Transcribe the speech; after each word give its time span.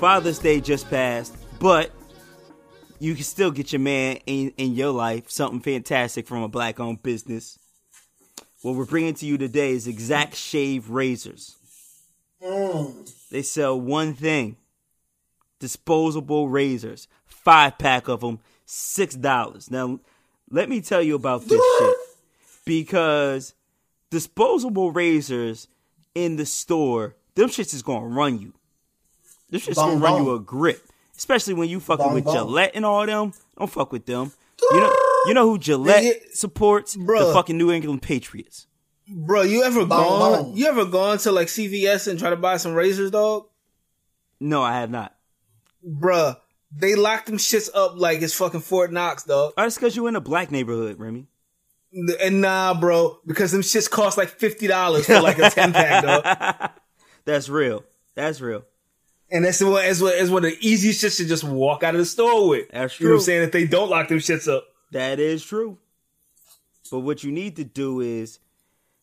Father's 0.00 0.38
Day 0.38 0.62
just 0.62 0.88
passed, 0.88 1.36
but 1.58 1.90
you 3.00 3.14
can 3.14 3.22
still 3.22 3.50
get 3.50 3.70
your 3.70 3.80
man 3.80 4.16
in, 4.24 4.50
in 4.56 4.74
your 4.74 4.92
life 4.92 5.28
something 5.28 5.60
fantastic 5.60 6.26
from 6.26 6.42
a 6.42 6.48
black 6.48 6.80
owned 6.80 7.02
business. 7.02 7.58
What 8.62 8.76
we're 8.76 8.86
bringing 8.86 9.12
to 9.12 9.26
you 9.26 9.36
today 9.36 9.72
is 9.72 9.86
Exact 9.86 10.36
Shave 10.36 10.88
Razors. 10.88 11.54
Mm. 12.42 13.28
They 13.28 13.42
sell 13.42 13.78
one 13.78 14.14
thing 14.14 14.56
disposable 15.58 16.48
razors, 16.48 17.06
five 17.26 17.76
pack 17.76 18.08
of 18.08 18.22
them, 18.22 18.40
$6. 18.66 19.70
Now, 19.70 20.00
let 20.50 20.70
me 20.70 20.80
tell 20.80 21.02
you 21.02 21.14
about 21.14 21.46
this 21.46 21.62
shit 21.78 21.96
because 22.64 23.52
disposable 24.08 24.92
razors 24.92 25.68
in 26.14 26.36
the 26.36 26.46
store, 26.46 27.16
them 27.34 27.50
shits 27.50 27.74
is 27.74 27.82
gonna 27.82 28.06
run 28.06 28.38
you. 28.40 28.54
Them 29.50 29.60
shits 29.60 29.74
gonna 29.74 29.96
run 29.96 30.22
you 30.24 30.34
a 30.34 30.40
grip, 30.40 30.86
especially 31.16 31.54
when 31.54 31.68
you 31.68 31.80
fucking 31.80 32.04
Bong 32.06 32.14
with 32.14 32.24
bong. 32.24 32.34
Gillette 32.34 32.72
and 32.74 32.84
all 32.86 33.04
them. 33.06 33.32
Don't 33.58 33.70
fuck 33.70 33.92
with 33.92 34.06
them. 34.06 34.32
You 34.70 34.80
know, 34.80 34.94
you 35.26 35.34
know 35.34 35.48
who 35.48 35.58
Gillette 35.58 36.04
Yeah, 36.04 36.12
supports? 36.32 36.92
The 36.94 37.30
fucking 37.34 37.56
New 37.56 37.72
England 37.72 38.02
Patriots. 38.02 38.66
Bro, 39.08 39.42
you 39.42 39.62
ever 39.64 39.84
Bong, 39.86 39.98
gone? 40.02 40.42
bong. 40.44 40.56
You 40.56 40.66
ever 40.66 40.84
gone 40.84 41.18
to 41.18 41.32
like 41.32 41.48
CVS 41.48 42.06
and 42.08 42.18
try 42.18 42.30
to 42.30 42.36
buy 42.36 42.58
some 42.58 42.74
razors, 42.74 43.10
dog? 43.10 43.46
No, 44.38 44.62
I 44.62 44.74
have 44.78 44.90
not. 44.90 45.14
Bruh, 45.84 46.36
they 46.70 46.94
lock 46.94 47.24
them 47.26 47.38
shits 47.38 47.68
up 47.74 47.94
like 47.96 48.20
it's 48.22 48.34
fucking 48.34 48.60
Fort 48.60 48.92
Knox, 48.92 49.24
dog. 49.24 49.54
Oh, 49.56 49.62
that's 49.62 49.76
because 49.76 49.96
you 49.96 50.06
in 50.06 50.14
a 50.16 50.20
black 50.20 50.50
neighborhood, 50.50 50.98
Remy. 50.98 51.26
And 52.20 52.40
nah, 52.40 52.78
bro, 52.78 53.18
because 53.26 53.50
them 53.50 53.62
shits 53.62 53.90
cost 53.90 54.16
like 54.16 54.28
fifty 54.28 54.68
dollars 54.68 55.06
for 55.06 55.20
like 55.20 55.38
a 55.38 55.50
ten 55.50 55.72
pack, 55.72 56.04
dog. 56.04 56.70
That's 57.24 57.48
real. 57.48 57.82
That's 58.14 58.40
real. 58.40 58.64
And 59.32 59.44
that's 59.44 59.62
what 59.62 59.84
is 59.84 60.02
what 60.02 60.14
is 60.14 60.30
one 60.30 60.44
of 60.44 60.50
the 60.50 60.58
easiest 60.66 61.04
shits 61.04 61.18
to 61.18 61.24
just 61.24 61.44
walk 61.44 61.84
out 61.84 61.94
of 61.94 62.00
the 62.00 62.04
store 62.04 62.48
with. 62.48 62.68
That's 62.70 62.94
true. 62.94 63.04
You 63.04 63.10
know 63.10 63.14
what 63.14 63.20
I'm 63.20 63.24
saying? 63.24 63.42
If 63.42 63.52
they 63.52 63.64
don't 63.66 63.88
lock 63.88 64.08
them 64.08 64.18
shits 64.18 64.48
up. 64.48 64.64
That 64.90 65.20
is 65.20 65.44
true. 65.44 65.78
But 66.90 67.00
what 67.00 67.22
you 67.22 67.30
need 67.30 67.56
to 67.56 67.64
do 67.64 68.00
is 68.00 68.38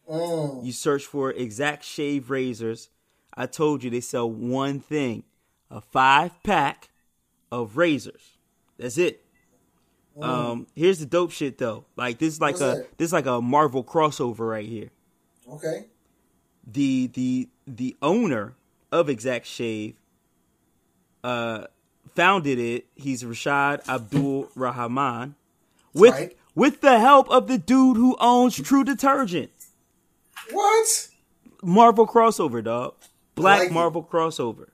Mm. 0.09 0.66
You 0.66 0.72
search 0.72 1.06
for 1.06 1.31
exact 1.31 1.84
shave 1.86 2.30
razors. 2.30 2.90
I 3.34 3.46
told 3.46 3.84
you 3.84 3.90
they 3.90 4.02
sell 4.02 4.30
one 4.30 4.81
thing 4.81 5.23
a 5.70 5.81
five 5.81 6.31
pack 6.44 6.90
of 7.52 7.77
razors. 7.77 8.38
That's 8.77 8.97
it. 8.97 9.23
Um, 10.21 10.67
here's 10.75 10.99
the 10.99 11.05
dope 11.05 11.31
shit 11.31 11.57
though. 11.57 11.85
Like 11.95 12.17
this 12.19 12.33
is 12.33 12.41
like 12.41 12.53
What's 12.55 12.61
a 12.61 12.66
that? 12.80 12.97
this 12.97 13.07
is 13.07 13.13
like 13.13 13.25
a 13.27 13.41
Marvel 13.41 13.83
crossover 13.83 14.49
right 14.49 14.67
here. 14.67 14.89
Okay. 15.49 15.85
the 16.66 17.07
the 17.13 17.49
the 17.67 17.95
owner 18.02 18.53
of 18.91 19.09
Exact 19.09 19.45
Shave 19.45 19.95
uh 21.23 21.66
founded 22.16 22.59
it. 22.59 22.88
He's 22.95 23.23
Rashad 23.23 23.88
Abdul 23.88 24.49
Rahman 24.55 25.35
with 25.94 26.11
Right. 26.13 26.38
with 26.55 26.81
the 26.81 26.99
help 26.99 27.29
of 27.29 27.47
the 27.47 27.57
dude 27.57 27.95
who 27.97 28.17
owns 28.19 28.55
True 28.57 28.83
Detergent. 28.83 29.52
What? 30.52 31.07
Marvel 31.63 32.05
crossover, 32.07 32.63
dog. 32.63 32.95
Black 33.35 33.59
like 33.59 33.69
it. 33.69 33.73
Marvel 33.73 34.03
crossover. 34.03 34.69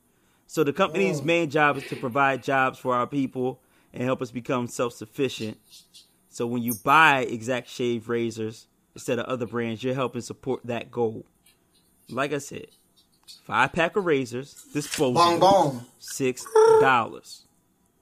So 0.48 0.64
the 0.64 0.74
company's 0.74 1.22
main 1.22 1.50
job 1.50 1.78
is 1.78 1.84
to 1.90 1.96
provide 1.96 2.42
jobs 2.42 2.80
for 2.80 2.96
our 2.96 3.06
people 3.06 3.60
and 3.94 4.04
help 4.04 4.22
us 4.22 4.32
become 4.32 4.68
self-sufficient. 4.68 5.58
So 6.30 6.48
when 6.48 6.64
you 6.64 6.74
buy 6.74 7.20
Exact 7.22 7.70
Shave 7.70 8.10
razors 8.10 8.68
instead 8.96 9.20
of 9.20 9.26
other 9.26 9.46
brands, 9.46 9.84
you're 9.84 9.94
helping 9.94 10.22
support 10.22 10.62
that 10.66 10.90
goal. 10.90 11.26
Like 12.10 12.32
I 12.32 12.38
said, 12.38 12.68
five 13.44 13.74
pack 13.74 13.98
of 13.98 14.06
razors, 14.06 14.66
disposable, 14.74 15.20
Bong 15.22 15.40
bong. 15.40 15.86
six 16.00 16.46
dollars. 16.80 17.46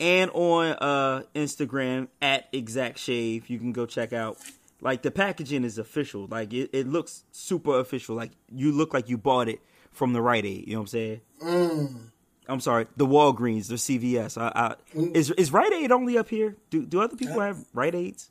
and 0.00 0.30
on 0.30 0.68
uh 0.80 1.24
Instagram 1.34 2.08
at 2.22 2.48
Exact 2.52 2.98
Shave. 2.98 3.50
You 3.50 3.58
can 3.58 3.72
go 3.72 3.84
check 3.84 4.14
out. 4.14 4.38
Like 4.80 5.02
the 5.02 5.10
packaging 5.10 5.64
is 5.64 5.76
official. 5.76 6.26
Like 6.26 6.54
it, 6.54 6.70
it 6.72 6.88
looks 6.88 7.24
super 7.30 7.80
official. 7.80 8.16
Like 8.16 8.30
you 8.50 8.72
look 8.72 8.94
like 8.94 9.10
you 9.10 9.18
bought 9.18 9.50
it 9.50 9.60
from 9.92 10.14
the 10.14 10.22
Rite 10.22 10.46
Aid. 10.46 10.68
You 10.68 10.72
know 10.72 10.78
what 10.78 10.84
I'm 10.84 10.86
saying? 10.86 11.20
Mm. 11.42 11.96
I'm 12.48 12.60
sorry, 12.60 12.86
the 12.96 13.06
Walgreens, 13.06 13.68
the 13.68 13.74
CVS. 13.74 14.40
I, 14.40 14.52
I, 14.54 14.76
is 15.12 15.30
is 15.32 15.52
Rite 15.52 15.74
Aid 15.74 15.92
only 15.92 16.16
up 16.16 16.30
here? 16.30 16.56
Do 16.70 16.86
do 16.86 17.02
other 17.02 17.16
people 17.16 17.40
have 17.40 17.58
Rite 17.74 17.94
Aids? 17.94 18.30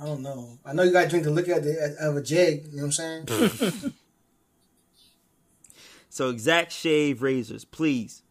I 0.00 0.04
don't 0.04 0.22
know. 0.22 0.58
I 0.64 0.72
know 0.74 0.82
you 0.82 0.92
got 0.92 1.04
to 1.04 1.08
drink 1.08 1.24
the 1.24 1.30
liquor 1.30 1.54
out 1.54 1.62
the, 1.62 1.96
out 2.00 2.10
of 2.10 2.16
a 2.16 2.22
jig. 2.22 2.66
You 2.70 2.76
know 2.78 2.86
what 2.86 2.98
I'm 3.00 3.26
saying? 3.28 3.92
So 6.08 6.30
exact 6.30 6.72
shave 6.72 7.20
razors, 7.20 7.66
please. 7.66 8.22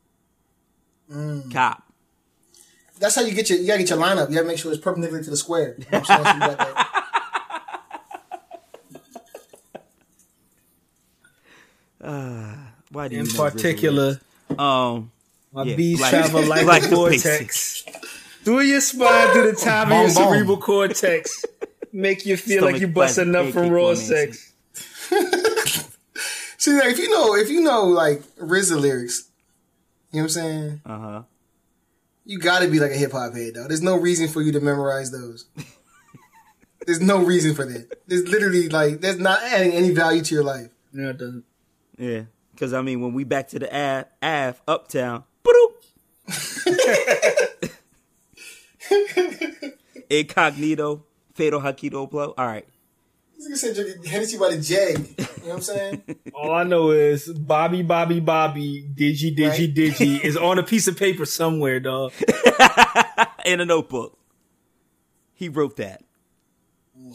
Mm. 1.11 1.53
Cop. 1.53 1.83
That's 2.97 3.13
how 3.13 3.21
you 3.21 3.35
get 3.35 3.47
your. 3.47 3.59
You 3.59 3.67
got 3.67 3.73
to 3.73 3.79
get 3.83 3.89
your 3.91 3.99
lineup. 3.99 4.27
You 4.29 4.33
got 4.37 4.41
to 4.41 4.47
make 4.47 4.57
sure 4.57 4.71
it's 4.71 4.81
perpendicular 4.81 5.21
to 5.23 5.29
the 5.29 5.37
square. 5.37 5.75
You 5.77 5.85
know 5.91 5.99
what 5.99 6.09
I'm 6.09 6.23
saying? 6.25 6.75
So 12.01 12.07
you 12.07 12.65
Why 12.91 13.07
do 13.07 13.15
you 13.15 13.21
In 13.21 13.27
particular, 13.27 14.19
Um, 14.57 15.11
my 15.51 15.63
Yeah, 15.63 15.75
bees 15.75 15.97
black- 15.99 16.09
travel 16.11 16.43
like 16.47 16.63
black 16.65 16.83
a 16.83 16.87
vortex. 16.87 17.83
Through 18.43 18.61
your 18.61 18.81
spine, 18.81 19.33
through 19.33 19.51
the 19.51 19.57
top 19.57 19.87
of 19.87 19.93
your 19.93 20.05
Boom, 20.07 20.13
boom. 20.15 20.33
cerebral 20.33 20.57
cortex. 20.57 21.45
Make 21.95 22.25
you 22.25 22.35
feel 22.35 22.65
like 22.65 22.81
you 22.81 22.89
busting 22.89 23.31
plastic 23.31 23.47
up 23.47 23.53
from 23.53 23.61
pancake 23.63 23.73
raw 23.73 23.83
romancy. 23.83 23.95
sex. 23.95 24.51
See, 26.57 26.73
like, 26.73 26.91
if 26.91 26.99
you 26.99 27.09
know, 27.09 27.35
if 27.35 27.49
you 27.49 27.61
know, 27.61 27.85
like 27.85 28.21
RZA 28.35 28.77
lyrics, 28.77 29.29
you 30.11 30.19
know 30.19 30.23
what 30.23 30.23
I'm 30.23 30.29
saying? 30.29 30.81
uh 30.85 30.99
huh. 30.99 31.21
You 32.25 32.39
got 32.39 32.63
to 32.63 32.67
be 32.67 32.81
like 32.81 32.91
a 32.91 32.95
hip 32.95 33.13
hop 33.13 33.33
head, 33.33 33.53
though. 33.53 33.69
There's 33.69 33.81
no 33.81 33.95
reason 33.95 34.27
for 34.27 34.41
you 34.41 34.51
to 34.51 34.59
memorize 34.59 35.11
those. 35.11 35.45
There's 36.85 36.99
no 36.99 37.23
reason 37.23 37.55
for 37.55 37.65
that. 37.65 37.97
There's 38.07 38.27
literally 38.27 38.67
like, 38.67 38.99
there's 38.99 39.17
not 39.17 39.41
adding 39.41 39.71
any 39.71 39.91
value 39.91 40.21
to 40.21 40.35
your 40.35 40.43
life. 40.43 40.67
No, 40.91 41.11
it 41.11 41.17
doesn't. 41.17 41.45
Yeah, 41.97 42.23
because 42.53 42.73
I 42.73 42.81
mean, 42.81 42.99
when 42.99 43.13
we 43.13 43.23
back 43.23 43.47
to 43.49 43.59
the 43.59 43.73
Ave, 43.73 44.09
Ave 44.21 44.59
Uptown. 44.67 45.23
Incognito, 50.09 51.03
Fatal 51.35 51.59
Hakido 51.61 52.09
blow. 52.09 52.33
All 52.37 52.47
right. 52.47 52.65
This 53.37 53.49
nigga 53.49 53.57
said 53.57 53.75
drinking 53.75 54.03
Hennessy 54.05 54.37
by 54.37 54.55
the 54.55 54.61
jag. 54.61 54.97
You 54.97 55.03
know 55.17 55.27
what 55.43 55.55
I'm 55.55 55.61
saying? 55.61 56.03
All 56.33 56.53
I 56.53 56.63
know 56.63 56.91
is 56.91 57.27
Bobby, 57.27 57.83
Bobby, 57.83 58.21
Bobby, 58.21 58.87
Digi, 58.95 59.35
Digi, 59.35 59.49
Right. 59.49 59.75
Digi 59.75 60.19
is 60.23 60.37
on 60.37 60.57
a 60.57 60.63
piece 60.63 60.87
of 60.87 60.97
paper 60.97 61.25
somewhere, 61.25 61.81
dog. 61.81 62.13
In 63.45 63.59
a 63.59 63.65
notebook. 63.65 64.17
He 65.33 65.49
wrote 65.49 65.75
that. 65.75 66.01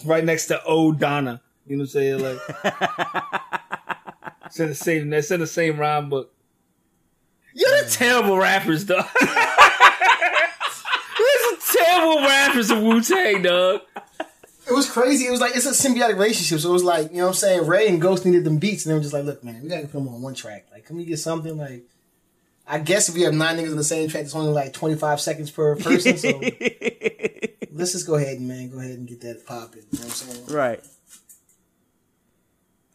Right 0.04 0.22
next 0.24 0.46
to 0.46 0.62
O 0.64 0.92
Donna. 0.92 1.40
You 1.66 1.76
know 1.76 1.82
what 1.82 1.84
I'm 1.84 1.88
saying? 1.88 2.22
Like, 2.22 2.38
it's 4.46 4.60
in 4.60 4.68
the 4.68 4.74
same. 4.74 5.12
It's 5.12 5.30
in 5.30 5.40
the 5.40 5.46
same 5.46 5.78
rhyme 5.78 6.10
book. 6.10 6.32
You're 7.54 7.82
the 7.82 7.90
terrible 7.90 8.36
rappers, 8.36 8.84
dog. 8.84 9.06
There's 9.18 9.30
some 11.42 11.58
terrible 11.84 12.20
rappers 12.22 12.70
of 12.70 12.82
Wu 12.82 13.00
Tang, 13.00 13.42
dog. 13.42 13.80
It 14.70 14.74
was 14.74 14.88
crazy. 14.88 15.26
It 15.26 15.30
was 15.30 15.40
like, 15.40 15.56
it's 15.56 15.66
a 15.66 15.70
symbiotic 15.70 16.14
relationship. 16.14 16.60
So 16.60 16.70
it 16.70 16.72
was 16.72 16.84
like, 16.84 17.10
you 17.10 17.18
know 17.18 17.24
what 17.24 17.28
I'm 17.30 17.34
saying? 17.34 17.66
Ray 17.66 17.88
and 17.88 18.00
Ghost 18.00 18.24
needed 18.24 18.44
them 18.44 18.58
beats. 18.58 18.86
And 18.86 18.90
they 18.90 18.94
were 18.94 19.02
just 19.02 19.12
like, 19.12 19.24
look, 19.24 19.42
man, 19.42 19.62
we 19.62 19.68
got 19.68 19.80
to 19.80 19.88
put 19.88 19.94
them 19.94 20.08
on 20.08 20.22
one 20.22 20.34
track. 20.34 20.66
Like, 20.70 20.86
can 20.86 20.96
we 20.96 21.04
get 21.04 21.18
something 21.18 21.56
like, 21.56 21.84
I 22.66 22.78
guess 22.78 23.08
if 23.08 23.16
we 23.16 23.22
have 23.22 23.34
nine 23.34 23.56
niggas 23.56 23.72
on 23.72 23.76
the 23.76 23.84
same 23.84 24.08
track, 24.08 24.22
it's 24.22 24.34
only 24.34 24.52
like 24.52 24.72
25 24.72 25.20
seconds 25.20 25.50
per 25.50 25.74
person. 25.76 26.16
So 26.16 26.28
let's 27.72 27.92
just 27.92 28.06
go 28.06 28.14
ahead 28.14 28.38
and, 28.38 28.46
man, 28.46 28.70
go 28.70 28.78
ahead 28.78 28.92
and 28.92 29.08
get 29.08 29.20
that 29.22 29.44
popping. 29.44 29.82
You 29.90 29.98
know 29.98 30.04
what 30.04 30.04
I'm 30.04 30.10
saying? 30.10 30.46
Right. 30.46 30.84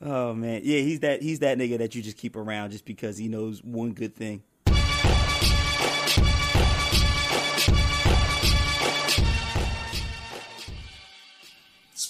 Oh 0.01 0.33
man, 0.33 0.62
yeah, 0.63 0.80
he's 0.80 1.00
that 1.00 1.21
he's 1.21 1.39
that 1.39 1.57
nigga 1.57 1.78
that 1.80 1.95
you 1.95 2.01
just 2.01 2.18
keep 2.18 2.36
around 2.36 2.71
just 2.71 2.86
because 2.86 3.18
he 3.18 3.28
knows 3.28 3.63
one 3.63 3.94
good 3.94 4.13
thing. 4.13 4.44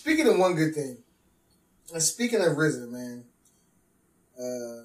Speaking 0.05 0.27
of 0.27 0.37
one 0.37 0.53
good 0.53 0.75
thing, 0.75 0.97
and 1.91 1.99
speaking 1.99 2.39
of 2.39 2.49
RZA, 2.55 2.87
man, 2.91 3.23
Uh, 4.37 4.83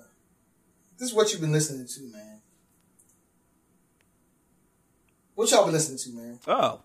this 0.96 1.10
is 1.10 1.12
what 1.12 1.30
you've 1.30 1.42
been 1.42 1.52
listening 1.52 1.86
to, 1.86 2.00
man. 2.10 2.40
What 5.34 5.50
y'all 5.50 5.64
been 5.64 5.74
listening 5.74 5.98
to, 5.98 6.10
man? 6.18 6.38
Oh, 6.46 6.80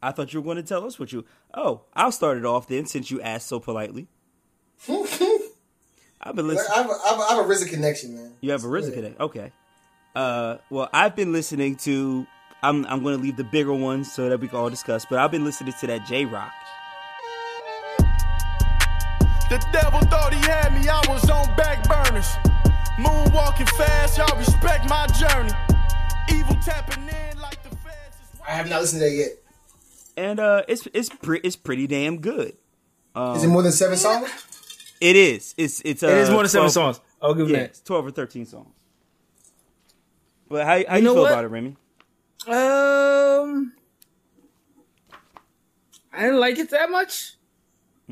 I 0.00 0.12
thought 0.12 0.32
you 0.32 0.40
were 0.40 0.44
going 0.44 0.58
to 0.58 0.62
tell 0.62 0.86
us 0.86 1.00
what 1.00 1.10
you. 1.12 1.24
Oh, 1.54 1.80
I'll 1.92 2.12
start 2.12 2.38
it 2.38 2.44
off 2.44 2.68
then, 2.68 2.86
since 2.86 3.10
you 3.10 3.20
asked 3.20 3.48
so 3.48 3.58
politely. 3.58 4.06
I've 4.88 6.36
been 6.36 6.44
I 6.44 6.50
listening. 6.50 6.76
have, 6.76 6.86
a, 6.86 6.92
I 6.92 7.08
have, 7.08 7.18
a, 7.18 7.22
I 7.22 7.34
have 7.34 7.38
a 7.46 7.48
RZA 7.48 7.68
connection, 7.68 8.14
man. 8.14 8.34
You 8.42 8.52
have 8.52 8.62
a 8.62 8.68
RZA 8.68 8.94
connection. 8.94 9.20
Okay. 9.20 9.50
Uh, 10.14 10.58
well, 10.70 10.88
I've 10.92 11.16
been 11.16 11.32
listening 11.32 11.74
to. 11.78 12.28
I'm 12.62 12.86
I'm 12.86 13.02
going 13.02 13.16
to 13.16 13.22
leave 13.22 13.36
the 13.36 13.42
bigger 13.42 13.74
ones 13.74 14.12
so 14.12 14.28
that 14.28 14.38
we 14.38 14.46
can 14.46 14.58
all 14.58 14.70
discuss. 14.70 15.04
But 15.04 15.18
I've 15.18 15.32
been 15.32 15.44
listening 15.44 15.74
to 15.80 15.86
that 15.88 16.06
Jay 16.06 16.24
Rock. 16.26 16.52
The 19.52 19.58
devil 19.70 20.00
thought 20.08 20.32
he 20.32 20.40
had 20.40 20.72
me, 20.72 20.88
I 20.88 21.02
was 21.12 21.28
on 21.28 21.44
back 21.56 21.86
burners. 21.86 22.26
Moonwalking 22.96 23.68
fast, 23.76 24.16
y'all 24.16 24.34
respect 24.38 24.88
my 24.88 25.06
journey. 25.08 25.50
Evil 26.32 26.56
tapping 26.64 27.02
in 27.06 27.38
like 27.38 27.62
the 27.62 27.68
feds. 27.76 28.16
I 28.48 28.52
have 28.52 28.70
not 28.70 28.80
listened 28.80 29.02
to 29.02 29.10
that 29.10 29.14
yet. 29.14 29.28
and 30.16 30.40
uh, 30.40 30.62
it's 30.68 30.88
it's 30.94 31.10
pre- 31.10 31.40
it's 31.44 31.56
pretty 31.56 31.86
damn 31.86 32.22
good. 32.22 32.56
Um, 33.14 33.36
Is 33.36 33.44
it 33.44 33.48
more 33.48 33.62
than 33.62 33.72
seven 33.72 33.98
songs? 33.98 34.30
It 35.02 35.16
is. 35.16 35.54
It's 35.58 35.82
it's. 35.84 36.02
Uh, 36.02 36.06
It 36.06 36.16
is 36.18 36.30
more 36.30 36.42
than 36.44 36.48
seven 36.48 36.70
songs. 36.70 37.00
I'll 37.20 37.34
give 37.34 37.46
him 37.46 37.52
Yeah, 37.52 37.58
that. 37.60 37.70
it's 37.70 37.80
twelve 37.82 38.06
or 38.06 38.10
ththirteen 38.10 38.46
songs. 38.46 38.72
But 40.48 40.64
how 40.64 40.82
how 40.88 40.96
you, 40.96 41.02
know 41.02 41.12
feel 41.12 41.22
what? 41.24 41.32
about 41.32 41.44
it, 41.44 41.48
Remy? 41.48 41.76
Um, 42.46 43.74
I 46.10 46.22
didn't 46.22 46.40
like 46.40 46.58
it 46.58 46.70
that 46.70 46.90
much. 46.90 47.34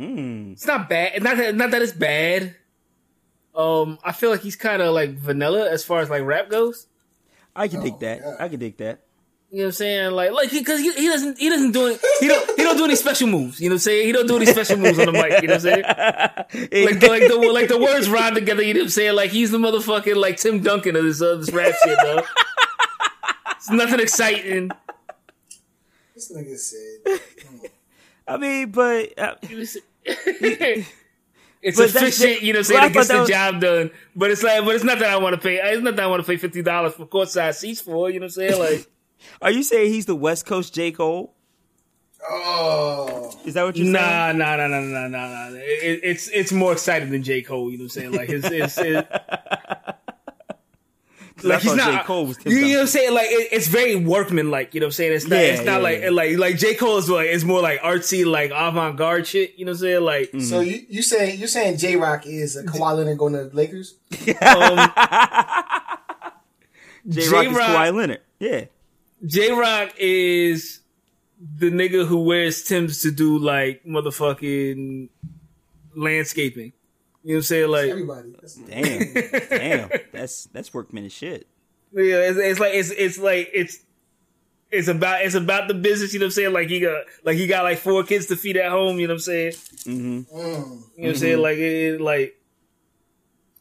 Mm. 0.01 0.53
It's 0.53 0.67
not 0.67 0.89
bad. 0.89 1.23
Not 1.23 1.37
that, 1.37 1.55
not 1.55 1.71
that 1.73 1.83
it's 1.83 1.93
bad. 1.93 2.57
Um, 3.55 3.99
I 4.03 4.13
feel 4.13 4.31
like 4.31 4.41
he's 4.41 4.57
kind 4.57 4.81
of 4.81 4.95
like 4.95 5.11
vanilla 5.11 5.71
as 5.71 5.85
far 5.85 6.01
as 6.01 6.09
like 6.09 6.23
rap 6.23 6.49
goes. 6.49 6.87
I 7.55 7.69
can 7.69 7.83
dig 7.83 7.95
Oh, 7.95 7.99
that. 7.99 8.23
God. 8.23 8.37
I 8.41 8.49
can 8.49 8.59
dig 8.61 8.77
that. 8.79 9.01
You 9.51 9.59
know 9.59 9.65
what 9.65 9.67
I'm 9.67 9.73
saying? 9.73 10.11
Like, 10.13 10.31
like 10.31 10.51
because 10.53 10.79
he, 10.79 10.93
he 10.93 11.09
doesn't 11.09 11.37
he 11.39 11.49
doesn't 11.49 11.73
do 11.73 11.89
it. 11.89 12.01
He 12.21 12.29
don't 12.29 12.57
he 12.57 12.63
don't 12.63 12.77
do 12.77 12.85
any 12.85 12.95
special 12.95 13.27
moves. 13.27 13.61
You 13.61 13.69
know 13.69 13.75
what 13.75 13.79
I'm 13.79 13.81
saying? 13.81 14.07
He 14.07 14.13
don't 14.13 14.29
do 14.29 14.37
any 14.37 14.47
special 14.47 14.77
moves 14.77 14.97
on 15.01 15.07
the 15.07 15.13
mic. 15.13 15.43
You 15.43 15.49
know 15.49 15.55
what 15.57 15.67
I'm 15.67 15.83
saying? 15.83 15.83
Like 16.87 17.01
the, 17.01 17.09
like 17.09 17.23
the 17.29 17.51
like 17.53 17.69
the 17.69 17.79
words 17.79 18.09
rhyme 18.09 18.35
together. 18.35 18.63
You 18.63 18.75
know 18.75 18.81
what 18.81 18.85
I'm 18.85 18.91
saying? 18.91 19.17
Like 19.17 19.31
he's 19.33 19.51
the 19.51 19.59
motherfucking 19.59 20.15
like 20.17 20.37
Tim 20.37 20.63
Duncan 20.63 20.95
of 20.95 21.03
this 21.03 21.21
uh, 21.21 21.35
this 21.37 21.51
rap 21.51 21.75
shit, 21.85 21.99
though. 22.01 22.23
It's 23.57 23.71
nothing 23.71 23.99
exciting. 24.01 24.71
This 26.15 26.33
nigga 26.33 26.57
said. 26.57 27.21
I 28.29 28.37
mean, 28.37 28.71
but 28.71 29.19
uh, 29.19 29.35
It's 31.63 31.77
But 31.77 31.91
efficient, 31.95 32.41
you 32.41 32.55
know, 32.55 32.63
saying 32.63 32.85
it 32.85 32.93
gets 32.95 33.09
the 33.09 33.19
was- 33.21 33.29
job 33.29 33.61
done. 33.61 33.91
But 34.17 34.31
it's 34.31 34.43
like, 34.43 34.65
but 34.65 34.75
it's 34.75 34.85
not 34.85 34.99
that 35.01 35.11
I 35.11 35.19
want 35.19 35.35
to 35.35 35.41
pay. 35.41 35.57
It's 35.57 35.83
not 35.83 35.95
that 35.97 36.05
I 36.05 36.07
want 36.07 36.23
to 36.25 36.27
pay 36.27 36.39
fifty 36.39 36.63
dollars 36.63 36.95
for 36.95 37.05
courtside 37.07 37.55
seats 37.55 37.83
for. 37.83 38.09
You 38.09 38.19
know 38.19 38.25
what 38.25 38.39
I'm 38.39 38.49
saying? 38.49 38.59
Like, 38.59 38.87
are 39.43 39.51
you 39.51 39.63
saying 39.63 39.93
he's 39.93 40.07
the 40.07 40.17
West 40.17 40.47
Coast 40.47 40.75
J 40.75 40.91
Cole? 40.91 41.35
Oh. 42.31 43.39
Is 43.45 43.55
that 43.55 43.65
what 43.65 43.77
you're 43.77 43.85
saying? 43.85 43.93
nah, 43.93 44.33
nah, 44.33 44.57
nah, 44.57 44.69
nah, 44.69 44.81
nah, 44.81 45.09
nah, 45.09 45.29
nah. 45.29 45.49
It, 45.57 46.01
it's 46.03 46.29
it's 46.29 46.51
more 46.51 46.73
exciting 46.73 47.11
than 47.11 47.23
J 47.23 47.43
Cole. 47.43 47.71
You 47.71 47.77
know 47.77 47.85
what 47.85 47.97
I'm 47.97 48.03
saying? 48.03 48.13
Like, 48.13 48.31
it's 48.31 48.47
it's. 48.51 48.79
it, 48.79 49.07
'Cause 51.43 51.63
he's 51.63 51.75
not. 51.75 52.01
J 52.03 52.07
Cole 52.07 52.27
was 52.27 52.39
you, 52.45 52.53
you 52.53 52.61
know 52.61 52.75
what 52.75 52.81
I'm 52.83 52.87
saying? 52.89 53.15
Like 53.15 53.27
it, 53.27 53.49
it's 53.53 53.67
very 53.69 53.97
workman 53.97 54.51
like. 54.51 54.75
You 54.75 54.81
know 54.81 54.87
what 54.87 54.89
I'm 54.89 54.93
saying? 54.93 55.13
It's 55.13 55.27
not. 55.27 55.37
Yeah, 55.37 55.43
it's 55.43 55.65
not 55.65 55.79
yeah, 55.79 55.79
like 55.79 56.01
yeah. 56.03 56.11
like 56.11 56.39
like 56.39 56.57
J 56.59 56.75
Cole 56.75 56.99
is 56.99 57.09
like 57.11 57.29
it's 57.29 57.45
more 57.45 57.61
like 57.61 57.81
artsy 57.81 58.25
like 58.25 58.51
avant 58.55 58.97
garde 58.97 59.27
shit. 59.27 59.55
You 59.57 59.65
know 59.65 59.73
what 59.73 59.79
I'm 59.79 59.81
saying? 59.81 60.03
Like 60.03 60.31
Mm-hmm. 60.31 60.41
So 60.41 60.61
you 60.61 60.87
you 60.89 61.03
saying 61.03 61.41
you 61.41 61.47
saying 61.47 61.79
Jay 61.79 61.97
Rock 61.97 62.27
is 62.27 62.57
a 62.57 62.63
Kawhi 62.65 62.97
Leonard 62.97 63.19
going 63.19 63.33
to 63.35 63.45
the 63.45 63.57
Lakers? 63.57 63.97
um, 64.13 64.29
Jay 67.09 67.29
Rock 67.29 67.47
is 67.47 67.57
Kawhi 67.57 67.95
Leonard. 67.95 68.21
Yeah. 68.39 68.65
Jay 69.25 69.51
Rock 69.53 69.95
is 69.99 70.81
the 71.57 71.71
nigga 71.71 72.07
who 72.07 72.23
wears 72.23 72.63
Tim's 72.65 73.03
to 73.03 73.11
do 73.11 73.39
like 73.39 73.85
motherfucking 73.85 75.09
landscaping. 75.97 76.73
You 77.23 77.35
know 77.35 77.35
what 77.35 77.37
I'm 77.37 77.43
saying? 77.43 77.69
Like, 77.71 77.91
Everybody. 77.91 78.31
That's- 78.31 78.55
Damn. 78.55 79.89
Damn. 79.89 80.01
That's 80.13 80.45
that's 80.47 80.73
workman 80.73 81.05
as 81.05 81.13
shit. 81.13 81.47
yeah, 81.93 82.03
it's, 82.31 82.39
it's 82.39 82.61
like 82.61 82.75
it's 82.75 82.91
it's 82.91 83.19
like 83.19 83.51
it's 83.53 83.79
it's 84.71 84.89
about 84.89 85.25
it's 85.25 85.35
about 85.35 85.69
the 85.69 85.75
business. 85.75 86.13
You 86.15 86.21
know 86.21 86.25
what 86.25 86.29
I'm 86.29 86.33
saying? 86.33 86.53
Like 86.53 86.69
he 86.69 86.81
got 86.81 87.05
like 87.25 87.37
he 87.37 87.47
got 87.47 87.65
like 87.65 87.79
four 87.79 88.03
kids 88.05 88.27
to 88.27 88.37
feed 88.37 88.57
at 88.57 88.71
home. 88.71 88.99
You 89.01 89.07
know 89.09 89.15
what 89.15 89.17
I'm 89.17 89.21
saying? 89.21 89.53
Mm. 89.53 89.87
You 89.87 90.33
know 90.33 90.83
what 90.97 91.09
I'm 91.09 91.17
saying? 91.17 91.39
Like 91.41 91.59
it, 91.59 91.95
it, 91.95 92.01
like. 92.01 92.37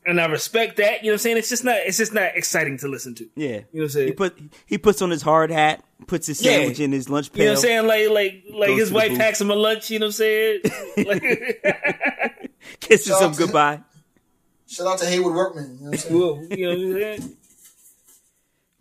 And 0.06 0.20
I 0.20 0.26
respect 0.28 0.78
that, 0.78 1.04
you 1.04 1.08
know 1.10 1.14
what 1.14 1.14
I'm 1.16 1.18
saying? 1.20 1.38
It's 1.38 1.50
just 1.50 1.64
not 1.64 1.76
it's 1.86 1.98
just 1.98 2.14
not 2.14 2.36
exciting 2.36 2.78
to 2.80 2.88
listen 2.88 3.14
to. 3.16 3.30
Yeah. 3.36 3.48
You 3.48 3.54
know 3.54 3.64
what 3.72 3.82
I'm 3.84 3.90
saying? 3.90 4.08
He 4.08 4.14
put 4.14 4.40
he 4.66 4.78
puts 4.78 5.02
on 5.02 5.10
his 5.12 5.22
hard 5.22 5.52
hat, 5.52 5.84
puts 6.08 6.26
his 6.26 6.42
Yeah. 6.42 6.54
sandwich 6.54 6.80
in 6.80 6.92
his 6.92 7.10
lunch 7.10 7.32
pail. 7.32 7.42
You 7.42 7.46
know 7.50 7.52
what 7.54 7.58
I'm 7.60 7.62
saying? 7.64 7.88
Like 7.88 8.10
like 8.10 8.44
like 8.70 8.70
his 8.78 8.92
wife 8.92 9.16
packs 9.18 9.40
him 9.42 9.52
a 9.52 9.56
lunch, 9.56 9.92
you 9.92 10.00
know 10.00 10.06
what 10.06 10.10
I'm 10.10 10.14
saying? 10.14 10.62
Like, 11.06 11.22
Kisses 12.80 13.08
him 13.08 13.20
Johnson. 13.20 13.46
goodbye. 13.46 13.82
Shout 14.68 14.88
out 14.88 15.00
to 15.00 15.06
Haywoode 15.06 15.34
Workman. 15.36 15.78
You 15.80 15.86
know 15.86 15.90
what 15.90 15.94
I'm 15.94 15.98
saying? 15.98 16.20
well, 16.20 16.58
you 16.58 16.68
know 16.68 16.76
what 16.76 17.04
I'm 17.12 17.20
saying? 17.22 17.38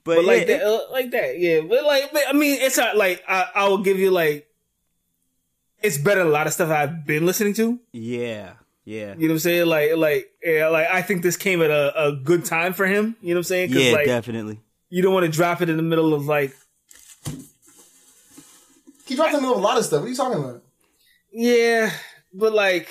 But, 0.05 0.17
But 0.17 0.25
like 0.25 0.49
yeah, 0.49 0.57
that, 0.59 0.63
uh, 0.67 0.81
like 0.91 1.11
that, 1.11 1.39
yeah. 1.39 1.61
But 1.61 1.85
like, 1.85 2.11
but, 2.13 2.23
I 2.27 2.33
mean, 2.33 2.59
it's 2.63 2.79
not 2.79 2.97
like 2.97 3.23
I, 3.29 3.45
I 3.55 3.69
will 3.69 3.79
give 3.79 3.99
you 3.99 4.11
like, 4.11 4.49
it's 5.83 5.99
better 5.99 6.21
than 6.21 6.29
a 6.29 6.31
lot 6.31 6.47
of 6.47 6.55
stuff 6.55 6.71
I've 6.71 7.05
been 7.05 7.27
listening 7.27 7.53
to. 7.55 7.79
yeah, 7.93 8.55
yeah, 8.87 9.15
You 9.19 9.29
know 9.29 9.33
what 9.35 9.37
I'm 9.37 9.39
saying? 9.41 9.67
Like, 9.67 9.97
like, 9.97 10.31
yeah, 10.43 10.69
like 10.69 10.87
I 10.89 11.03
think 11.03 11.23
this 11.23 11.37
came 11.37 11.61
at 11.61 11.71
a, 11.71 12.07
a 12.07 12.13
good 12.13 12.47
time 12.47 12.73
for 12.73 12.87
him. 12.87 13.17
You 13.21 13.35
know 13.35 13.35
what 13.35 13.39
I'm 13.41 13.45
saying? 13.45 13.71
yeah, 13.73 13.93
like, 13.93 14.07
definitely. 14.07 14.61
you 14.89 15.03
don't 15.03 15.13
want 15.13 15.27
to 15.27 15.33
drop 15.33 15.61
it 15.61 15.69
in 15.69 15.77
the 15.77 15.83
middle 15.83 16.15
of 16.15 16.25
like, 16.27 16.57
He 19.05 19.15
dropped 19.15 19.35
in 19.35 19.37
the 19.37 19.43
middle 19.43 19.57
of 19.57 19.61
a 19.61 19.63
lot 19.67 19.77
of 19.77 19.85
stuff. 19.85 20.01
What 20.01 20.07
are 20.07 20.11
you 20.11 20.17
talking 20.17 20.39
about? 20.43 20.63
yeah, 21.33 21.91
but 22.33 22.55
like, 22.55 22.89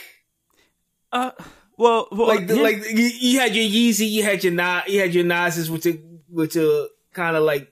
Uh, 1.12 1.32
well, 1.78 2.08
well, 2.12 2.28
like, 2.28 2.50
here- 2.50 2.64
like 2.64 2.84
you, 2.92 3.10
you 3.20 3.40
had 3.40 3.56
your 3.56 3.66
Yeezy, 3.66 4.10
you 4.10 4.24
had 4.24 4.44
your 4.44 4.54
Na, 4.54 4.82
you 4.88 5.00
had 5.00 5.14
your 5.14 5.24
Nas's, 5.24 5.70
which 5.70 5.86
are 5.86 5.94
which 6.30 6.56
are 6.56 6.88
kind 7.14 7.36
of 7.38 7.44
like, 7.44 7.72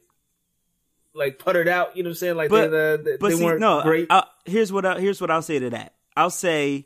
like 1.14 1.40
puttered 1.40 1.68
out. 1.68 1.96
You 1.98 2.04
know 2.04 2.10
what 2.10 2.12
I'm 2.12 2.16
saying? 2.16 2.36
Like, 2.38 2.50
But- 2.50 2.70
they, 2.72 2.98
they, 3.12 3.18
but 3.18 3.30
they 3.30 3.36
see, 3.36 3.44
weren't 3.46 3.60
no. 3.62 3.82
great. 3.84 4.08
I, 4.10 4.20
I- 4.20 4.28
here's 4.46 4.72
what 4.72 4.86
I, 4.86 5.00
here's 5.00 5.20
what 5.22 5.32
I'll 5.32 5.42
say 5.42 5.60
to 5.60 5.70
that. 5.72 5.94
I'll 6.16 6.30
say 6.30 6.86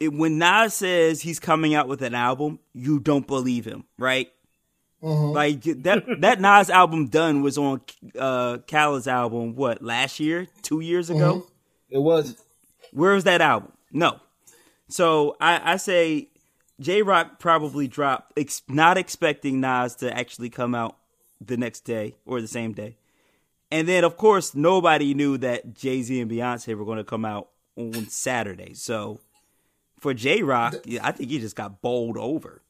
it, 0.00 0.12
when 0.12 0.38
Nas 0.38 0.74
says 0.74 1.20
he's 1.20 1.38
coming 1.40 1.74
out 1.74 1.88
with 1.88 2.02
an 2.02 2.14
album, 2.14 2.58
you 2.72 2.98
don't 3.00 3.26
believe 3.26 3.64
him, 3.64 3.84
right? 3.98 4.30
Like 5.04 5.62
that 5.82 6.04
that 6.20 6.40
Nas 6.40 6.70
album 6.70 7.08
done 7.08 7.42
was 7.42 7.58
on 7.58 7.80
uh 8.16 8.58
Khaled's 8.68 9.08
album 9.08 9.56
what 9.56 9.82
last 9.82 10.20
year, 10.20 10.46
two 10.62 10.78
years 10.78 11.10
ago. 11.10 11.44
it 11.90 11.98
was. 11.98 12.36
Where 12.92 13.12
was 13.14 13.24
that 13.24 13.40
album? 13.40 13.72
No. 13.90 14.20
So 14.92 15.38
I, 15.40 15.72
I 15.72 15.76
say 15.78 16.28
Jay 16.78 17.00
Rock 17.00 17.38
probably 17.38 17.88
dropped, 17.88 18.38
ex- 18.38 18.60
not 18.68 18.98
expecting 18.98 19.58
Nas 19.58 19.96
to 19.96 20.14
actually 20.14 20.50
come 20.50 20.74
out 20.74 20.98
the 21.40 21.56
next 21.56 21.80
day 21.80 22.16
or 22.26 22.42
the 22.42 22.46
same 22.46 22.72
day. 22.72 22.98
And 23.70 23.88
then, 23.88 24.04
of 24.04 24.18
course, 24.18 24.54
nobody 24.54 25.14
knew 25.14 25.38
that 25.38 25.72
Jay 25.72 26.02
Z 26.02 26.20
and 26.20 26.30
Beyonce 26.30 26.76
were 26.76 26.84
going 26.84 26.98
to 26.98 27.04
come 27.04 27.24
out 27.24 27.48
on 27.74 28.06
Saturday. 28.08 28.74
So 28.74 29.20
for 29.98 30.12
Jay 30.12 30.42
Rock, 30.42 30.74
I 31.02 31.12
think 31.12 31.30
he 31.30 31.38
just 31.38 31.56
got 31.56 31.80
bowled 31.80 32.18
over. 32.18 32.60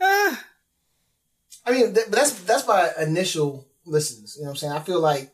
Ah, 0.00 0.44
I 1.64 1.70
mean, 1.70 1.94
th- 1.94 2.06
that's 2.08 2.32
that's 2.40 2.66
my 2.66 2.90
initial 3.00 3.64
listens. 3.84 4.36
You 4.36 4.42
know 4.42 4.48
what 4.48 4.54
I'm 4.54 4.56
saying? 4.56 4.72
I 4.72 4.80
feel 4.80 5.00
like, 5.00 5.30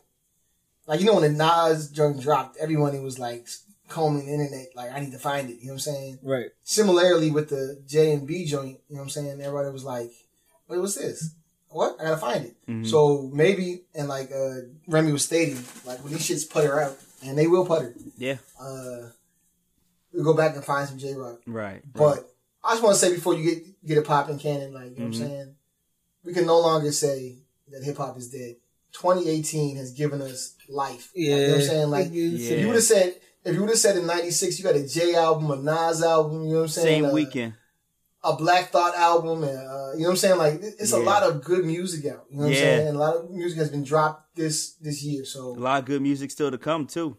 like 0.86 1.00
you 1.00 1.06
know, 1.06 1.14
when 1.14 1.22
the 1.22 1.44
Nas 1.44 1.88
joint 1.88 2.20
dropped, 2.20 2.58
everyone 2.58 3.02
was 3.02 3.18
like 3.18 3.48
combing 3.88 4.26
the 4.26 4.32
internet, 4.32 4.68
like 4.74 4.92
I 4.92 5.00
need 5.00 5.12
to 5.12 5.18
find 5.18 5.50
it. 5.50 5.58
You 5.60 5.66
know 5.66 5.72
what 5.72 5.86
I'm 5.86 5.94
saying? 5.94 6.18
right. 6.22 6.46
Similarly 6.62 7.30
with 7.30 7.48
the 7.50 7.82
J 7.86 8.12
and 8.12 8.26
B 8.26 8.44
joint, 8.46 8.80
you 8.88 8.96
know 8.96 9.00
what 9.00 9.02
I'm 9.04 9.10
saying? 9.10 9.40
Everybody 9.40 9.70
was 9.70 9.84
like, 9.84 10.10
"Wait, 10.68 10.78
what's 10.78 10.94
this? 10.94 11.34
What? 11.68 11.96
I 12.00 12.04
gotta 12.04 12.16
find 12.16 12.44
it." 12.46 12.86
So 12.86 13.30
maybe, 13.32 13.82
and 13.94 14.08
like 14.08 14.30
uh, 14.32 14.54
Remy 14.88 15.12
was 15.12 15.24
stating, 15.24 15.58
like 15.84 16.02
when 16.02 16.12
these 16.12 16.28
shits 16.28 16.48
putter 16.48 16.80
out, 16.80 16.96
and 17.24 17.36
they 17.36 17.46
will 17.46 17.66
putter, 17.66 17.94
Yeah. 18.16 18.36
uh, 18.60 19.08
we'll 20.12 20.24
go 20.24 20.34
back 20.34 20.54
and 20.54 20.64
find 20.64 20.88
some 20.88 20.98
Jay 20.98 21.14
Rock. 21.14 21.40
Right. 21.46 21.82
But 21.92 22.30
I 22.62 22.72
just 22.72 22.82
want 22.82 22.94
to 22.96 23.00
say 23.00 23.14
before 23.14 23.34
you 23.34 23.44
get 23.54 23.86
get 23.86 23.98
a 23.98 24.02
popping, 24.02 24.38
Cannon, 24.38 24.72
like 24.72 24.90
you 24.92 24.98
know 24.98 25.06
what 25.06 25.06
I'm 25.06 25.14
saying, 25.14 25.54
we 26.24 26.32
can 26.32 26.46
no 26.46 26.58
longer 26.60 26.90
say 26.92 27.38
that 27.70 27.82
hip 27.82 27.96
hop 27.98 28.16
is 28.16 28.30
dead. 28.30 28.56
2018 28.92 29.76
has 29.76 29.90
given 29.92 30.22
us 30.22 30.54
life. 30.68 31.10
Like, 31.14 31.24
you 31.24 31.30
know 31.36 31.48
what 31.48 31.54
I'm 31.56 31.62
saying? 31.62 31.90
Like 31.90 32.06
if 32.06 32.14
you 32.60 32.66
would 32.68 32.76
have 32.76 32.84
said 32.84 33.16
if 33.44 33.54
you 33.54 33.60
would 33.60 33.70
have 33.70 33.78
said 33.78 33.96
in 33.96 34.06
'96 34.06 34.58
you 34.58 34.64
got 34.64 34.74
a 34.76 34.86
J 34.86 35.14
album, 35.14 35.50
a 35.50 35.56
Nas 35.56 36.02
album, 36.02 36.44
you 36.44 36.50
know 36.50 36.56
what 36.56 36.62
I'm 36.62 36.68
saying? 36.68 36.86
Same 37.02 37.04
Uh, 37.06 37.12
weekend. 37.12 37.54
a 38.22 38.34
Black 38.36 38.70
Thought 38.70 38.94
album, 38.96 39.44
and 39.44 39.58
uh, 39.58 39.92
you 39.94 40.00
know 40.00 40.04
what 40.06 40.10
I'm 40.12 40.16
saying? 40.16 40.38
Like 40.38 40.54
it- 40.62 40.76
it's 40.78 40.92
a 40.92 40.98
lot 40.98 41.22
of 41.22 41.44
good 41.44 41.64
music 41.64 42.06
out. 42.06 42.24
You 42.30 42.38
know 42.38 42.44
what 42.44 42.52
Yeah. 42.52 42.56
I'm 42.58 42.62
saying? 42.64 42.88
And 42.88 42.96
a 42.96 43.00
lot 43.00 43.16
of 43.16 43.30
music 43.30 43.58
has 43.58 43.70
been 43.70 43.84
dropped 43.84 44.34
this 44.36 44.72
this 44.80 45.02
year. 45.02 45.24
So 45.26 45.50
a 45.50 45.60
lot 45.60 45.80
of 45.80 45.84
good 45.84 46.00
music 46.02 46.30
still 46.30 46.50
to 46.50 46.58
come, 46.58 46.86
too. 46.86 47.16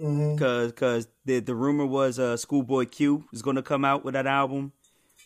Cause, 0.00 0.70
cause 0.72 1.08
the 1.24 1.40
the 1.40 1.54
rumor 1.56 1.84
was 1.84 2.18
uh, 2.20 2.36
Schoolboy 2.36 2.84
Q 2.86 3.24
is 3.32 3.42
going 3.42 3.56
to 3.56 3.62
come 3.62 3.84
out 3.84 4.04
with 4.04 4.14
that 4.14 4.26
album. 4.28 4.72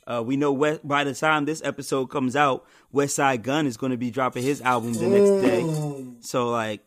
Uh, 0.07 0.23
we 0.25 0.37
know 0.37 0.51
West, 0.53 0.81
by 0.89 1.05
the 1.05 1.15
time 1.15 1.45
this 1.45 1.61
episode 1.63 2.07
comes 2.07 2.35
out, 2.35 2.65
Westside 2.93 3.43
Gunn 3.43 3.67
is 3.67 3.77
going 3.77 3.93
to 3.93 3.99
be 3.99 4.11
dropping 4.11 4.43
his 4.43 4.61
album 4.63 4.95
the 4.95 5.07
next 5.09 5.31
day. 5.47 6.07
So 6.21 6.49
like, 6.51 6.81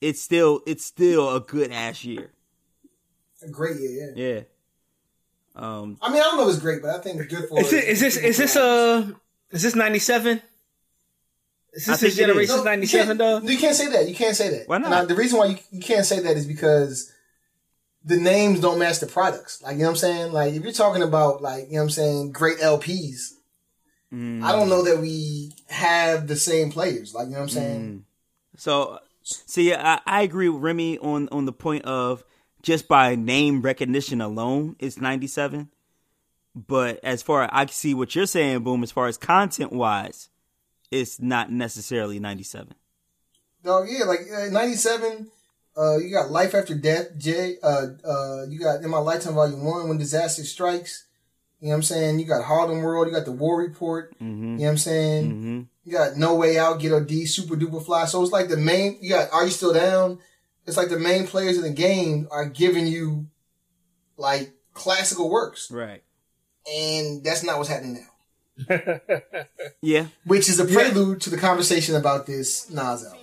it's 0.00 0.20
still 0.22 0.60
it's 0.66 0.84
still 0.84 1.34
a 1.36 1.40
good 1.40 1.70
ass 1.70 2.02
year. 2.04 2.30
A 3.42 3.48
great 3.48 3.76
year, 3.80 4.12
yeah. 4.14 4.24
Yeah. 4.34 4.40
Um. 5.54 5.98
I 6.00 6.08
mean, 6.12 6.20
I 6.20 6.24
don't 6.24 6.36
know 6.38 6.48
if 6.48 6.54
it's 6.54 6.62
great, 6.62 6.82
but 6.82 6.90
I 6.94 6.98
think 7.00 7.20
it's 7.20 7.32
good 7.34 7.48
for. 7.48 7.60
Is, 7.60 7.72
it, 7.72 7.84
is 7.84 8.00
this 8.00 8.16
is 8.16 8.36
this 8.36 8.56
uh 8.56 9.10
is 9.50 9.62
this 9.62 9.74
ninety 9.74 9.98
seven? 9.98 10.40
Is 11.72 11.88
I 11.88 11.92
this 11.92 12.00
think 12.00 12.10
his 12.10 12.16
generation 12.16 12.56
No, 12.56 12.62
ninety 12.64 12.86
you 12.86 12.90
can't- 12.90 13.02
seven 13.02 13.18
though? 13.18 13.38
You 13.40 13.58
can't 13.58 13.74
say 13.76 13.88
that. 13.88 14.08
You 14.08 14.14
can't 14.14 14.36
say 14.36 14.50
that. 14.50 14.68
Why 14.68 14.78
not? 14.78 14.86
And 14.86 14.94
I- 14.94 15.04
the 15.04 15.14
reason 15.14 15.38
why 15.38 15.46
you, 15.46 15.58
you 15.70 15.80
can't 15.80 16.06
say 16.06 16.20
that 16.20 16.36
is 16.36 16.46
because 16.46 17.12
the 18.04 18.16
names 18.16 18.60
don't 18.60 18.78
match 18.78 19.00
the 19.00 19.06
products. 19.06 19.60
Like, 19.62 19.72
you 19.74 19.78
know 19.80 19.86
what 19.86 19.90
I'm 19.90 19.96
saying? 19.96 20.32
Like, 20.32 20.54
if 20.54 20.62
you're 20.62 20.72
talking 20.72 21.02
about, 21.02 21.42
like, 21.42 21.66
you 21.66 21.72
know 21.74 21.78
what 21.78 21.82
I'm 21.84 21.90
saying, 21.90 22.32
great 22.32 22.58
LPs, 22.58 23.32
mm, 24.12 24.42
I 24.42 24.52
don't 24.52 24.68
know 24.68 24.82
that 24.84 24.98
we 25.00 25.52
have 25.68 26.26
the 26.26 26.36
same 26.36 26.70
players. 26.70 27.12
Like, 27.12 27.26
you 27.26 27.32
know 27.32 27.38
what 27.40 27.42
I'm 27.44 27.48
saying? 27.50 28.04
So, 28.56 28.98
see, 29.22 29.74
I, 29.74 30.00
I 30.06 30.22
agree 30.22 30.48
with 30.48 30.62
Remy 30.62 30.98
on 30.98 31.28
on 31.30 31.44
the 31.44 31.52
point 31.52 31.84
of 31.84 32.24
just 32.62 32.88
by 32.88 33.14
name 33.14 33.62
recognition 33.62 34.20
alone, 34.20 34.76
it's 34.78 34.98
ninety 34.98 35.26
seven. 35.26 35.70
But 36.54 36.98
as 37.04 37.22
far 37.22 37.44
as 37.44 37.50
I 37.52 37.66
see 37.66 37.94
what 37.94 38.14
you're 38.14 38.26
saying, 38.26 38.60
boom, 38.64 38.82
as 38.82 38.90
far 38.90 39.06
as 39.06 39.16
content 39.16 39.72
wise, 39.72 40.28
it's 40.90 41.20
not 41.20 41.52
necessarily 41.52 42.18
ninety 42.18 42.42
seven. 42.42 42.74
No, 43.64 43.82
yeah, 43.82 44.04
like 44.04 44.20
uh, 44.32 44.50
97, 44.50 45.28
uh, 45.76 45.96
you 45.98 46.10
got 46.12 46.30
Life 46.30 46.54
After 46.54 46.74
Death, 46.76 47.16
Jay. 47.18 47.56
uh, 47.62 47.86
uh, 48.04 48.44
you 48.48 48.58
got 48.60 48.82
In 48.82 48.90
My 48.90 48.98
Lifetime 48.98 49.34
Volume 49.34 49.64
1, 49.64 49.88
When 49.88 49.98
Disaster 49.98 50.44
Strikes. 50.44 51.06
You 51.60 51.66
know 51.66 51.70
what 51.70 51.76
I'm 51.78 51.82
saying? 51.82 52.18
You 52.20 52.24
got 52.24 52.44
Harlem 52.44 52.82
World, 52.82 53.08
you 53.08 53.12
got 53.12 53.24
The 53.24 53.32
War 53.32 53.58
Report. 53.58 54.14
You 54.20 54.26
know 54.26 54.62
what 54.62 54.70
I'm 54.70 54.78
saying? 54.78 55.30
Mm-hmm. 55.30 55.60
You 55.84 55.92
got 55.92 56.16
No 56.16 56.36
Way 56.36 56.56
Out, 56.56 56.78
Get 56.78 57.06
D, 57.08 57.24
Supa 57.24 57.60
Dupa 57.60 57.84
Fly. 57.84 58.04
So 58.04 58.22
it's 58.22 58.30
like 58.30 58.48
the 58.48 58.56
main, 58.56 58.96
you 59.00 59.10
got 59.10 59.32
Are 59.32 59.44
You 59.44 59.50
Still 59.50 59.72
Down? 59.74 60.20
It's 60.68 60.76
like 60.76 60.90
the 60.90 60.98
main 60.98 61.26
players 61.26 61.56
in 61.56 61.62
the 61.62 61.70
game 61.70 62.28
are 62.30 62.46
giving 62.46 62.86
you 62.86 63.26
like 64.18 64.52
classical 64.74 65.30
works. 65.30 65.70
Right. 65.70 66.02
And 66.70 67.24
that's 67.24 67.42
not 67.42 67.56
what's 67.56 67.70
happening 67.70 67.94
now. 67.94 69.00
Yeah. 69.80 70.08
Which 70.24 70.48
is 70.48 70.60
a 70.60 70.64
prelude 70.64 71.20
to 71.22 71.30
the 71.30 71.38
conversation 71.38 71.94
about 71.94 72.26
this 72.26 72.68
Nas 72.68 73.04
album. 73.04 73.18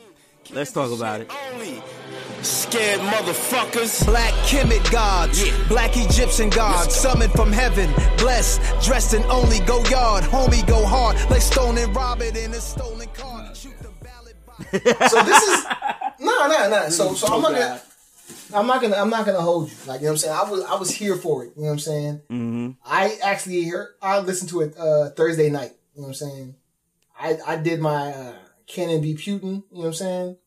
Let's 0.52 0.72
talk 0.72 0.92
about 0.92 1.22
it. 1.22 1.32
Only 1.54 1.84
scared 2.42 3.02
motherfuckers. 3.02 4.06
Black 4.06 4.34
Kemet 4.48 4.90
gods, 4.92 5.44
black 5.68 5.92
Egyptian 5.96 6.50
gods, 6.50 6.96
summoned 6.96 7.34
from 7.34 7.52
heaven, 7.52 7.92
blessed, 8.18 8.62
dressed 8.84 9.14
in 9.14 9.24
only 9.24 9.60
go 9.62 9.84
yard, 9.86 10.24
homie 10.24 10.66
go 10.68 10.86
hard, 10.86 11.18
like 11.30 11.42
Stone 11.42 11.78
and 11.78 11.96
Robert 11.96 12.36
in 12.38 12.52
a 12.52 12.62
stolen 12.62 13.08
car. 13.10 13.54
Shoot 13.56 13.78
the 13.80 13.90
ballot 14.04 14.36
box. 14.46 15.10
So 15.12 15.24
this 15.24 15.44
is 15.44 15.66
no, 16.25 16.48
no, 16.48 16.70
no. 16.70 16.89
So, 16.89 17.13
so 17.13 17.27
I'm 17.34 17.41
not 17.41 17.51
God. 17.53 17.58
gonna, 17.60 17.82
I'm 18.62 18.67
not 18.67 18.82
gonna, 18.82 18.96
I'm 18.98 19.10
not 19.10 19.25
gonna 19.25 19.41
hold 19.41 19.70
you. 19.70 19.75
Like 19.88 20.01
you 20.01 20.05
know 20.08 20.12
what 20.12 20.13
I'm 20.13 20.17
saying. 20.17 20.36
I 20.36 20.50
was, 20.50 20.63
I 20.65 20.75
was 20.75 20.91
here 20.91 21.15
for 21.15 21.44
it. 21.44 21.53
You 21.55 21.62
know 21.63 21.67
what 21.67 21.74
I'm 21.74 21.79
saying. 21.79 22.22
Mm-hmm. 22.29 22.72
I 22.86 23.17
actually 23.24 23.63
heard, 23.67 23.89
I 24.01 24.20
listened 24.20 24.50
to 24.51 24.62
it 24.62 24.77
uh, 24.77 25.10
Thursday 25.12 25.50
night. 25.50 25.72
You 25.96 26.01
know 26.01 26.08
what 26.08 26.22
I'm 26.22 26.29
saying. 26.29 26.55
I, 27.20 27.38
I 27.48 27.55
did 27.58 27.79
my 27.79 28.12
uh, 28.12 28.34
Canon 28.67 29.01
B 29.01 29.15
Putin. 29.15 29.41
You 29.44 29.50
know 29.50 29.63
what 29.72 29.86
I'm 29.88 29.94
saying. 29.94 30.38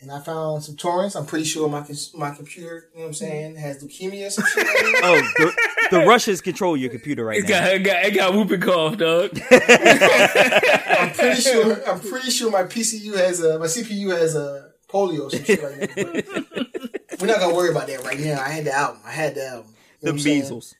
And 0.00 0.10
I 0.12 0.20
found 0.20 0.62
some 0.64 0.76
torrents. 0.76 1.14
I'm 1.14 1.24
pretty 1.24 1.44
sure 1.46 1.66
my 1.68 1.82
my 2.14 2.30
computer, 2.32 2.90
you 2.92 2.98
know 2.98 3.04
what 3.04 3.08
I'm 3.08 3.14
saying, 3.14 3.56
has 3.56 3.82
leukemia. 3.82 4.26
or 4.26 4.30
Some 4.30 4.44
shit. 4.46 4.66
Oh, 5.02 5.16
the, 5.38 5.52
the 5.90 5.98
Russians 6.06 6.40
control 6.40 6.76
your 6.76 6.90
computer 6.90 7.24
right 7.24 7.38
It 7.38 7.46
got 7.46 7.62
now. 7.64 7.70
it 7.70 7.78
got, 7.80 8.04
it 8.04 8.10
got 8.14 8.34
whooping 8.34 8.60
cough, 8.60 8.96
dog. 8.98 9.30
I'm 9.50 11.10
pretty 11.12 11.40
sure. 11.40 11.88
I'm 11.88 12.00
pretty 12.00 12.30
sure 12.30 12.50
my 12.50 12.64
PCU 12.64 13.16
has 13.16 13.40
a 13.42 13.58
my 13.58 13.66
CPU 13.66 14.10
has 14.18 14.34
a 14.34 14.72
polio 14.94 15.26
or 15.26 15.30
some 15.30 15.44
shit 15.44 15.62
like 15.62 15.94
that. 15.94 17.00
We're 17.20 17.26
not 17.26 17.40
gonna 17.40 17.54
worry 17.54 17.70
about 17.70 17.86
that 17.88 18.04
right 18.04 18.18
now. 18.20 18.40
I 18.40 18.48
had 18.50 18.64
the 18.64 18.72
album. 18.74 19.00
I 19.04 19.10
had 19.12 19.34
the 19.34 19.46
album. 19.48 19.66
You 19.70 19.74
The 20.00 20.06
know 20.06 20.12
what 20.16 20.24
measles. 20.24 20.74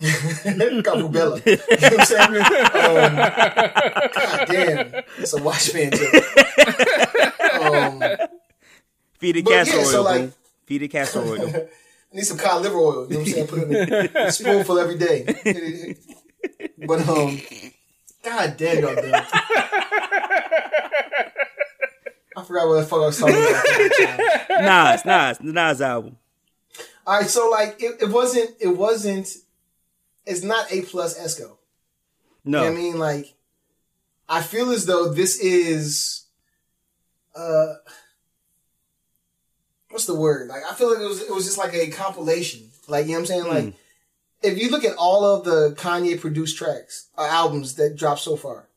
Got 0.00 0.98
rubella. 0.98 1.44
You 1.46 1.56
know 1.56 1.62
what 1.88 2.00
I'm 2.00 2.06
saying? 2.06 2.44
Um, 2.78 3.16
God 3.16 4.46
damn, 4.48 5.02
it's 5.18 5.32
a 5.32 5.42
watchman 5.42 5.90
joke. 5.90 6.14
Um, 7.64 8.02
Feed 9.18 9.36
it 9.38 9.44
But 9.44 9.50
castor 9.50 9.76
yeah, 9.76 9.80
oil. 9.82 9.86
so, 9.90 10.02
like- 10.02 10.30
Feed 10.66 10.82
it 10.82 10.88
castor 10.88 11.20
oil. 11.20 11.48
I 12.12 12.16
need 12.16 12.22
some 12.24 12.38
cod 12.38 12.62
liver 12.62 12.76
oil. 12.78 13.06
You 13.10 13.14
know 13.14 13.20
what 13.20 13.26
I'm 13.28 13.32
saying? 13.34 13.46
Put 13.48 13.58
it 13.70 13.88
in 14.14 14.16
a 14.16 14.32
spoonful 14.32 14.78
every 14.78 14.96
day. 14.98 15.96
But 16.86 17.08
um, 17.08 17.40
God 18.22 18.56
damn 18.56 18.78
y'all 18.82 18.94
done. 18.94 19.24
I 22.38 22.44
forgot 22.44 22.68
what 22.68 22.80
the 22.80 22.86
fuck 22.86 23.00
I 23.00 23.06
was 23.06 23.18
talking 23.18 23.34
about. 23.34 24.48
Nas, 24.62 25.04
Nas, 25.04 25.38
the 25.38 25.52
Nas 25.52 25.80
album. 25.80 26.16
All 27.04 27.18
right, 27.18 27.28
so 27.28 27.50
like 27.50 27.82
it, 27.82 28.02
it 28.02 28.08
wasn't 28.10 28.50
it 28.60 28.68
wasn't 28.68 29.28
it's 30.24 30.44
not 30.44 30.70
A 30.70 30.82
plus 30.82 31.18
Esco. 31.18 31.56
No. 32.44 32.62
You 32.62 32.70
know 32.70 32.76
I 32.76 32.76
mean? 32.76 32.98
Like 32.98 33.34
I 34.28 34.42
feel 34.42 34.70
as 34.70 34.86
though 34.86 35.12
this 35.12 35.40
is 35.40 36.26
uh 37.34 37.74
what's 39.90 40.06
the 40.06 40.14
word? 40.14 40.48
Like 40.48 40.62
I 40.70 40.74
feel 40.74 40.90
like 40.90 41.02
it 41.02 41.08
was 41.08 41.22
it 41.22 41.34
was 41.34 41.44
just 41.44 41.58
like 41.58 41.74
a 41.74 41.88
compilation. 41.88 42.70
Like 42.86 43.06
you 43.06 43.12
know 43.12 43.18
what 43.18 43.20
I'm 43.20 43.26
saying? 43.26 43.48
Like 43.48 43.74
if 44.42 44.58
you 44.58 44.70
look 44.70 44.84
at 44.84 44.96
all 44.96 45.24
of 45.24 45.44
the 45.44 45.74
Kanye 45.76 46.20
produced 46.20 46.56
tracks 46.56 47.08
or 47.16 47.26
albums 47.26 47.74
that 47.74 47.96
dropped 47.96 48.20
so 48.20 48.36
far, 48.36 48.68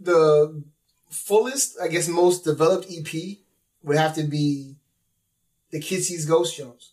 the 0.00 0.64
fullest, 1.10 1.78
I 1.80 1.88
guess 1.88 2.08
most 2.08 2.44
developed 2.44 2.86
EP 2.90 3.38
would 3.82 3.96
have 3.96 4.14
to 4.14 4.24
be 4.24 4.76
the 5.70 5.80
Kid 5.80 6.02
Ghost 6.26 6.56
Jones. 6.56 6.92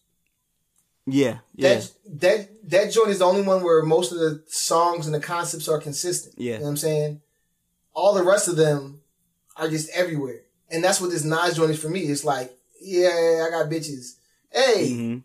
Yeah, 1.08 1.40
yeah. 1.56 1.76
That 1.76 1.92
that 2.22 2.70
that 2.72 2.92
joint 2.92 3.10
is 3.10 3.20
the 3.20 3.26
only 3.26 3.44
one 3.44 3.64
where 3.64 3.84
most 3.84 4.12
of 4.12 4.18
the 4.18 4.44
songs 4.48 5.06
and 5.06 5.14
the 5.14 5.20
concepts 5.20 5.68
are 5.68 5.80
consistent. 5.80 6.36
Yeah. 6.38 6.54
You 6.54 6.60
know 6.60 6.64
what 6.66 6.70
I'm 6.72 6.78
saying? 6.78 7.22
All 7.94 8.14
the 8.14 8.24
rest 8.24 8.48
of 8.48 8.56
them 8.56 9.02
are 9.56 9.70
just 9.70 9.90
everywhere. 9.92 10.42
And 10.72 10.84
that's 10.84 11.00
what 11.00 11.12
this 11.12 11.24
Nas 11.24 11.56
joint 11.56 11.72
is 11.72 11.80
for 11.80 11.90
me. 11.90 12.02
It's 12.02 12.26
like, 12.26 12.52
yeah, 12.82 13.46
I 13.48 13.52
got 13.52 13.70
bitches. 13.70 14.16
Hey, 14.52 14.94
hmm 14.94 15.18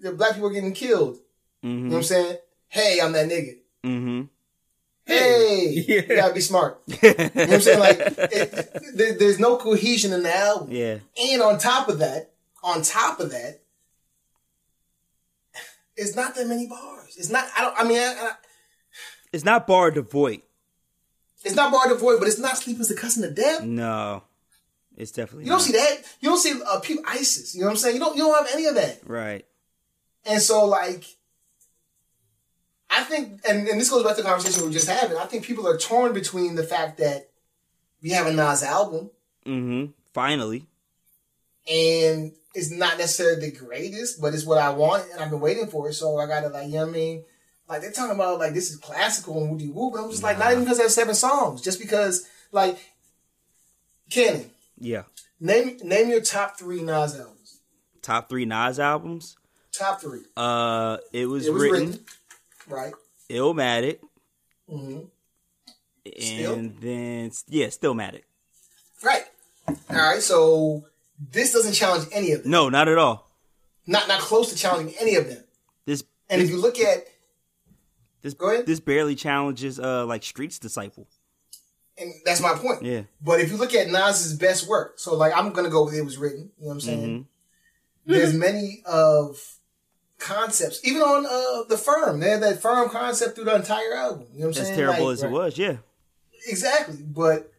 the 0.00 0.12
black 0.12 0.32
people 0.32 0.48
are 0.48 0.52
getting 0.52 0.72
killed. 0.72 1.18
You 1.62 1.68
know 1.68 1.88
what 1.90 1.96
I'm 1.98 2.02
saying? 2.04 2.36
Hey, 2.68 3.00
I'm 3.02 3.12
that 3.12 3.28
nigga. 3.28 3.58
hmm 3.84 4.22
Hey, 5.18 5.84
Yeah. 5.88 6.00
you 6.08 6.16
gotta 6.16 6.34
be 6.34 6.40
smart. 6.40 6.80
You 6.86 6.96
know 7.02 7.14
what 7.14 7.36
I'm 7.52 7.60
saying? 7.60 7.78
Like, 7.80 7.98
it, 8.00 8.80
there, 8.94 9.12
there's 9.18 9.38
no 9.38 9.56
cohesion 9.56 10.12
in 10.12 10.22
the 10.22 10.34
album. 10.36 10.68
Yeah. 10.72 10.98
And 11.22 11.42
on 11.42 11.58
top 11.58 11.88
of 11.88 11.98
that, 12.00 12.30
on 12.62 12.82
top 12.82 13.20
of 13.20 13.30
that, 13.30 13.60
it's 15.96 16.16
not 16.16 16.34
that 16.34 16.46
many 16.46 16.66
bars. 16.66 17.16
It's 17.16 17.28
not. 17.30 17.46
I 17.56 17.62
don't. 17.62 17.74
I 17.78 17.84
mean, 17.84 17.98
I, 17.98 18.14
I, 18.18 18.32
It's 19.32 19.44
not 19.44 19.66
bar 19.66 19.90
devoid. 19.90 20.42
it's 21.44 21.54
not 21.54 21.72
bar 21.72 21.88
to 21.88 21.94
void, 21.96 22.18
but 22.18 22.28
it's 22.28 22.38
not 22.38 22.56
sleep 22.56 22.80
is 22.80 22.88
the 22.88 22.94
cousin 22.94 23.24
of 23.24 23.34
death. 23.34 23.62
No. 23.62 24.22
It's 24.96 25.12
definitely 25.12 25.44
You 25.44 25.50
don't 25.50 25.58
not. 25.58 25.66
see 25.66 25.72
that. 25.72 25.96
You 26.20 26.28
don't 26.28 26.38
see 26.38 26.60
uh, 26.66 26.80
people 26.80 27.04
ISIS. 27.06 27.54
You 27.54 27.62
know 27.62 27.66
what 27.68 27.72
I'm 27.72 27.76
saying? 27.78 27.94
You 27.96 28.00
don't. 28.00 28.16
You 28.16 28.22
don't 28.24 28.46
have 28.46 28.54
any 28.54 28.66
of 28.66 28.74
that. 28.76 29.00
Right. 29.06 29.44
And 30.26 30.42
so, 30.42 30.66
like, 30.66 31.04
I 32.90 33.04
think, 33.04 33.40
and, 33.48 33.68
and 33.68 33.80
this 33.80 33.88
goes 33.90 34.02
back 34.02 34.16
to 34.16 34.22
the 34.22 34.28
conversation 34.28 34.62
we 34.62 34.68
were 34.68 34.72
just 34.72 34.88
having. 34.88 35.16
I 35.16 35.24
think 35.26 35.44
people 35.44 35.66
are 35.68 35.76
torn 35.78 36.12
between 36.12 36.56
the 36.56 36.64
fact 36.64 36.98
that 36.98 37.28
we 38.02 38.10
have 38.10 38.26
a 38.26 38.32
Nas 38.32 38.62
album 38.62 39.10
hmm 39.44 39.86
Finally. 40.12 40.66
and 41.70 42.32
it's 42.54 42.70
not 42.70 42.98
necessarily 42.98 43.50
the 43.50 43.56
greatest, 43.56 44.20
but 44.20 44.34
it's 44.34 44.44
what 44.44 44.58
I 44.58 44.70
want 44.70 45.04
and 45.12 45.20
I've 45.20 45.30
been 45.30 45.38
waiting 45.40 45.68
for 45.68 45.88
it. 45.88 45.94
So 45.94 46.18
I 46.18 46.26
gotta 46.26 46.48
like, 46.48 46.66
you 46.66 46.72
know 46.74 46.80
what 46.86 46.88
I 46.88 46.92
mean? 46.92 47.24
Like 47.68 47.80
they're 47.82 47.92
talking 47.92 48.16
about 48.16 48.40
like 48.40 48.54
this 48.54 48.70
is 48.70 48.76
classical 48.78 49.40
and 49.40 49.52
woody 49.52 49.68
woo, 49.68 49.90
but 49.92 50.02
I'm 50.02 50.10
just 50.10 50.24
like 50.24 50.38
not 50.38 50.50
even 50.50 50.64
because 50.64 50.78
there's 50.78 50.94
seven 50.94 51.14
songs, 51.14 51.60
just 51.62 51.78
because 51.78 52.26
like 52.50 52.78
Kenny, 54.10 54.46
Yeah. 54.78 55.04
name 55.38 55.78
name 55.84 56.08
your 56.08 56.20
top 56.20 56.58
three 56.58 56.82
Nas 56.82 57.14
albums. 57.18 57.60
Top 58.02 58.28
three 58.28 58.44
Nas 58.44 58.80
albums. 58.80 59.36
Top 59.72 60.00
three. 60.00 60.22
Uh, 60.36 60.96
it 61.12 61.26
was, 61.26 61.46
It 61.46 61.52
was 61.52 61.62
written, 61.62 61.86
written, 61.90 62.04
right? 62.70 62.92
Illmatic, 63.28 63.98
hmm 64.68 65.00
and 66.06 66.22
Still? 66.22 66.56
then 66.80 67.30
yeah, 67.48 67.66
Stillmatic. 67.66 68.22
Right. 69.04 69.22
All 69.68 69.74
right. 69.96 70.22
So 70.22 70.84
this 71.30 71.52
doesn't 71.52 71.74
challenge 71.74 72.08
any 72.12 72.32
of 72.32 72.42
them. 72.42 72.50
No, 72.50 72.68
not 72.68 72.88
at 72.88 72.98
all. 72.98 73.30
Not 73.86 74.08
not 74.08 74.20
close 74.20 74.50
to 74.50 74.56
challenging 74.56 74.94
any 75.00 75.14
of 75.16 75.28
them. 75.28 75.44
This 75.86 76.02
And 76.28 76.40
if 76.42 76.48
you 76.50 76.60
look 76.60 76.78
at 76.80 77.04
this 78.22 78.34
Go 78.34 78.50
ahead. 78.50 78.66
this 78.66 78.80
barely 78.80 79.14
challenges 79.14 79.78
uh 79.78 80.06
like 80.06 80.22
Street's 80.22 80.58
disciple. 80.58 81.06
and 81.98 82.12
that's 82.24 82.40
my 82.40 82.54
point. 82.54 82.82
Yeah. 82.82 83.02
But 83.22 83.40
if 83.40 83.50
you 83.50 83.56
look 83.58 83.74
at 83.74 83.88
Nas's 83.88 84.34
best 84.36 84.66
work, 84.68 84.98
so 84.98 85.14
like 85.14 85.32
I'm 85.36 85.52
gonna 85.52 85.70
go 85.70 85.84
with 85.84 85.94
it 85.94 86.02
was 86.02 86.18
written. 86.18 86.50
You 86.58 86.64
know 86.64 86.68
what 86.68 86.72
I'm 86.74 86.80
saying? 86.80 87.00
Mm-hmm. 88.06 88.12
There's 88.12 88.34
many 88.34 88.82
of 88.86 89.38
concepts, 90.20 90.80
even 90.84 91.02
on 91.02 91.26
uh 91.26 91.64
the 91.68 91.76
firm. 91.78 92.20
They 92.20 92.30
had 92.30 92.42
that 92.42 92.60
firm 92.62 92.88
concept 92.90 93.34
through 93.34 93.44
the 93.46 93.56
entire 93.56 93.94
album. 93.94 94.26
You 94.32 94.40
know 94.40 94.46
what 94.48 94.56
I'm 94.56 94.60
As 94.62 94.66
saying? 94.68 94.78
terrible 94.78 95.06
Like, 95.06 95.12
as 95.14 95.22
it 95.24 95.30
was, 95.30 95.58
yeah. 95.58 95.76
Exactly. 96.46 96.98
But 97.02 97.52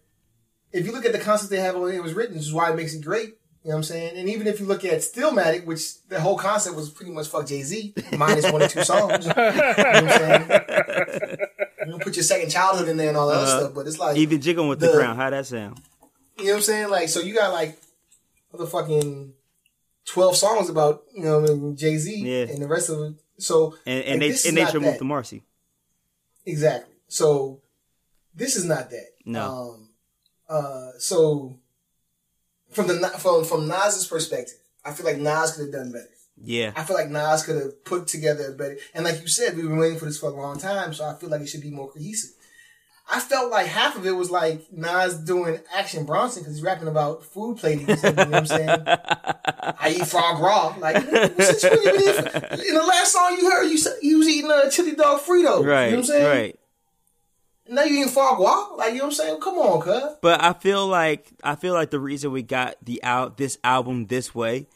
if 0.72 0.86
you 0.86 0.92
look 0.92 1.06
at 1.06 1.12
the 1.12 1.20
concept 1.20 1.52
they 1.52 1.60
have 1.60 1.76
when 1.76 1.94
it 1.94 2.02
was 2.02 2.14
written, 2.14 2.36
this 2.38 2.46
is 2.46 2.54
why 2.54 2.72
it 2.72 2.76
makes 2.76 2.94
it 2.94 3.04
great. 3.04 3.36
You 3.64 3.70
know 3.70 3.76
what 3.76 3.78
I'm 3.78 3.84
saying? 3.84 4.18
And 4.18 4.28
even 4.28 4.48
if 4.48 4.60
you 4.60 4.66
look 4.66 4.84
at 4.84 5.00
Stillmatic, 5.02 5.66
which 5.66 6.02
the 6.08 6.20
whole 6.20 6.36
concept 6.38 6.76
was 6.76 6.90
pretty 6.90 7.12
much 7.12 7.28
fuck 7.28 7.46
Jay 7.46 7.62
Z, 7.62 7.94
minus 8.18 8.52
one 8.52 8.64
or 8.64 8.68
two 8.68 8.84
songs. 8.84 9.26
you 9.28 9.32
know 9.34 9.36
what 9.36 9.56
I'm 9.86 10.10
saying? 10.10 11.38
You 11.88 11.98
put 12.00 12.16
your 12.16 12.24
second 12.24 12.50
childhood 12.50 12.88
in 12.90 12.98
there 12.98 13.10
and 13.10 13.18
all 13.18 13.28
that 13.28 13.36
Uh-huh. 13.38 13.60
stuff, 13.60 13.74
but 13.76 13.86
it's 13.86 14.00
like 14.00 14.18
Even 14.18 14.42
jiggling 14.42 14.68
with 14.68 14.80
the, 14.80 14.88
the- 14.88 14.98
crown, 14.98 15.16
how 15.16 15.30
that 15.30 15.46
sound? 15.46 15.80
you 16.40 16.46
know 16.46 16.52
what 16.54 16.58
I'm 16.58 16.62
saying? 16.64 16.90
Like, 16.90 17.10
so 17.10 17.20
you 17.20 17.36
got 17.36 17.54
like 17.54 17.80
motherfucking 18.54 19.32
twelve 20.06 20.36
songs 20.36 20.70
about 20.70 21.04
you 21.16 21.24
know 21.24 21.74
Jay 21.78 21.98
Z 21.98 22.16
Yeah. 22.16 22.52
and 22.52 22.62
the 22.62 22.68
rest 22.68 22.90
of 22.90 23.00
it. 23.02 23.14
So 23.38 23.76
And 23.86 24.04
and 24.06 24.22
like, 24.22 24.32
they 24.42 24.50
and 24.50 24.58
they 24.58 24.62
not 24.64 24.72
should 24.72 24.82
that. 24.84 24.88
move 24.88 24.98
to 24.98 25.04
Marcy. 25.04 25.44
Exactly. 26.46 26.94
So 27.08 27.62
this 28.34 28.56
is 28.56 28.66
not 28.66 28.90
that. 28.90 29.08
No. 29.26 29.42
Um, 29.42 29.90
uh, 30.50 30.92
so 30.98 31.58
from 32.72 32.88
the 32.88 32.96
from 33.20 33.44
from 33.44 33.68
Nas's 33.68 34.08
perspective, 34.08 34.58
I 34.86 34.92
feel 34.94 35.06
like 35.06 35.18
Nas 35.18 35.54
could 35.54 35.64
have 35.66 35.74
done 35.74 35.92
better. 35.92 36.08
Yeah. 36.44 36.72
I 36.76 36.84
feel 36.84 36.96
like 36.96 37.10
Nas 37.10 37.44
could 37.44 37.56
have 37.58 37.86
put 37.86 38.08
together 38.08 38.50
a 38.50 38.52
better. 38.54 38.78
And 38.94 39.06
like 39.06 39.22
you 39.22 39.28
said, 39.28 39.56
we've 39.56 39.68
been 39.68 39.78
waiting 39.78 40.00
for 40.00 40.06
this 40.06 40.18
for 40.20 40.30
a 40.32 40.34
long 40.34 40.58
time, 40.58 40.94
so 40.94 41.06
I 41.06 41.16
feel 41.16 41.30
like 41.30 41.42
it 41.42 41.48
should 41.50 41.62
be 41.62 41.70
more 41.70 41.92
cohesive. 41.92 42.32
I 43.10 43.20
felt 43.20 43.52
like 43.52 43.68
half 43.68 43.98
of 43.98 44.06
it 44.06 44.12
was 44.12 44.32
like 44.32 44.72
Nas 44.72 45.16
doing 45.16 45.60
Action 45.74 46.06
Bronson 46.06 46.44
because 46.44 46.56
he's 46.56 46.64
rapping 46.64 46.88
about 46.88 47.24
food 47.26 47.58
plating. 47.58 47.88
You 47.90 47.96
know 47.96 48.12
what 48.14 48.34
I'm 48.34 48.46
saying? 48.46 48.70
I 48.88 49.96
eat 50.00 50.08
frog 50.08 50.40
raw. 50.40 50.76
Like, 50.80 50.96
what's 51.12 51.64
it- 51.64 51.72
what 51.72 51.84
you 51.84 52.00
mean? 52.00 52.68
in 52.70 52.76
the 52.76 52.84
last 52.88 53.12
song 53.12 53.38
you 53.40 53.50
heard, 53.52 53.66
you 53.68 53.78
said 53.78 53.96
you 54.02 54.20
was 54.20 54.28
eating 54.30 54.50
a 54.52 54.70
chili 54.72 54.96
dog 54.96 55.20
Frito. 55.22 55.66
Right. 55.66 55.86
You 55.86 55.92
know 55.92 55.98
what 55.98 55.98
I'm 55.98 56.04
saying? 56.04 56.26
Right. 56.26 56.60
Now 57.68 57.84
you 57.84 57.98
eating 58.02 58.10
frog 58.12 58.40
raw. 58.40 58.76
Like, 58.76 58.94
you 58.94 59.00
know 59.00 59.06
what 59.06 59.10
I'm 59.12 59.16
saying? 59.16 59.40
Come 59.42 59.56
on, 59.58 59.82
cuz. 59.82 60.18
But 60.22 60.42
I 60.44 60.54
feel 60.54 60.88
like 60.88 61.28
I 61.44 61.56
feel 61.56 61.74
like 61.74 61.90
the 61.90 62.00
reason 62.00 62.32
we 62.32 62.44
got 62.44 62.76
the 62.84 63.04
out 63.04 63.38
this 63.38 63.58
album 63.64 64.08
this 64.08 64.34
way 64.36 64.68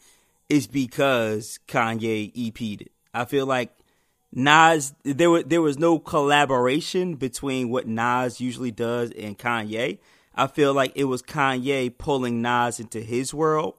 is 0.48 0.66
because 0.66 1.58
Kanye 1.68 2.30
EP'd 2.34 2.82
it. 2.82 2.92
I 3.12 3.24
feel 3.24 3.46
like 3.46 3.75
Nas 4.36 4.92
there 5.02 5.30
was 5.30 5.44
there 5.44 5.62
was 5.62 5.78
no 5.78 5.98
collaboration 5.98 7.14
between 7.14 7.70
what 7.70 7.88
Nas 7.88 8.38
usually 8.40 8.70
does 8.70 9.10
and 9.12 9.36
Kanye. 9.38 9.98
I 10.34 10.46
feel 10.46 10.74
like 10.74 10.92
it 10.94 11.04
was 11.04 11.22
Kanye 11.22 11.96
pulling 11.96 12.42
Nas 12.42 12.78
into 12.78 13.00
his 13.00 13.32
world. 13.32 13.74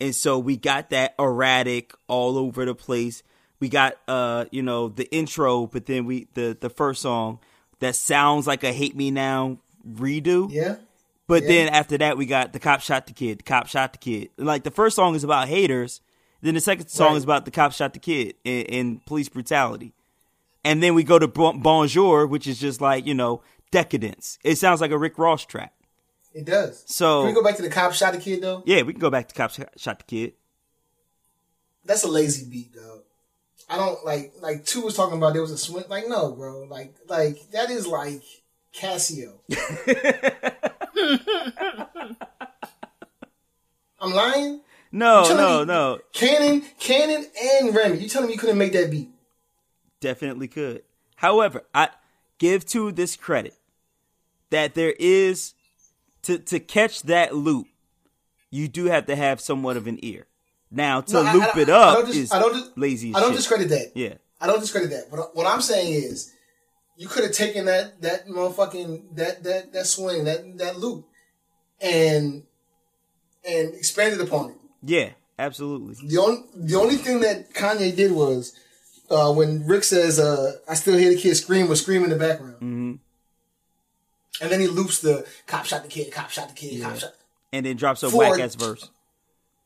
And 0.00 0.14
so 0.14 0.38
we 0.38 0.56
got 0.56 0.88
that 0.90 1.14
erratic 1.18 1.92
all 2.08 2.38
over 2.38 2.64
the 2.64 2.74
place. 2.74 3.22
We 3.60 3.68
got 3.68 3.98
uh, 4.08 4.46
you 4.50 4.62
know, 4.62 4.88
the 4.88 5.04
intro, 5.14 5.66
but 5.66 5.84
then 5.84 6.06
we 6.06 6.28
the 6.32 6.56
the 6.58 6.70
first 6.70 7.02
song 7.02 7.38
that 7.80 7.94
sounds 7.94 8.46
like 8.46 8.64
a 8.64 8.72
Hate 8.72 8.96
Me 8.96 9.10
Now 9.10 9.58
redo. 9.86 10.48
Yeah. 10.50 10.76
But 11.26 11.42
Yeah. 11.42 11.48
then 11.48 11.68
after 11.74 11.98
that, 11.98 12.16
we 12.16 12.24
got 12.24 12.54
the 12.54 12.58
cop 12.58 12.80
shot 12.80 13.06
the 13.06 13.12
kid. 13.12 13.40
The 13.40 13.42
cop 13.42 13.66
shot 13.66 13.92
the 13.92 13.98
kid. 13.98 14.30
Like 14.38 14.62
the 14.64 14.70
first 14.70 14.96
song 14.96 15.14
is 15.14 15.24
about 15.24 15.48
haters. 15.48 16.00
Then 16.44 16.54
the 16.54 16.60
second 16.60 16.88
song 16.88 17.12
Right. 17.12 17.16
is 17.16 17.24
about 17.24 17.46
the 17.46 17.50
cop 17.50 17.72
shot 17.72 17.94
the 17.94 17.98
kid 17.98 18.34
and, 18.44 18.68
and 18.70 19.06
police 19.06 19.30
brutality. 19.30 19.94
And 20.62 20.82
then 20.82 20.94
we 20.94 21.02
go 21.02 21.18
to 21.18 21.26
Bonjour, 21.26 22.26
which 22.26 22.46
is 22.46 22.60
just 22.60 22.82
like 22.82 23.06
you 23.06 23.14
know 23.14 23.40
decadence. 23.70 24.38
It 24.44 24.56
sounds 24.56 24.82
like 24.82 24.90
a 24.90 24.98
Rick 24.98 25.16
Ross 25.18 25.46
track. 25.46 25.72
It 26.34 26.44
does. 26.44 26.84
So- 26.86 27.20
Can 27.22 27.28
we 27.28 27.34
go 27.34 27.42
back 27.42 27.56
to 27.56 27.62
the 27.62 27.70
cop 27.70 27.94
shot 27.94 28.12
the 28.12 28.20
kid 28.20 28.42
though? 28.42 28.62
Yeah, 28.66 28.82
we 28.82 28.92
can 28.92 29.00
go 29.00 29.08
back 29.08 29.28
to 29.28 29.34
cop 29.34 29.52
shot, 29.52 29.70
shot 29.78 30.00
the 30.00 30.04
kid. 30.04 30.34
That's 31.86 32.04
a 32.04 32.08
lazy 32.08 32.46
beat, 32.50 32.74
though. 32.74 33.00
I 33.70 33.78
don't 33.78 34.04
like 34.04 34.34
like 34.42 34.66
two 34.66 34.82
was 34.82 34.94
talking 34.94 35.16
about 35.16 35.32
there 35.32 35.40
was 35.40 35.50
a 35.50 35.56
swing. 35.56 35.84
Like 35.88 36.08
no, 36.08 36.32
bro. 36.32 36.64
Like 36.64 36.94
like 37.08 37.50
that 37.52 37.70
is 37.70 37.86
like 37.86 38.20
Casio. 38.74 39.38
I'm 44.00 44.12
lying. 44.12 44.60
No, 44.94 45.24
no, 45.36 45.58
me- 45.60 45.64
no. 45.66 45.98
Cannon, 46.12 46.62
Cannon, 46.78 47.26
and 47.60 47.74
Remy. 47.74 47.98
You 47.98 48.08
telling 48.08 48.28
me 48.28 48.34
you 48.34 48.38
couldn't 48.38 48.58
make 48.58 48.72
that 48.74 48.90
beat? 48.92 49.10
Definitely 50.00 50.46
could. 50.48 50.82
However, 51.16 51.64
I 51.74 51.88
give 52.38 52.64
to 52.66 52.92
this 52.92 53.16
credit 53.16 53.54
that 54.50 54.74
there 54.74 54.94
is 54.98 55.54
to 56.22 56.38
to 56.38 56.60
catch 56.60 57.02
that 57.02 57.34
loop. 57.34 57.66
You 58.50 58.68
do 58.68 58.84
have 58.84 59.06
to 59.06 59.16
have 59.16 59.40
somewhat 59.40 59.76
of 59.76 59.86
an 59.88 59.98
ear. 60.02 60.26
Now 60.70 61.00
to 61.00 61.12
No, 61.12 61.32
loop 61.32 61.56
I- 61.56 61.60
it 61.62 61.68
I 61.68 61.72
up 61.72 61.94
don't 61.96 62.06
dis- 62.06 62.16
is 62.16 62.32
I 62.32 62.38
don't 62.38 62.52
dis- 62.54 62.70
lazy. 62.76 63.14
I 63.14 63.20
don't 63.20 63.30
shit. 63.30 63.38
discredit 63.38 63.68
that. 63.70 63.92
Yeah. 63.96 64.14
I 64.40 64.46
don't 64.46 64.60
discredit 64.60 64.90
that. 64.90 65.10
But 65.10 65.34
what 65.34 65.46
I'm 65.46 65.60
saying 65.60 65.92
is, 65.92 66.30
you 66.96 67.08
could 67.08 67.24
have 67.24 67.32
taken 67.32 67.64
that 67.64 68.00
that 68.02 68.28
motherfucking 68.28 69.16
that 69.16 69.42
that 69.42 69.72
that 69.72 69.86
swing 69.86 70.24
that 70.24 70.58
that 70.58 70.78
loop, 70.78 71.06
and 71.80 72.44
and 73.48 73.74
expanded 73.74 74.20
upon 74.20 74.50
it. 74.50 74.56
Yeah, 74.84 75.10
absolutely. 75.38 75.96
The 76.08 76.18
only 76.18 76.42
the 76.54 76.76
only 76.76 76.96
thing 76.96 77.20
that 77.20 77.52
Kanye 77.54 77.94
did 77.96 78.12
was 78.12 78.52
uh, 79.10 79.32
when 79.32 79.66
Rick 79.66 79.84
says, 79.84 80.18
uh, 80.18 80.52
"I 80.68 80.74
still 80.74 80.96
hear 80.98 81.10
the 81.10 81.16
kid 81.20 81.34
scream," 81.36 81.70
or 81.70 81.76
scream 81.76 82.04
in 82.04 82.10
the 82.10 82.16
background, 82.16 82.56
hmm 82.58 82.92
and 84.40 84.50
then 84.50 84.60
he 84.60 84.66
loops 84.66 85.00
the 85.00 85.26
"cop 85.46 85.64
shot 85.64 85.82
the 85.82 85.88
kid, 85.88 86.12
cop 86.12 86.30
shot 86.30 86.48
the 86.48 86.54
kid, 86.54 86.82
cop 86.82 86.98
shot." 86.98 87.14
And 87.52 87.64
then 87.64 87.76
drops 87.76 88.02
a 88.02 88.10
whack 88.10 88.40
ass 88.40 88.54
verse. 88.56 88.90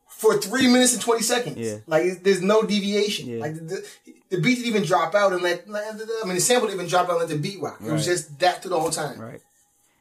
For 0.07 0.37
three 0.37 0.67
minutes 0.67 0.93
and 0.93 1.01
twenty 1.01 1.23
seconds, 1.23 1.57
Yeah. 1.57 1.77
like 1.87 2.23
there's 2.23 2.41
no 2.41 2.61
deviation. 2.63 3.27
Yeah. 3.29 3.39
Like 3.39 3.55
the, 3.55 3.61
the, 3.61 3.87
the 4.31 4.41
beat 4.41 4.55
didn't 4.55 4.67
even 4.67 4.83
drop 4.83 5.15
out 5.15 5.33
and 5.33 5.41
let. 5.41 5.65
I 5.67 6.25
mean, 6.25 6.35
the 6.35 6.41
sample 6.41 6.67
didn't 6.67 6.81
even 6.81 6.89
drop 6.89 7.05
out 7.07 7.11
and 7.11 7.19
let 7.21 7.29
the 7.29 7.37
beat 7.37 7.61
rock. 7.61 7.79
It 7.83 7.91
was 7.91 8.05
just 8.05 8.37
that 8.39 8.61
through 8.61 8.71
the 8.71 8.79
whole 8.79 8.91
time. 8.91 9.19
Right. 9.19 9.41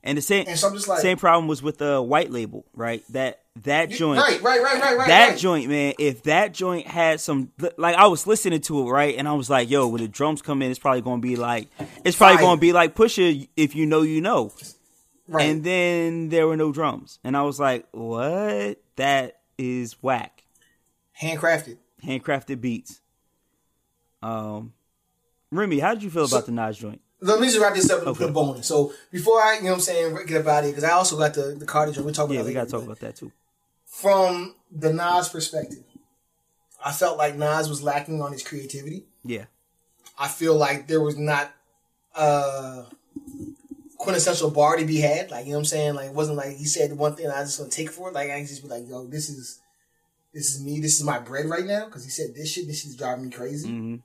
And 0.04 0.16
the 0.18 0.22
same 0.22 0.46
And 0.48 0.58
so 0.58 0.68
like- 0.68 1.00
same 1.00 1.18
problem 1.18 1.48
was 1.48 1.62
with 1.62 1.78
the 1.78 2.00
white 2.02 2.30
label, 2.30 2.64
right? 2.74 3.02
That 3.10 3.40
that 3.64 3.90
joint 3.90 4.18
Right, 4.20 4.40
right, 4.42 4.62
right, 4.62 4.80
right, 4.80 4.96
right. 4.98 5.08
that 5.08 5.28
right. 5.30 5.38
joint, 5.38 5.68
man, 5.68 5.94
if 5.98 6.22
that 6.24 6.52
joint 6.54 6.86
had 6.86 7.20
some, 7.20 7.52
like, 7.76 7.96
I 7.96 8.06
was 8.06 8.26
listening 8.26 8.60
to 8.62 8.80
it, 8.88 8.90
right, 8.90 9.16
and 9.16 9.26
I 9.28 9.32
was 9.32 9.48
like, 9.50 9.70
yo, 9.70 9.88
when 9.88 10.00
the 10.02 10.08
drums 10.08 10.42
come 10.42 10.62
in, 10.62 10.70
it's 10.70 10.78
probably 10.78 11.00
gonna 11.02 11.20
be 11.22 11.36
like, 11.36 11.68
it's 12.04 12.16
probably 12.16 12.36
Fire. 12.36 12.44
gonna 12.44 12.60
be 12.60 12.72
like 12.72 12.94
Pusha, 12.94 13.48
if 13.56 13.74
you 13.76 13.86
know, 13.86 14.02
you 14.02 14.20
know. 14.20 14.52
right. 15.26 15.44
And 15.46 15.64
then 15.64 16.28
there 16.30 16.46
were 16.46 16.56
no 16.56 16.72
drums, 16.72 17.18
and 17.24 17.36
I 17.36 17.42
was 17.42 17.58
like, 17.60 17.86
what? 17.92 18.80
That 18.96 19.40
is 19.58 19.94
whack. 20.02 20.44
handcrafted. 21.20 21.78
Handcrafted 22.04 22.60
beats. 22.60 23.00
Um, 24.22 24.72
Remy, 25.50 25.78
how 25.78 25.94
did 25.94 26.02
you 26.02 26.10
feel 26.10 26.24
about 26.24 26.46
the 26.46 26.52
Nas 26.52 26.76
joint? 26.78 27.00
Let 27.20 27.40
me 27.40 27.46
just 27.48 27.58
wrap 27.58 27.74
this 27.74 27.90
up 27.90 27.98
and 28.00 28.08
Okay. 28.08 28.18
put 28.24 28.30
a 28.30 28.32
bow 28.32 28.54
it. 28.54 28.64
So 28.64 28.92
before 29.10 29.40
I, 29.42 29.56
you 29.56 29.62
know 29.64 29.70
what 29.70 29.74
I'm 29.76 29.80
saying, 29.80 30.16
get 30.26 30.40
up 30.42 30.46
out 30.46 30.58
of 30.60 30.64
here, 30.66 30.72
because 30.72 30.84
I 30.84 30.92
also 30.92 31.18
got 31.18 31.34
the, 31.34 31.56
the 31.58 31.66
Cardi 31.66 31.90
joint. 31.92 32.04
We'll 32.04 32.14
talk 32.14 32.26
about 32.26 32.34
Yeah, 32.34 32.42
that 32.42 32.48
we 32.48 32.54
gotta 32.54 32.70
talk 32.70 32.84
about 32.84 33.00
that 33.00 33.16
too. 33.16 33.32
From 34.00 34.54
the 34.70 34.92
Nas 34.92 35.28
perspective, 35.28 35.84
I 36.84 36.92
felt 36.92 37.18
like 37.18 37.36
Nas 37.36 37.68
was 37.68 37.82
lacking 37.82 38.20
on 38.22 38.32
his 38.32 38.42
creativity. 38.42 39.04
Yeah, 39.24 39.46
I 40.18 40.28
feel 40.28 40.54
like 40.56 40.86
there 40.86 41.00
was 41.00 41.16
not 41.18 41.52
a 42.14 42.84
quintessential 43.98 44.50
bar 44.50 44.76
to 44.76 44.84
be 44.84 44.98
had. 45.00 45.30
Like, 45.30 45.46
you 45.46 45.52
know 45.52 45.58
what 45.58 45.62
I'm 45.62 45.64
saying? 45.66 45.94
Like, 45.94 46.06
it 46.06 46.14
wasn't 46.14 46.36
like 46.36 46.56
he 46.56 46.64
said 46.64 46.92
one 46.92 47.14
thing 47.16 47.26
I 47.26 47.40
was 47.40 47.48
just 47.50 47.58
gonna 47.58 47.70
take 47.70 47.90
for 47.90 48.08
it. 48.08 48.14
Like, 48.14 48.30
I 48.30 48.40
just 48.42 48.62
be 48.62 48.68
like, 48.68 48.88
yo, 48.88 49.06
this 49.06 49.28
is 49.28 49.60
this 50.32 50.54
is 50.54 50.62
me. 50.62 50.80
This 50.80 50.98
is 50.98 51.04
my 51.04 51.18
bread 51.18 51.46
right 51.46 51.64
now. 51.64 51.86
Because 51.86 52.04
he 52.04 52.10
said 52.10 52.34
this 52.34 52.52
shit. 52.52 52.66
This 52.66 52.82
shit's 52.82 52.96
driving 52.96 53.24
me 53.26 53.30
crazy. 53.30 53.68
hmm 53.68 53.96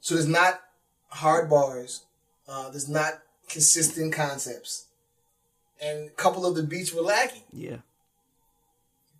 So 0.00 0.14
there's 0.14 0.28
not 0.28 0.60
hard 1.08 1.50
bars. 1.50 2.04
Uh, 2.48 2.70
there's 2.70 2.88
not 2.88 3.14
consistent 3.48 4.12
concepts. 4.12 4.86
And 5.80 6.08
a 6.08 6.12
couple 6.12 6.46
of 6.46 6.54
the 6.54 6.62
beats 6.62 6.92
were 6.92 7.02
lacking. 7.02 7.42
yeah, 7.52 7.78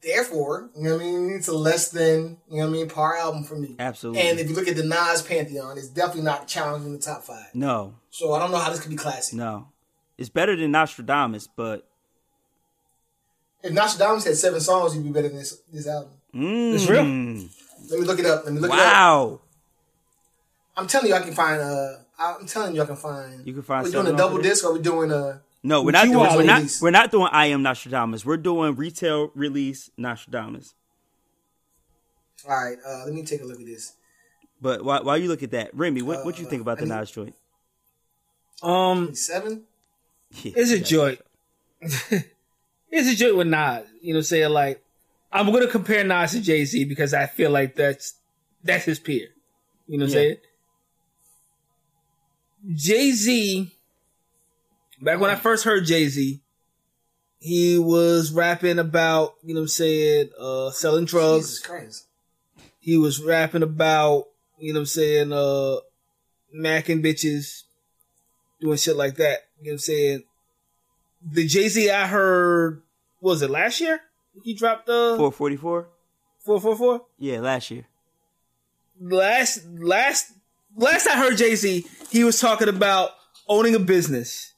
Therefore, 0.03 0.69
you 0.77 0.83
know 0.83 0.97
what 0.97 1.03
I 1.03 1.05
mean? 1.05 1.33
It's 1.37 1.47
a 1.49 1.53
less 1.53 1.89
than, 1.91 2.39
you 2.51 2.57
know 2.59 2.65
what 2.65 2.71
I 2.71 2.71
mean, 2.73 2.89
par 2.89 3.17
album 3.17 3.45
for 3.45 3.55
me. 3.57 3.77
absolutely. 3.79 4.23
And 4.23 4.41
if 4.41 4.49
you 4.51 4.57
look 4.57 4.67
at 4.67 4.75
the 4.77 4.83
Nas 4.83 5.23
Pantheon, 5.23 5.79
it's 5.79 5.89
definitely 5.89 6.23
not 6.23 6.49
challenging 6.49 6.93
the 6.93 6.99
top 6.99 7.23
five. 7.23 7.47
no, 7.55 7.95
So 8.11 8.33
I 8.33 8.41
don't 8.41 8.51
know 8.51 8.59
how 8.59 8.71
this 8.71 8.81
could 8.81 8.91
be 8.91 8.97
classic. 8.97 9.39
no, 9.39 9.69
it's 10.19 10.29
better 10.29 10.57
than 10.57 10.73
Nastradamus, 10.73 11.49
but 11.55 11.87
If 13.63 13.73
Nastradamus 13.73 14.25
had 14.25 14.37
seven 14.37 14.61
songs, 14.61 14.93
he'd 14.95 15.05
be 15.05 15.11
better 15.11 15.29
than 15.29 15.39
this 15.39 15.61
this 15.73 15.87
album. 15.87 16.11
mm, 16.35 16.75
It's 16.75 16.87
real. 16.89 17.03
Let 17.05 18.01
me 18.01 18.07
look 18.07 18.19
it 18.19 18.27
up. 18.27 18.45
Let 18.45 18.55
me 18.55 18.61
look 18.61 18.73
it 18.73 18.79
up. 18.79 18.85
wow. 18.85 19.41
I'm 20.77 20.87
telling 20.89 21.09
you, 21.09 21.15
I 21.15 21.21
can 21.21 21.33
find. 21.35 21.61
Uh, 21.61 21.97
I'm 22.19 22.47
telling 22.47 22.75
you, 22.75 22.83
I 22.83 22.87
can 22.87 22.97
find. 22.97 23.47
You 23.47 23.53
can 23.53 23.63
find 23.63 23.85
We're 23.85 23.91
doing 23.93 24.07
a 24.09 24.11
double 24.17 24.35
off 24.35 24.37
of 24.39 24.43
this? 24.43 24.61
disc, 24.61 24.65
or 24.65 24.73
we 24.73 24.81
doing 24.81 25.11
a. 25.13 25.43
No, 25.63 25.83
we're 25.83 25.93
not 25.93 26.07
doing. 26.07 26.19
We're 26.19 26.43
not. 26.43 26.65
We're 26.81 26.91
not 26.91 27.11
doing. 27.13 27.29
I 27.31 27.47
am 27.47 27.63
Nastradamus. 27.63 28.25
We're 28.25 28.37
doing 28.37 28.75
retail 28.75 29.31
release 29.35 29.91
Nastradamus. 29.99 30.75
All 32.49 32.51
right, 32.57 32.77
uh, 32.85 33.05
let 33.05 33.15
me 33.15 33.23
take 33.25 33.41
a 33.43 33.45
look 33.45 33.61
at 33.61 33.67
this. 33.67 33.95
But 34.61 34.85
while, 34.85 35.05
while 35.05 35.17
you 35.19 35.29
look 35.29 35.43
at 35.45 35.53
that, 35.53 35.71
Remy, 35.75 36.03
what 36.03 36.25
what 36.25 36.39
you 36.41 36.47
think 36.47 36.63
about 36.63 36.79
the 36.79 36.85
Uh, 36.85 36.87
I 36.87 36.89
need- 36.95 37.01
Nas 37.01 37.11
joint? 37.13 37.35
Um, 38.63 39.15
Seven. 39.15 39.65
Yeah, 40.43 40.53
it's 40.57 40.71
a 40.71 40.79
yeah. 40.79 40.85
joy. 40.85 41.19
Here's 42.91 43.07
a 43.07 43.15
joke 43.15 43.37
with 43.37 43.47
Nas. 43.47 43.87
You 44.01 44.15
know, 44.15 44.21
saying 44.21 44.51
like, 44.51 44.83
I'm 45.33 45.53
gonna 45.53 45.67
compare 45.69 46.03
Nas 46.05 46.33
to 46.33 46.41
Jay 46.41 46.65
Z 46.65 46.85
because 46.87 47.15
I 47.15 47.27
feel 47.27 47.51
like 47.51 47.77
that's 47.77 48.15
that's 48.65 48.85
his 48.85 48.99
peer. 48.99 49.29
You 49.87 49.99
know 49.99 50.07
what 50.07 50.13
I'm 50.15 50.19
Yeah. 50.19 50.23
saying? 50.25 50.37
Jay 52.75 53.11
Z, 53.13 53.73
back 55.03 55.21
when 55.21 55.31
I 55.31 55.35
first 55.35 55.65
heard 55.65 55.85
Jay 55.85 56.09
Z, 56.09 56.41
he 57.39 57.79
was 57.79 58.33
rapping 58.33 58.79
about, 58.79 59.35
you 59.43 59.55
know 59.55 59.61
what 59.61 59.65
I'm 59.65 59.69
saying, 59.69 60.31
uh, 60.39 60.71
selling 60.71 61.05
drugs. 61.05 61.51
Jesus 61.51 61.67
Christ. 61.67 62.07
He 62.79 62.97
was 62.97 63.21
rapping 63.21 63.63
about, 63.63 64.27
you 64.59 64.73
know 64.73 64.79
what 64.79 64.83
I'm 64.83 64.87
saying, 64.87 65.33
uh, 65.33 65.77
macking 66.57 67.05
bitches, 67.05 67.65
doing 68.61 68.79
shit 68.79 68.97
like 68.97 69.17
that. 69.17 69.41
You 69.61 69.67
know 69.67 69.71
what 69.71 69.73
I'm 69.73 69.79
saying? 69.79 70.23
The 71.25 71.47
Jay 71.47 71.69
Z 71.69 71.91
I 71.91 72.07
heard, 72.07 72.83
what 73.21 73.33
was 73.33 73.43
it 73.43 73.51
last 73.51 73.81
year? 73.81 74.01
He 74.45 74.55
dropped 74.55 74.87
the 74.87 75.15
444? 75.19 75.89
444? 76.45 77.07
Yeah, 77.19 77.41
last 77.41 77.71
year. 77.71 77.87
Last, 79.01 79.67
last, 79.67 80.33
last 80.77 81.07
I 81.09 81.17
heard 81.17 81.37
Jay 81.37 81.55
Z, 81.57 81.85
he 82.11 82.25
was 82.25 82.41
talking 82.41 82.69
about 82.69 83.11
owning 83.49 83.75
a 83.75 83.81
business. 83.81 84.52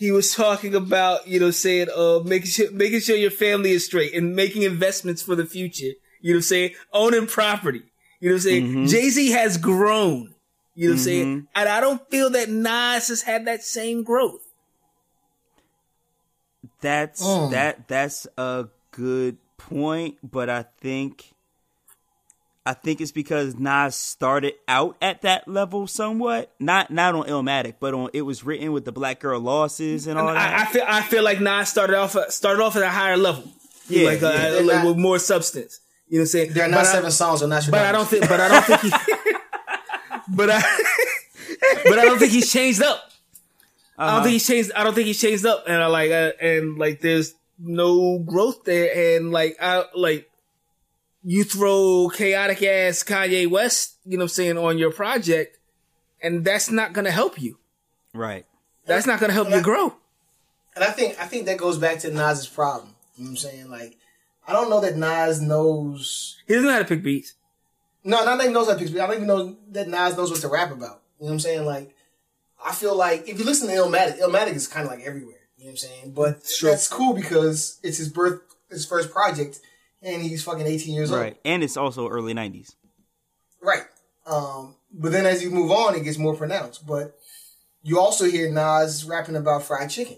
He 0.00 0.10
was 0.10 0.34
talking 0.34 0.74
about, 0.74 1.28
you 1.28 1.38
know, 1.38 1.50
saying, 1.50 1.88
uh, 1.94 2.20
making 2.24 2.48
sure, 2.48 2.70
making 2.72 3.00
sure 3.00 3.16
your 3.16 3.30
family 3.30 3.72
is 3.72 3.84
straight 3.84 4.14
and 4.14 4.34
making 4.34 4.62
investments 4.62 5.20
for 5.20 5.34
the 5.36 5.44
future. 5.44 5.92
You 6.22 6.32
know 6.32 6.36
what 6.36 6.36
I'm 6.38 6.42
saying? 6.42 6.70
Owning 6.94 7.26
property. 7.26 7.82
You 8.18 8.30
know 8.30 8.36
what 8.36 8.38
I'm 8.38 8.40
saying? 8.40 8.86
Jay 8.86 9.10
Z 9.10 9.30
has 9.32 9.58
grown. 9.58 10.34
You 10.74 10.88
know 10.88 10.92
what 10.94 11.00
I'm 11.00 11.04
saying? 11.04 11.48
And 11.54 11.68
I 11.68 11.80
don't 11.80 12.00
feel 12.10 12.30
that 12.30 12.48
Nas 12.48 13.08
has 13.08 13.20
had 13.20 13.44
that 13.46 13.62
same 13.62 14.02
growth. 14.02 14.40
That's 16.80 17.22
Mm. 17.22 17.50
that 17.50 17.88
that's 17.88 18.26
a 18.38 18.68
good 18.92 19.36
point, 19.58 20.16
but 20.22 20.48
I 20.48 20.64
think 20.80 21.29
I 22.66 22.74
think 22.74 23.00
it's 23.00 23.10
because 23.12 23.58
Nas 23.58 23.94
started 23.96 24.54
out 24.68 24.96
at 25.00 25.22
that 25.22 25.48
level 25.48 25.86
somewhat. 25.86 26.52
Not 26.60 26.90
not 26.90 27.14
on 27.14 27.24
Illmatic, 27.26 27.76
but 27.80 27.94
on 27.94 28.10
it 28.12 28.22
was 28.22 28.44
written 28.44 28.72
with 28.72 28.84
the 28.84 28.92
Black 28.92 29.20
Girl 29.20 29.40
losses 29.40 30.06
and 30.06 30.18
all 30.18 30.28
I, 30.28 30.32
I 30.32 30.34
that. 30.36 30.70
feel 30.72 30.84
I 30.86 31.00
feel 31.02 31.22
like 31.24 31.40
Nas 31.40 31.68
started 31.70 31.96
off 31.96 32.14
started 32.28 32.62
off 32.62 32.76
at 32.76 32.82
a 32.82 32.88
higher 32.90 33.16
level. 33.16 33.44
Yeah, 33.88 34.06
like, 34.10 34.22
uh, 34.22 34.26
yeah. 34.26 34.50
They're 34.50 34.62
like 34.62 34.76
not- 34.76 34.86
with 34.86 34.96
more 34.98 35.18
substance. 35.18 35.80
You 36.08 36.18
know 36.18 36.22
what 36.22 36.24
I'm 36.24 36.26
saying? 36.28 36.52
There 36.52 36.64
are 36.64 36.68
not 36.68 36.76
But 36.78 36.86
I- 36.86 36.92
seven 36.92 37.10
songs 37.12 37.42
on 37.42 37.48
National 37.50 37.72
But 37.72 37.86
I 37.86 37.92
don't 37.92 38.08
think. 38.08 38.28
But 38.28 38.40
I 38.40 38.48
don't 38.48 38.64
think 38.64 38.80
he. 38.82 38.90
but 40.28 40.50
I. 40.50 40.60
but 41.84 41.98
I 41.98 42.04
don't 42.04 42.18
think 42.18 42.32
he's 42.32 42.52
changed 42.52 42.82
up. 42.82 43.10
I 43.98 44.04
Uh-huh. 44.06 44.14
don't 44.16 44.22
think 44.24 44.32
he's 44.34 44.46
changed. 44.46 44.72
I 44.76 44.84
don't 44.84 44.94
think 44.94 45.06
he's 45.06 45.20
changed 45.20 45.44
up, 45.46 45.64
and 45.66 45.82
I 45.82 45.86
like, 45.86 46.10
uh, 46.10 46.32
and 46.40 46.78
like, 46.78 47.00
there's 47.00 47.34
no 47.58 48.18
growth 48.18 48.64
there, 48.64 49.16
and 49.16 49.30
like, 49.30 49.56
I 49.60 49.84
like, 49.94 50.29
you 51.22 51.44
throw 51.44 52.08
chaotic 52.14 52.62
ass 52.62 53.02
Kanye 53.04 53.48
West, 53.48 53.96
you 54.04 54.16
know, 54.16 54.22
what 54.22 54.24
I'm 54.24 54.28
saying 54.28 54.58
on 54.58 54.78
your 54.78 54.90
project, 54.92 55.58
and 56.22 56.44
that's 56.44 56.70
not 56.70 56.92
gonna 56.92 57.10
help 57.10 57.40
you. 57.40 57.58
right. 58.14 58.46
That's 58.86 59.06
not 59.06 59.20
gonna 59.20 59.32
help 59.34 59.50
you 59.50 59.60
grow. 59.62 59.94
And 60.74 60.82
I 60.84 60.90
think 60.90 61.20
I 61.20 61.26
think 61.26 61.46
that 61.46 61.58
goes 61.58 61.78
back 61.78 61.98
to 62.00 62.10
Nas's 62.10 62.48
problem. 62.48 62.94
You 63.16 63.24
know 63.24 63.30
what 63.30 63.30
I'm 63.32 63.36
saying? 63.36 63.70
Like, 63.70 63.96
I 64.48 64.52
don't 64.52 64.70
know 64.70 64.80
that 64.80 64.96
Nas 64.96 65.40
knows. 65.40 66.38
He 66.46 66.54
doesn't 66.54 66.66
know 66.66 66.72
how 66.72 66.78
to 66.80 66.84
pick 66.84 67.02
beats. 67.02 67.34
No, 68.02 68.24
not 68.24 68.38
that 68.38 68.46
he 68.48 68.52
knows 68.52 68.66
how 68.66 68.72
to 68.72 68.78
pick. 68.78 68.88
beats. 68.88 68.98
I 69.00 69.06
don't 69.06 69.16
even 69.16 69.26
know 69.28 69.56
that 69.72 69.88
Nas 69.88 70.16
knows 70.16 70.30
what 70.30 70.40
to 70.40 70.48
rap 70.48 70.72
about. 70.72 71.02
You 71.20 71.26
know 71.26 71.26
what 71.26 71.32
I'm 71.32 71.40
saying? 71.40 71.66
Like, 71.66 71.94
I 72.64 72.72
feel 72.74 72.96
like 72.96 73.28
if 73.28 73.38
you 73.38 73.44
listen 73.44 73.68
to 73.68 73.74
Illmatic, 73.74 74.18
Illmatic 74.20 74.54
is 74.54 74.66
kind 74.66 74.86
of 74.86 74.90
like 74.92 75.04
everywhere. 75.04 75.36
You 75.58 75.64
know 75.66 75.68
what 75.68 75.70
I'm 75.72 75.76
saying? 75.76 76.12
But 76.12 76.46
Sure. 76.46 76.70
that's 76.70 76.88
cool 76.88 77.12
because 77.14 77.78
it's 77.82 77.98
his 77.98 78.08
birth, 78.08 78.40
his 78.70 78.86
first 78.86 79.10
project, 79.12 79.60
and 80.02 80.22
he's 80.22 80.42
fucking 80.44 80.66
18 80.66 80.94
years 80.94 81.10
old. 81.10 81.20
Right. 81.20 81.36
And 81.44 81.62
it's 81.62 81.76
also 81.76 82.08
early 82.08 82.34
nineties. 82.34 82.74
Right. 83.62 83.82
Um, 84.26 84.74
but 84.92 85.12
then 85.12 85.26
as 85.26 85.42
you 85.42 85.50
move 85.50 85.70
on, 85.70 85.94
it 85.94 86.04
gets 86.04 86.18
more 86.18 86.34
pronounced. 86.34 86.86
But 86.86 87.16
you 87.82 87.98
also 87.98 88.24
hear 88.24 88.50
Nas 88.50 89.04
rapping 89.04 89.36
about 89.36 89.62
fried 89.64 89.90
chicken. 89.90 90.16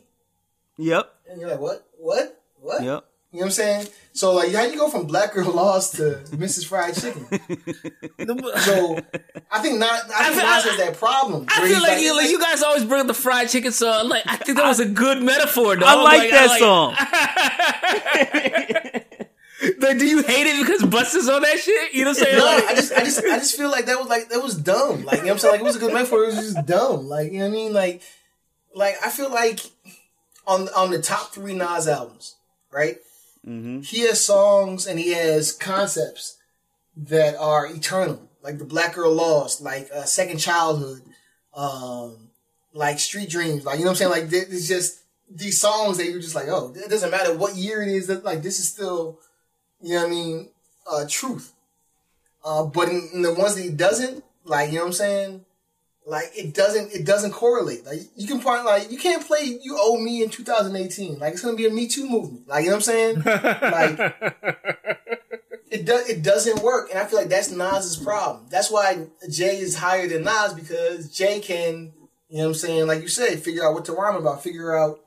Yep. 0.78 1.12
And 1.30 1.40
you're 1.40 1.50
like, 1.50 1.60
what? 1.60 1.86
What? 1.98 2.40
What? 2.60 2.82
Yep. 2.82 3.04
You 3.32 3.38
know 3.38 3.44
what 3.44 3.46
I'm 3.46 3.50
saying? 3.52 3.86
So 4.12 4.34
like, 4.34 4.52
how 4.52 4.64
you 4.64 4.76
go 4.76 4.90
from 4.90 5.06
Black 5.06 5.32
Girl 5.32 5.50
Lost 5.54 5.94
to 5.96 6.20
Mrs. 6.32 6.66
Fried 6.66 6.94
Chicken? 6.94 7.26
So 8.62 8.98
I 9.50 9.60
think 9.60 9.78
not. 9.78 10.02
I 10.14 10.24
think 10.24 10.36
feel- 10.36 10.46
Nas 10.46 10.64
has 10.64 10.76
that 10.78 10.96
problem. 10.96 11.46
I 11.48 11.56
feel 11.60 11.66
he's 11.68 11.82
like, 11.82 12.00
you, 12.00 12.16
like 12.16 12.30
you 12.30 12.38
guys 12.38 12.62
always 12.62 12.84
bring 12.84 13.00
up 13.00 13.06
the 13.06 13.14
fried 13.14 13.48
chicken 13.48 13.72
song. 13.72 14.08
Like 14.08 14.22
I 14.26 14.36
think 14.36 14.58
that 14.58 14.66
was 14.66 14.80
a 14.80 14.86
good 14.86 15.22
metaphor. 15.22 15.76
Though. 15.76 15.86
I 15.86 15.94
like 16.02 16.30
that 16.30 16.50
I 16.50 16.58
song. 16.58 16.94
Like, 19.78 19.98
do 19.98 20.06
you 20.06 20.22
hate 20.22 20.46
it 20.46 20.64
because 20.64 20.82
Busta's 20.88 21.28
on 21.28 21.42
that 21.42 21.58
shit? 21.58 21.92
You 21.94 22.04
know 22.04 22.10
what 22.10 22.18
I'm 22.18 22.24
saying? 22.24 22.38
No, 22.38 22.44
Like, 22.44 22.64
I 22.64 22.74
just, 22.74 22.92
I 22.92 23.04
just, 23.04 23.18
I 23.24 23.38
just 23.38 23.56
feel 23.56 23.70
like 23.70 23.86
that 23.86 23.98
was 23.98 24.08
like 24.08 24.28
that 24.30 24.42
was 24.42 24.56
dumb. 24.56 25.04
Like 25.04 25.18
you 25.18 25.24
know 25.24 25.28
what 25.28 25.32
I'm 25.32 25.38
saying? 25.38 25.52
Like 25.52 25.60
it 25.60 25.64
was 25.64 25.76
a 25.76 25.78
good 25.78 25.92
metaphor. 25.92 26.24
It 26.24 26.26
was 26.34 26.36
just 26.36 26.66
dumb. 26.66 27.08
Like 27.08 27.32
you 27.32 27.38
know 27.38 27.44
what 27.46 27.52
I 27.52 27.56
mean? 27.56 27.72
Like, 27.72 28.02
like 28.74 28.96
I 29.04 29.10
feel 29.10 29.30
like 29.30 29.60
on 30.46 30.68
on 30.70 30.90
the 30.90 31.00
top 31.00 31.32
three 31.32 31.54
Nas 31.54 31.86
albums, 31.86 32.36
right? 32.72 32.96
Mm-hmm. 33.46 33.80
He 33.80 34.00
has 34.00 34.24
songs 34.24 34.86
and 34.86 34.98
he 34.98 35.12
has 35.12 35.52
concepts 35.52 36.38
that 36.96 37.36
are 37.36 37.66
eternal, 37.66 38.28
like 38.42 38.58
the 38.58 38.64
Black 38.64 38.94
Girl 38.94 39.12
Lost, 39.12 39.60
like 39.60 39.88
uh, 39.94 40.04
Second 40.04 40.38
Childhood, 40.38 41.02
um, 41.54 42.30
like 42.72 42.98
Street 42.98 43.30
Dreams. 43.30 43.64
Like 43.64 43.78
you 43.78 43.84
know 43.84 43.90
what 43.90 44.02
I'm 44.02 44.10
saying? 44.10 44.30
Like 44.30 44.32
it's 44.32 44.68
just 44.68 45.02
these 45.30 45.60
songs 45.60 45.96
that 45.96 46.06
you're 46.06 46.20
just 46.20 46.34
like, 46.34 46.48
oh, 46.48 46.72
it 46.76 46.90
doesn't 46.90 47.10
matter 47.10 47.36
what 47.36 47.56
year 47.56 47.82
it 47.82 47.88
is. 47.88 48.06
That 48.06 48.24
like 48.24 48.42
this 48.42 48.58
is 48.58 48.68
still, 48.68 49.18
you 49.82 49.94
know 49.94 50.02
what 50.02 50.06
I 50.06 50.10
mean? 50.10 50.48
Uh, 50.90 51.04
truth. 51.08 51.52
Uh, 52.44 52.64
but 52.64 52.88
in, 52.88 53.08
in 53.14 53.22
the 53.22 53.34
ones 53.34 53.54
that 53.54 53.62
he 53.62 53.70
doesn't, 53.70 54.24
like, 54.44 54.70
you 54.70 54.76
know 54.76 54.82
what 54.82 54.86
I'm 54.88 54.92
saying? 54.94 55.44
Like, 56.04 56.32
it 56.36 56.54
doesn't, 56.54 56.92
it 56.92 57.06
doesn't 57.06 57.30
correlate. 57.32 57.86
Like, 57.86 58.00
you 58.16 58.26
can 58.26 58.40
find, 58.40 58.64
like, 58.64 58.90
you 58.90 58.98
can't 58.98 59.24
play 59.24 59.58
You 59.62 59.76
Owe 59.78 59.98
Me 59.98 60.22
in 60.22 60.30
2018. 60.30 61.18
Like, 61.18 61.34
it's 61.34 61.42
gonna 61.42 61.56
be 61.56 61.66
a 61.66 61.70
Me 61.70 61.86
Too 61.86 62.08
movement. 62.08 62.48
Like, 62.48 62.64
you 62.64 62.70
know 62.70 62.76
what 62.76 62.88
I'm 62.88 63.22
saying? 63.22 63.22
like, 63.24 63.98
it 65.70 65.86
does, 65.86 66.08
it 66.08 66.22
doesn't 66.22 66.62
work. 66.62 66.90
And 66.90 66.98
I 66.98 67.04
feel 67.04 67.18
like 67.18 67.28
that's 67.28 67.50
Nas's 67.50 67.96
problem. 67.96 68.46
That's 68.50 68.70
why 68.70 69.06
Jay 69.30 69.58
is 69.58 69.76
higher 69.76 70.08
than 70.08 70.24
Nas 70.24 70.54
because 70.54 71.08
Jay 71.16 71.38
can, 71.38 71.92
you 72.28 72.38
know 72.38 72.44
what 72.44 72.48
I'm 72.48 72.54
saying? 72.54 72.86
Like 72.88 73.02
you 73.02 73.08
said, 73.08 73.38
figure 73.38 73.64
out 73.64 73.74
what 73.74 73.84
to 73.84 73.92
rhyme 73.92 74.16
about, 74.16 74.42
figure 74.42 74.76
out, 74.76 75.00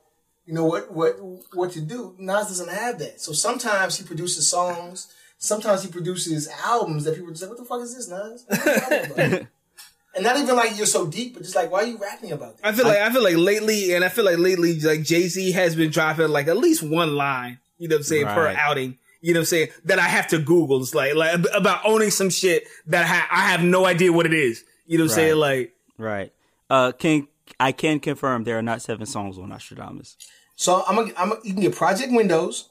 you 0.46 0.54
know, 0.54 0.66
what, 0.66 0.92
what, 0.92 1.18
what 1.54 1.72
to 1.72 1.82
do. 1.82 2.16
Nas 2.20 2.48
doesn't 2.48 2.70
have 2.70 3.00
that. 3.00 3.20
So 3.22 3.34
sometimes 3.34 3.98
he 3.98 4.06
produces 4.06 4.50
songs. 4.50 5.14
Sometimes 5.38 5.84
he 5.84 5.92
produces 5.92 6.48
albums 6.66 7.04
that 7.04 7.16
people 7.16 7.32
just 7.32 7.42
like, 7.42 7.50
what 7.52 7.60
the 7.60 7.66
fuck 7.66 7.82
is 7.82 7.96
this, 7.96 8.08
Nas? 8.10 8.46
What 8.48 8.68
are 8.68 8.74
you 8.74 8.82
rapping 8.82 9.32
about?" 9.32 9.48
and 10.16 10.24
not 10.24 10.38
even 10.38 10.56
like 10.56 10.78
you're 10.78 10.86
so 10.86 11.06
deep, 11.06 11.34
but 11.34 11.44
just 11.44 11.56
like, 11.56 11.70
why 11.72 11.80
are 11.84 11.86
you 11.86 11.98
rapping 11.98 12.32
about 12.32 12.58
that? 12.58 12.66
I 12.66 12.72
feel 12.72 12.86
like 12.86 13.00
I 13.00 13.12
feel 13.12 13.24
like 13.24 13.36
lately, 13.36 13.94
and 13.94 14.04
I 14.04 14.10
feel 14.10 14.24
like 14.24 14.38
lately, 14.38 14.80
like 14.80 15.04
Jay 15.04 15.28
Z 15.28 15.52
has 15.52 15.76
been 15.76 15.92
dropping 15.92 16.30
like 16.30 16.48
at 16.48 16.58
least 16.58 16.82
one 16.84 17.16
line. 17.16 17.60
You 17.78 17.90
know 17.90 17.96
what 17.96 18.00
I'm 18.00 18.04
saying 18.04 18.26
per 18.28 18.48
outing. 18.48 18.98
You 19.22 19.34
know 19.34 19.40
what 19.40 19.42
I'm 19.42 19.46
saying 19.48 19.70
that 19.86 20.00
I 20.00 20.04
have 20.04 20.28
to 20.30 20.38
Google. 20.40 20.82
It's 20.82 20.96
like 20.96 21.16
like 21.16 21.44
about 21.54 21.82
owning 21.84 22.12
some 22.12 22.30
shit 22.30 22.64
that 22.88 23.04
I, 23.04 23.08
ha- 23.08 23.28
I 23.30 23.48
have 23.50 23.64
no 23.64 23.86
idea 23.86 24.14
what 24.14 24.26
it 24.26 24.34
is. 24.34 24.64
You 24.86 24.98
know 24.98 25.06
what 25.06 25.12
I'm 25.12 25.16
saying? 25.16 25.36
Like 25.36 25.74
Right. 25.98 26.32
Uh 26.70 26.92
can 26.94 27.28
I 27.60 27.72
can 27.74 28.00
confirm 28.00 28.44
there 28.44 28.58
are 28.58 28.62
not 28.64 28.82
seven 28.82 29.06
songs 29.06 29.38
on 29.38 29.50
Nastradamus. 29.50 30.16
So 30.56 30.84
I'm 30.88 30.96
gonna, 30.96 31.12
I'm 31.18 31.30
gonna, 31.30 31.42
you 31.44 31.54
can 31.54 31.62
get 31.62 31.76
Project 31.76 32.12
Windows. 32.14 32.70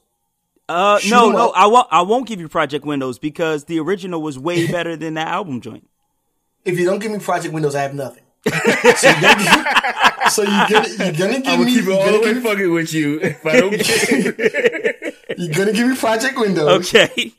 Uh 0.68 0.98
Shoot 0.98 1.10
no, 1.10 1.26
'em 1.28 1.32
no, 1.34 1.48
up. 1.50 1.52
I 1.56 1.66
won't 1.66 1.88
I 1.90 2.02
won't 2.02 2.26
give 2.26 2.40
you 2.40 2.48
Project 2.48 2.84
Windows 2.86 3.18
because 3.18 3.64
the 3.64 3.78
original 3.80 4.22
was 4.22 4.38
way 4.38 4.66
better 4.70 4.96
than 4.96 5.14
that 5.14 5.28
album 5.28 5.60
joint. 5.60 5.88
If 6.64 6.78
you 6.78 6.86
don't 6.86 6.98
give 7.00 7.12
me 7.12 7.18
Project 7.18 7.52
Windows, 7.52 7.74
I 7.74 7.82
have 7.82 7.94
nothing. 7.94 8.22
so 8.46 9.08
you're 9.10 9.20
gonna 9.20 9.44
give, 9.44 10.32
so 10.32 10.42
you're 10.42 10.68
gonna, 10.68 10.88
you're 10.88 11.12
gonna 11.12 11.40
give 11.40 11.60
me, 11.60 11.72
you're 11.72 11.82
gonna 11.84 12.20
give 12.20 12.36
me, 12.36 12.42
fucking 12.42 12.72
with 12.72 12.92
you 12.94 13.20
if 13.20 13.44
I 13.46 13.60
don't 13.60 13.70
get 13.70 14.10
you're 15.38 15.54
gonna 15.54 15.72
give 15.72 15.88
me 15.88 15.96
Project 15.96 16.38
Windows. 16.38 16.94
Okay. 16.94 17.32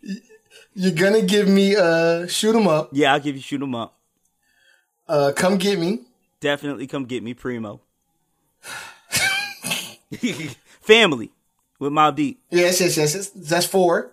You're 0.75 0.93
gonna 0.93 1.21
give 1.21 1.47
me 1.47 1.75
uh 1.75 2.27
shoot 2.27 2.55
'em 2.55 2.67
up. 2.67 2.89
yeah, 2.91 3.13
I'll 3.13 3.19
give 3.19 3.35
you 3.35 3.41
shoot 3.41 3.61
'em 3.61 3.73
up. 3.75 3.97
Uh, 5.07 5.31
come 5.35 5.57
get 5.57 5.79
me. 5.79 5.99
Definitely 6.39 6.85
come 6.87 7.05
get 7.05 7.23
me 7.23 7.33
primo. 7.33 7.81
Family 10.81 11.31
with 11.79 11.91
Mobb 11.91 12.15
Deep. 12.15 12.39
Yes, 12.49 12.79
yes, 12.81 12.97
yes, 12.97 13.15
yes. 13.15 13.29
That's 13.29 13.65
four. 13.65 14.11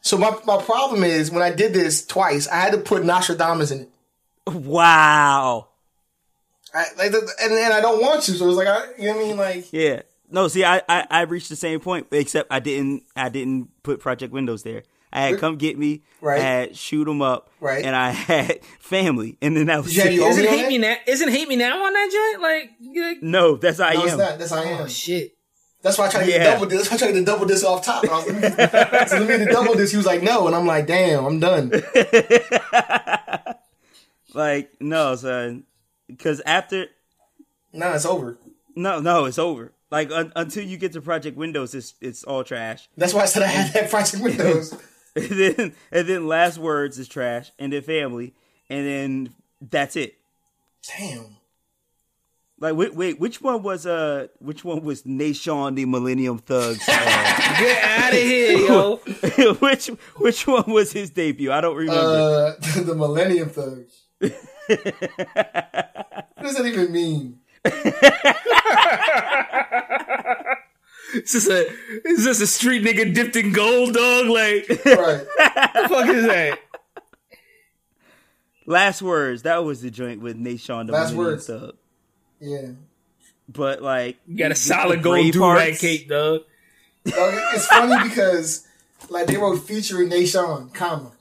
So 0.00 0.18
my 0.18 0.36
my 0.46 0.60
problem 0.60 1.04
is 1.04 1.30
when 1.30 1.42
I 1.42 1.50
did 1.50 1.72
this 1.72 2.04
twice, 2.04 2.48
I 2.48 2.56
had 2.56 2.72
to 2.72 2.78
put 2.78 3.02
Nastradamus 3.04 3.70
in 3.72 3.80
it. 3.82 3.88
Wow. 4.52 5.68
I, 6.74 6.84
like, 6.98 7.12
the- 7.12 7.30
and 7.40 7.52
then 7.52 7.70
I 7.70 7.80
don't 7.80 8.00
want 8.00 8.22
to, 8.24 8.32
so 8.32 8.48
it's 8.48 8.56
like, 8.56 8.66
I, 8.66 8.86
you 8.98 9.08
know 9.08 9.16
what 9.16 9.24
I 9.24 9.28
mean? 9.28 9.36
Like, 9.36 9.72
Yeah. 9.72 10.02
No, 10.30 10.48
see, 10.48 10.64
I, 10.64 10.80
I 10.88 11.06
I 11.10 11.20
reached 11.22 11.50
the 11.50 11.56
same 11.56 11.78
point, 11.78 12.06
except 12.10 12.50
I 12.50 12.58
didn't 12.58 13.02
I 13.14 13.28
didn't 13.28 13.68
put 13.82 14.00
Project 14.00 14.32
Windows 14.32 14.62
there. 14.62 14.82
I 15.12 15.20
had 15.28 15.38
Come 15.40 15.56
Get 15.56 15.78
Me, 15.78 16.02
Right. 16.20 16.40
I 16.40 16.42
had 16.44 16.76
Shoot 16.76 17.06
'Em 17.08 17.20
Up, 17.20 17.50
Right. 17.60 17.84
and 17.84 17.94
I 17.94 18.10
had 18.10 18.64
Family, 18.80 19.36
and 19.42 19.56
then 19.56 19.66
that 19.66 19.82
was 19.82 19.92
Did 19.92 19.94
you 19.94 20.00
have 20.02 20.10
it. 20.12 20.14
your 20.14 20.24
own- 20.26 20.30
Isn't 20.32 20.46
hate 20.48 20.64
it? 20.64 20.68
me 20.68 20.78
now? 20.78 20.96
Isn't 21.06 21.28
hate 21.30 21.48
me 21.48 21.56
now 21.56 21.84
on 21.84 21.92
that 21.92 22.10
joint? 22.32 22.42
Like, 22.42 22.70
like 22.96 23.22
No, 23.22 23.56
that's 23.56 23.78
I 23.80 23.94
no, 23.94 24.02
it's 24.04 24.12
am. 24.12 24.18
not. 24.18 24.38
That's 24.38 24.52
I 24.52 24.62
am. 24.64 24.82
oh 24.82 24.86
shit. 24.88 25.36
That's 25.82 25.98
why 25.98 26.06
I 26.06 26.10
tried 26.10 26.20
to 26.20 26.26
get 26.26 26.40
Yeah. 26.40 26.44
the 26.44 26.50
double 26.52 26.66
disc. 26.66 26.90
That's 26.90 26.90
why 26.90 26.94
I 26.94 26.98
tried 26.98 27.06
to 27.08 27.12
get 27.14 27.26
the 27.26 27.32
double 27.32 27.46
this 27.46 27.64
off 27.64 27.84
top. 27.84 28.04
I 28.08 28.14
was 28.16 28.26
like, 28.28 29.08
so 29.08 29.16
let 29.18 29.22
me 29.22 29.26
get 29.36 29.38
the 29.46 29.52
double 29.52 29.74
this. 29.74 29.90
He 29.90 29.96
was 29.96 30.06
like, 30.06 30.22
no, 30.22 30.46
and 30.46 30.54
I'm 30.56 30.64
like, 30.66 30.86
damn, 30.86 31.24
I'm 31.24 31.40
done. 31.40 31.72
Like 34.34 34.72
no, 34.80 35.14
son, 35.16 35.64
because 36.08 36.40
after 36.46 36.86
Nah, 37.74 37.94
it's 37.94 38.06
over. 38.06 38.38
no, 38.74 38.98
no, 39.00 39.26
it's 39.26 39.38
over. 39.38 39.72
Like 39.90 40.10
un- 40.10 40.32
until 40.34 40.64
you 40.64 40.78
get 40.78 40.92
to 40.92 41.02
Project 41.02 41.36
Windows, 41.36 41.74
it's 41.74 41.92
it's 42.00 42.24
all 42.24 42.42
trash. 42.42 42.88
That's 42.96 43.12
why 43.12 43.22
I 43.22 43.26
said 43.26 43.42
I 43.42 43.46
had 43.48 43.74
that 43.74 43.90
Project 43.90 44.22
Windows. 44.22 44.74
and 45.16 45.28
then 45.28 45.74
and 45.90 46.08
then 46.08 46.26
last 46.26 46.58
words 46.58 46.98
is 46.98 47.06
trash, 47.06 47.52
and 47.58 47.72
then 47.72 47.82
family, 47.82 48.34
and 48.70 48.86
then 48.86 49.34
that's 49.60 49.94
it. 49.96 50.16
Damn. 50.98 51.36
Like 52.58 52.76
wait, 52.76 52.94
wait, 52.94 53.20
which 53.20 53.42
one 53.42 53.62
was 53.62 53.86
uh, 53.86 54.28
which 54.38 54.64
one 54.64 54.82
was 54.84 55.04
Nation 55.04 55.74
the 55.74 55.84
Millennium 55.84 56.38
Thugs? 56.38 56.88
Uh, 56.88 56.92
Get 57.58 57.84
out 57.84 58.12
of 58.12 58.18
here, 58.20 58.56
yo. 58.56 58.96
which 59.60 59.88
which 60.16 60.46
one 60.46 60.64
was 60.68 60.92
his 60.92 61.10
debut? 61.10 61.50
I 61.50 61.60
don't 61.60 61.76
remember. 61.76 62.00
Uh, 62.00 62.80
the 62.82 62.94
Millennium 62.94 63.50
Thugs. 63.50 64.04
what 64.20 64.30
does 66.40 66.56
that 66.56 66.64
even 66.64 66.92
mean? 66.92 67.40
Is 71.14 71.32
this 71.32 71.48
a 71.48 71.66
is 72.08 72.24
this 72.24 72.40
a 72.40 72.46
street 72.46 72.82
nigga 72.84 73.14
dipped 73.14 73.36
in 73.36 73.52
gold, 73.52 73.94
dog? 73.94 74.26
Like, 74.26 74.66
what 74.84 74.84
Right. 74.86 75.26
the 75.74 75.88
fuck 75.88 76.08
is 76.08 76.26
that? 76.26 76.58
last 78.66 79.02
words. 79.02 79.42
That 79.42 79.64
was 79.64 79.82
the 79.82 79.90
joint 79.90 80.20
with 80.20 80.36
Nation 80.36 80.86
the 80.86 80.92
Last 80.92 81.12
Millennium 81.12 81.32
Words. 81.34 81.46
Thug. 81.46 81.76
Yeah. 82.40 82.68
But 83.48 83.82
like, 83.82 84.18
You 84.26 84.36
got 84.38 84.46
a 84.46 84.48
the- 84.50 84.54
solid 84.60 85.02
gold 85.02 85.16
gray 85.16 85.30
do 85.30 85.40
rag 85.40 85.56
parts- 85.68 85.80
cape, 85.80 86.08
dog. 86.08 86.42
Dog, 87.04 87.34
it's 87.54 87.66
funny 87.66 88.08
because 88.08 88.66
like 89.08 89.26
they 89.26 89.36
wrote 89.36 89.56
featuring 89.58 90.08
Nation, 90.08 90.70
comma. 90.72 91.12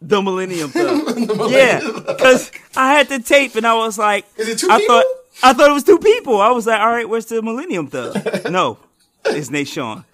The 0.00 0.20
Millennium 0.22 0.70
Thug. 0.72 1.06
The 1.14 1.14
Millennium 1.26 1.50
yeah, 1.52 1.80
because 2.06 2.50
I 2.76 2.94
had 2.94 3.08
the 3.08 3.18
tape 3.20 3.54
and 3.54 3.66
I 3.66 3.74
was 3.74 3.98
like, 3.98 4.26
Is 4.36 4.48
it 4.48 4.58
two 4.58 4.68
I 4.70 4.78
people? 4.80 4.96
thought 4.96 5.04
I 5.42 5.52
thought 5.52 5.70
it 5.70 5.74
was 5.74 5.84
two 5.84 5.98
people. 5.98 6.40
I 6.40 6.50
was 6.50 6.66
like, 6.66 6.80
all 6.80 6.88
right, 6.90 7.08
where's 7.08 7.26
the 7.26 7.40
Millennium 7.42 7.86
Thug? 7.88 8.16
no, 8.50 8.78
it's 9.26 9.50
Nation. 9.50 10.04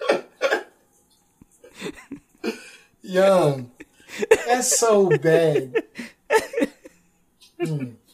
Young. 3.01 3.71
That's 4.47 4.77
so 4.77 5.09
bad. 5.17 5.83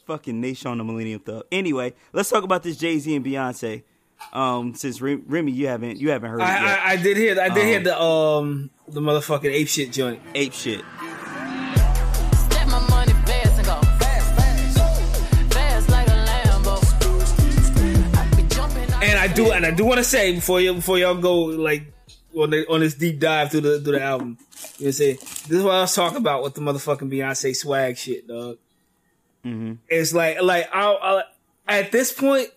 Fucking 0.05 0.39
Nation 0.39 0.77
the 0.77 0.84
Millennium 0.84 1.19
Thug. 1.19 1.43
Anyway, 1.51 1.93
let's 2.13 2.29
talk 2.29 2.43
about 2.43 2.63
this 2.63 2.77
Jay 2.77 2.97
Z 2.99 3.15
and 3.15 3.25
Beyonce. 3.25 3.84
Um, 4.31 4.73
since 4.75 5.01
Re- 5.01 5.15
Remy, 5.15 5.51
you 5.51 5.67
haven't 5.67 5.97
you 5.99 6.10
haven't 6.12 6.29
heard 6.31 6.39
it 6.39 6.43
I, 6.43 6.53
yet. 6.65 6.79
I, 6.79 6.91
I 6.91 6.95
did 6.97 7.17
hear 7.17 7.39
I 7.39 7.49
did 7.49 7.65
hear 7.65 7.77
Um, 7.77 7.84
the 7.84 8.01
um 8.01 8.69
the 8.88 9.01
motherfucking 9.01 9.51
ape 9.51 9.67
shit 9.67 9.91
joint. 9.91 10.21
Ape 10.34 10.53
shit. 10.53 10.81
Do 19.36 19.52
and 19.52 19.65
I 19.65 19.71
do 19.71 19.86
want 19.86 19.98
to 19.98 20.04
say 20.04 20.34
before 20.34 20.62
you 20.62 20.74
before 20.74 20.98
y'all 20.98 21.15
go 21.15 21.43
like 21.43 21.93
on 22.36 22.50
the, 22.50 22.67
on 22.67 22.82
this 22.82 22.95
deep 22.95 23.19
dive 23.19 23.52
through 23.52 23.62
the 23.62 23.82
through 23.82 23.93
the 23.93 24.02
album, 24.02 24.38
you 24.78 24.86
know, 24.86 24.91
say 24.91 25.13
this 25.13 25.52
is 25.52 25.63
what 25.63 25.76
I 25.76 25.82
was 25.82 25.95
talking 25.95 26.17
about 26.17 26.43
with 26.43 26.54
the 26.54 26.62
motherfucking 26.62 27.12
Beyonce 27.12 27.56
swag 27.56 27.98
shit, 27.98 28.28
dog. 28.28 28.58
It's 29.89 30.13
like 30.13 30.41
like 30.41 30.67
I, 30.74 31.24
I 31.67 31.80
at 31.80 31.91
this 31.91 32.12
point. 32.12 32.50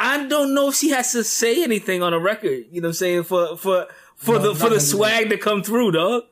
I 0.00 0.28
don't 0.28 0.54
know 0.54 0.68
if 0.68 0.76
she 0.76 0.90
has 0.90 1.10
to 1.12 1.24
say 1.24 1.64
anything 1.64 2.04
on 2.04 2.12
a 2.12 2.20
record. 2.20 2.66
You 2.70 2.80
know 2.80 2.86
what 2.86 2.90
I'm 2.90 2.94
saying 2.94 3.22
for 3.24 3.56
for 3.56 3.88
for 4.14 4.36
No, 4.36 4.52
the 4.52 4.54
for 4.54 4.68
the 4.68 4.76
do 4.76 4.80
swag 4.80 5.30
to 5.30 5.38
come 5.38 5.62
through, 5.62 5.92
dog. 5.92 6.22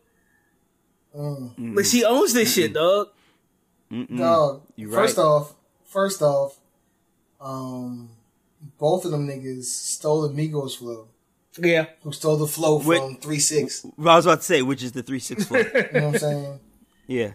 Mm. 1.16 1.76
Like 1.76 1.86
she 1.86 2.04
owns 2.04 2.32
this 2.32 2.54
shit, 2.54 2.74
dog. 2.74 3.08
Dog. 3.90 4.62
You 4.76 4.90
First 4.90 5.18
off, 5.18 5.54
first 5.84 6.22
off, 6.22 6.58
um, 7.40 8.10
both 8.78 9.04
of 9.04 9.10
them 9.10 9.26
niggas 9.26 9.64
stole 9.64 10.22
the 10.22 10.34
Migos 10.34 10.76
flow. 10.78 11.08
Yeah, 11.58 11.86
Who 12.02 12.12
stole 12.12 12.36
the 12.36 12.46
flow 12.46 12.82
Wait. 12.82 12.98
from 12.98 13.16
Three 13.16 13.38
Six? 13.38 13.84
I 13.98 14.16
was 14.16 14.26
about 14.26 14.40
to 14.40 14.44
say, 14.44 14.60
which 14.62 14.82
is 14.82 14.92
the 14.92 15.02
three 15.02 15.18
six 15.20 15.44
four. 15.46 15.56
know 15.64 15.64
what 15.64 15.94
I'm 15.96 16.18
saying? 16.18 16.60
yeah. 17.06 17.32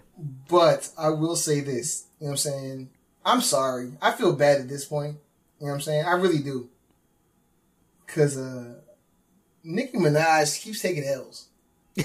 But 0.47 0.89
I 0.97 1.09
will 1.09 1.35
say 1.35 1.61
this. 1.61 2.05
You 2.19 2.25
know 2.25 2.31
what 2.31 2.33
I'm 2.33 2.37
saying? 2.37 2.89
I'm 3.25 3.41
sorry. 3.41 3.93
I 4.01 4.11
feel 4.11 4.33
bad 4.33 4.61
at 4.61 4.69
this 4.69 4.85
point. 4.85 5.17
You 5.59 5.65
know 5.65 5.71
what 5.71 5.77
I'm 5.77 5.81
saying? 5.81 6.05
I 6.05 6.11
really 6.13 6.37
do. 6.43 6.69
Cause 8.05 8.37
uh 8.37 8.75
Nicki 9.63 9.97
Minaj 9.97 10.61
keeps 10.61 10.81
taking 10.81 11.03
L's. 11.03 11.47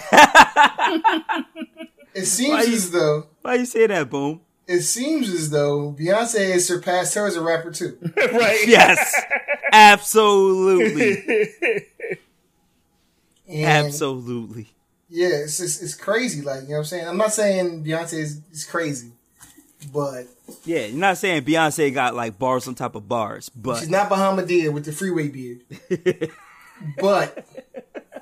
it 2.15 2.25
seems 2.27 2.51
Why 2.51 2.63
you- 2.63 2.75
as 2.75 2.91
though 2.91 3.27
Why 3.43 3.55
you 3.57 3.67
say 3.67 3.87
that, 3.87 4.09
Boom? 4.11 4.41
It 4.67 4.81
seems 4.81 5.29
as 5.31 5.51
though 5.51 5.95
Beyonce 5.99 6.53
has 6.53 6.67
surpassed 6.67 7.15
her 7.15 7.27
as 7.27 7.37
a 7.37 7.41
rapper 7.41 7.71
too. 7.71 7.97
right. 8.17 8.65
Yes, 8.67 9.15
absolutely, 9.73 11.87
And 13.49 13.87
absolutely. 13.87 14.69
yeah, 15.09 15.29
it's 15.29 15.59
just, 15.59 15.83
it's 15.83 15.95
crazy. 15.95 16.43
Like 16.43 16.63
you 16.63 16.69
know 16.69 16.75
what 16.75 16.79
I'm 16.79 16.85
saying. 16.87 17.09
I'm 17.09 17.17
not 17.17 17.33
saying 17.33 17.85
Beyonce 17.85 18.15
is, 18.15 18.41
is 18.51 18.65
crazy, 18.65 19.13
but 19.93 20.27
Yeah, 20.65 20.87
you're 20.87 20.99
not 20.99 21.19
saying 21.19 21.45
Beyonce 21.45 21.93
got 21.95 22.15
like 22.15 22.39
bars 22.39 22.67
on 22.67 22.75
top 22.75 22.97
of 22.97 23.09
bars, 23.09 23.49
but 23.49 23.79
She's 23.79 23.91
not 23.91 24.11
Bahamadia 24.11 24.73
with 24.73 24.85
the 24.85 24.93
freeway 24.93 25.29
beard. 25.29 25.63
but 26.99 27.47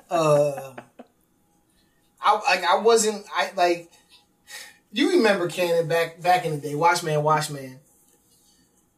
uh 0.09 0.73
I 2.21 2.33
like 2.49 2.63
I 2.63 2.77
wasn't 2.81 3.25
I 3.35 3.51
like 3.55 3.91
you 4.95 5.11
remember 5.17 5.47
Cannon 5.49 5.87
back 5.87 6.21
back 6.21 6.45
in 6.45 6.51
the 6.51 6.57
day, 6.57 6.75
Watchman, 6.75 7.21
Watchman. 7.21 7.79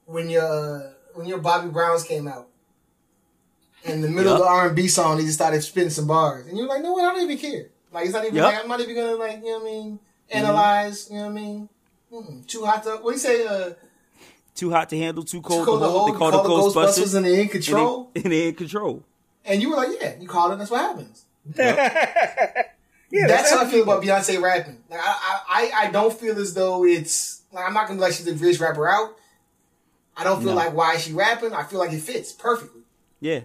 When 0.05 0.29
your 0.29 0.93
when 1.13 1.27
your 1.27 1.39
Bobby 1.39 1.69
Browns 1.69 2.03
came 2.03 2.27
out. 2.27 2.47
In 3.83 4.01
the 4.01 4.09
middle 4.09 4.33
of 4.33 4.39
the 4.39 4.45
R 4.45 4.67
and 4.67 4.75
B 4.75 4.87
song, 4.87 5.17
he 5.17 5.23
just 5.23 5.35
started 5.35 5.61
spitting 5.61 5.89
some 5.89 6.07
bars. 6.07 6.47
And 6.47 6.57
you're 6.57 6.67
like, 6.67 6.81
no 6.81 6.91
what, 6.93 7.05
I 7.05 7.13
don't 7.13 7.23
even 7.23 7.37
care. 7.37 7.67
Like 7.91 8.05
it's 8.05 8.13
not 8.13 8.23
even 8.25 8.35
Yup. 8.35 8.51
like 8.53 8.61
I'm 8.61 8.67
not 8.67 8.79
even 8.81 8.95
gonna 8.95 9.15
like, 9.15 9.37
you 9.37 9.45
know 9.45 9.59
what 9.59 9.61
I 9.61 9.65
mean, 9.65 9.99
analyze, 10.29 11.09
you 11.09 11.17
know 11.17 11.23
what 11.23 11.31
I 11.31 11.33
mean? 11.33 11.69
Mm-mm. 12.11 12.47
Too 12.47 12.65
hot 12.65 12.83
to 12.83 12.97
what 12.97 13.11
do 13.11 13.11
you 13.11 13.17
say, 13.17 13.45
uh 13.45 13.73
too 14.55 14.71
hot 14.71 14.89
to 14.89 14.97
handle, 14.97 15.23
too 15.23 15.41
cold, 15.41 15.65
call 15.65 15.79
to 15.79 15.85
hold. 15.85 16.13
They 16.13 16.17
call, 16.17 16.31
the 16.31 16.37
Ghostbusters 16.39 16.73
Ghostbusters, 16.73 17.15
and 17.15 17.25
they're 17.25 17.33
in 17.33 17.39
and 17.41 17.51
control. 17.51 18.11
they, 18.13 18.21
and 18.23 18.31
they 18.31 18.47
in 18.49 18.55
control. 18.55 19.03
And 19.45 19.61
you 19.61 19.69
were 19.69 19.75
like, 19.77 19.89
yeah, 20.01 20.15
you 20.19 20.27
called 20.27 20.53
it. 20.53 20.57
That's 20.57 20.71
what 20.71 20.81
happens. 20.81 21.25
Yeah, 23.09 23.27
That's 23.27 23.51
how 23.51 23.63
I 23.65 23.69
feel 23.69 23.83
about 23.83 24.03
Beyonce 24.03 24.41
rapping. 24.41 24.83
Like, 24.89 24.99
I, 25.01 25.15
I, 25.49 25.71
I- 25.73 25.87
I 25.87 25.91
don't 25.91 26.13
feel 26.13 26.37
as 26.39 26.53
though 26.53 26.83
it's 26.85 27.41
like 27.53 27.65
I'm 27.65 27.73
not 27.73 27.87
gonna 27.87 27.97
be 27.97 28.01
like 28.01 28.13
she's 28.13 28.25
the 28.25 28.33
greatest 28.33 28.59
rapper 28.59 28.87
out. 28.87 29.15
I 30.15 30.23
don't 30.23 30.39
feel 30.41 30.49
No. 30.51 30.55
like 30.55 30.73
why 30.73 30.95
is 30.95 31.03
she 31.03 31.13
rapping. 31.13 31.53
I 31.53 31.63
feel 31.63 31.79
like 31.79 31.93
it 31.93 32.01
fits 32.01 32.31
perfectly. 32.33 32.81
Yeah, 33.21 33.41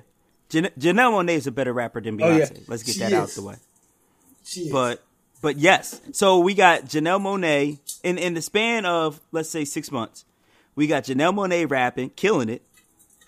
Jan- 0.49 0.71
Janelle 0.79 1.13
Monae 1.13 1.35
is 1.37 1.47
a 1.47 1.53
better 1.53 1.73
rapper 1.73 2.01
than 2.01 2.21
Oh, 2.21 2.27
Beyonce. 2.27 2.55
yeah. 2.55 2.61
Let's 2.67 2.83
get 2.83 2.95
She 2.95 3.01
that 3.01 3.13
out 3.13 3.29
is. 3.29 3.35
the 3.37 3.43
way. 3.43 3.55
She 4.45 4.61
is. 4.63 4.73
But 4.73 5.03
but 5.41 5.59
yes, 5.59 6.01
so 6.13 6.41
we 6.41 6.55
got 6.55 6.85
Janelle 6.87 7.21
Monae 7.21 7.79
in 8.03 8.19
in 8.19 8.35
the 8.35 8.43
span 8.43 8.85
of 8.85 9.21
let's 9.31 9.49
say 9.49 9.65
six 9.65 9.93
months. 9.93 10.25
We 10.75 10.87
got 10.89 11.05
Janelle 11.05 11.35
Monae 11.35 11.71
rapping, 11.71 12.11
killing 12.11 12.49
it. 12.49 12.63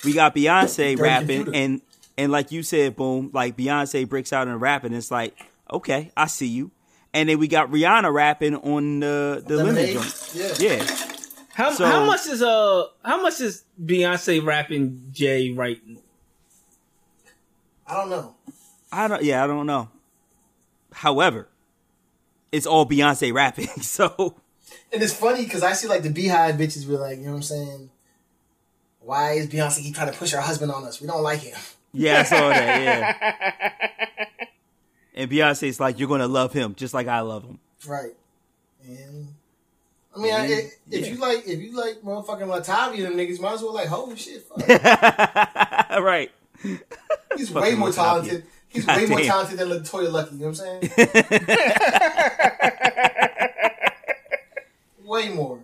We 0.04 0.12
got 0.14 0.34
Beyonce 0.34 0.98
rapping, 0.98 1.44
computer. 1.44 1.52
and 1.54 1.80
and 2.18 2.32
like 2.32 2.50
you 2.50 2.62
said, 2.64 2.96
boom, 2.96 3.30
like 3.32 3.56
Beyonce 3.56 4.08
breaks 4.08 4.32
out 4.32 4.48
in 4.48 4.58
rapping. 4.58 4.92
It's 4.94 5.10
like 5.10 5.36
okay, 5.70 6.10
I 6.16 6.26
see 6.26 6.46
you. 6.48 6.70
And 7.12 7.28
then 7.28 7.38
we 7.38 7.46
got 7.48 7.70
Rihanna 7.70 8.12
rapping 8.12 8.56
on 8.56 9.00
the 9.00 9.42
the 9.46 9.56
lemon 9.56 9.86
joint. 9.92 10.30
Yeah. 10.34 10.54
Yeah, 10.58 10.96
How, 11.54 11.70
So- 11.72 11.86
how 11.86 12.04
much 12.04 12.26
is 12.26 12.42
uh 12.42 12.84
how 13.04 13.22
much 13.22 13.40
is 13.40 13.62
Beyonce 13.82 14.44
rapping 14.44 15.08
Jay 15.12 15.50
writing? 15.52 15.98
I 17.86 17.94
don't 17.94 18.10
know. 18.10 18.34
I 18.90 19.08
don't. 19.08 19.22
Yeah, 19.22 19.44
I 19.44 19.46
don't 19.46 19.66
know. 19.66 19.90
However, 20.92 21.48
it's 22.50 22.66
all 22.66 22.86
Beyonce 22.86 23.32
rapping, 23.32 23.66
so 23.82 24.36
And 24.92 25.02
it's 25.02 25.12
funny 25.12 25.44
because 25.44 25.62
I 25.62 25.72
see 25.74 25.86
like 25.88 26.02
the 26.02 26.08
Beyhive 26.10 26.56
bitches 26.56 26.86
be 26.86 26.96
like, 26.96 27.18
you 27.18 27.24
know 27.24 27.30
what 27.30 27.36
I'm 27.36 27.42
saying? 27.42 27.90
Why 29.00 29.32
is 29.32 29.48
Beyonce 29.48 29.82
keep 29.82 29.94
trying 29.94 30.10
to 30.10 30.16
push 30.18 30.32
her 30.32 30.40
husband 30.40 30.72
on 30.72 30.84
us? 30.84 31.00
We 31.00 31.06
don't 31.06 31.22
like 31.22 31.40
him. 31.40 31.58
Yeah, 31.92 32.20
I 32.20 32.22
saw 32.24 32.48
that. 32.48 32.82
Yeah. 32.82 34.03
and 35.14 35.30
Beyonce's 35.30 35.78
like, 35.80 35.98
"You're 35.98 36.08
gonna 36.08 36.28
love 36.28 36.52
him 36.52 36.74
just 36.74 36.94
like 36.94 37.06
I 37.06 37.20
love 37.20 37.44
him." 37.44 37.58
Right. 37.86 38.12
And 38.86 39.28
I 40.14 40.18
mean, 40.20 40.32
I, 40.34 40.46
if, 40.46 40.74
if 40.90 41.08
you 41.08 41.16
like, 41.16 41.46
if 41.46 41.60
you 41.60 41.76
like 41.76 42.02
motherfucking 42.02 42.46
Latavia, 42.46 43.02
them 43.02 43.14
niggas 43.14 43.40
might 43.40 43.54
as 43.54 43.62
well 43.62 43.74
like, 43.74 43.88
holy 43.88 44.16
shit, 44.16 44.42
fuck. 44.42 44.68
right. 46.02 46.30
He's 47.36 47.48
Fucking 47.50 47.60
way 47.60 47.74
more 47.74 47.88
Latavia. 47.88 47.94
talented. 47.94 48.44
He's 48.68 48.86
way 48.86 49.06
more 49.06 49.20
talented 49.20 49.58
than 49.58 49.68
LeToya 49.70 50.10
Luckett. 50.10 50.32
You 50.32 50.38
know 50.38 50.50
what 50.50 50.60
I'm 50.60 50.82
saying? 50.82 50.90
way 55.04 55.28
more. 55.30 55.60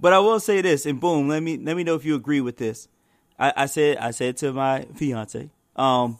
But 0.00 0.12
I 0.12 0.18
will 0.18 0.40
say 0.40 0.60
this, 0.60 0.84
and 0.86 1.00
boom, 1.00 1.28
let 1.28 1.42
me 1.42 1.56
let 1.58 1.76
me 1.76 1.84
know 1.84 1.94
if 1.94 2.04
you 2.04 2.14
agree 2.16 2.40
with 2.40 2.56
this. 2.56 2.88
I, 3.38 3.52
I 3.56 3.66
said 3.66 3.98
I 3.98 4.10
said 4.10 4.36
to 4.38 4.52
my 4.52 4.86
fiance, 4.96 5.50
um, 5.76 6.18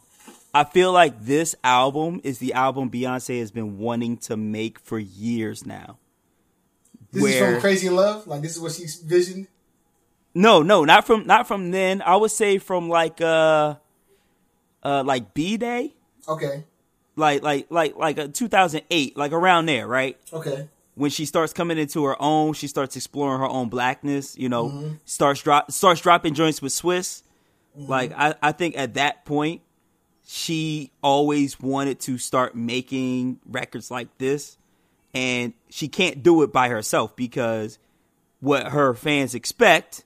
I 0.55 0.65
feel 0.65 0.93
like 0.93 1.25
this 1.25 1.55
album 1.65 2.21
is 2.25 2.39
the 2.39 2.53
album 2.53 2.91
Beyonce 2.91 3.39
has 3.41 3.51
been 3.51 3.79
wanting 3.79 4.19
to 4.19 4.37
make 4.37 4.79
for 4.79 4.99
years 4.99 5.65
now. 5.65 5.99
This 7.11 7.25
is 7.25 7.39
from 7.39 7.61
Crazy 7.61 7.89
Love. 7.91 8.27
Like 8.27 8.43
this 8.43 8.53
is 8.57 8.61
what 8.61 8.73
she 8.73 8.87
visioned. 9.05 9.49
No, 10.35 10.63
no, 10.63 10.85
not 10.85 11.07
from 11.07 11.27
not 11.27 11.47
from 11.47 11.71
then. 11.71 12.03
I 12.03 12.17
would 12.17 12.31
say 12.31 12.59
from 12.59 12.89
like 12.89 13.21
uh 13.21 13.77
uh 14.83 15.03
like 15.05 15.35
B 15.35 15.57
Day, 15.57 15.95
Okay. 16.29 16.65
like 17.17 17.43
like 17.43 17.67
like 17.71 17.97
like 17.97 18.19
uh, 18.19 18.29
2008, 18.33 19.17
like 19.17 19.33
around 19.33 19.67
there, 19.67 19.87
right? 19.87 20.19
Okay. 20.33 20.69
When 20.95 21.11
she 21.11 21.25
starts 21.25 21.53
coming 21.55 21.79
into 21.79 22.05
her 22.05 22.21
own, 22.21 22.53
she 22.53 22.67
starts 22.67 22.97
exploring 22.97 23.41
her 23.41 23.47
own 23.49 23.69
blackness. 23.71 24.37
You 24.37 24.49
know, 24.51 24.97
starts 25.07 25.43
drop 25.43 25.71
starts 25.73 26.01
dropping 26.03 26.35
joints 26.35 26.61
with 26.61 26.73
Swizz. 26.73 27.23
Like 27.75 28.13
I 28.17 28.35
I 28.43 28.53
think 28.53 28.77
at 28.77 28.95
that 28.95 29.25
point, 29.25 29.63
she 30.35 30.91
always 31.03 31.61
wanted 31.61 32.01
to 32.01 32.17
start 32.17 32.55
making 32.55 33.39
records 33.47 33.91
like 33.91 34.09
this, 34.17 34.57
and 35.13 35.53
she 35.69 35.89
can't 35.89 36.23
do 36.23 36.43
it 36.43 36.51
by 36.51 36.71
herself 36.71 37.15
because 37.15 37.79
what 38.41 38.69
her 38.69 38.95
fans 38.95 39.35
expect 39.35 40.05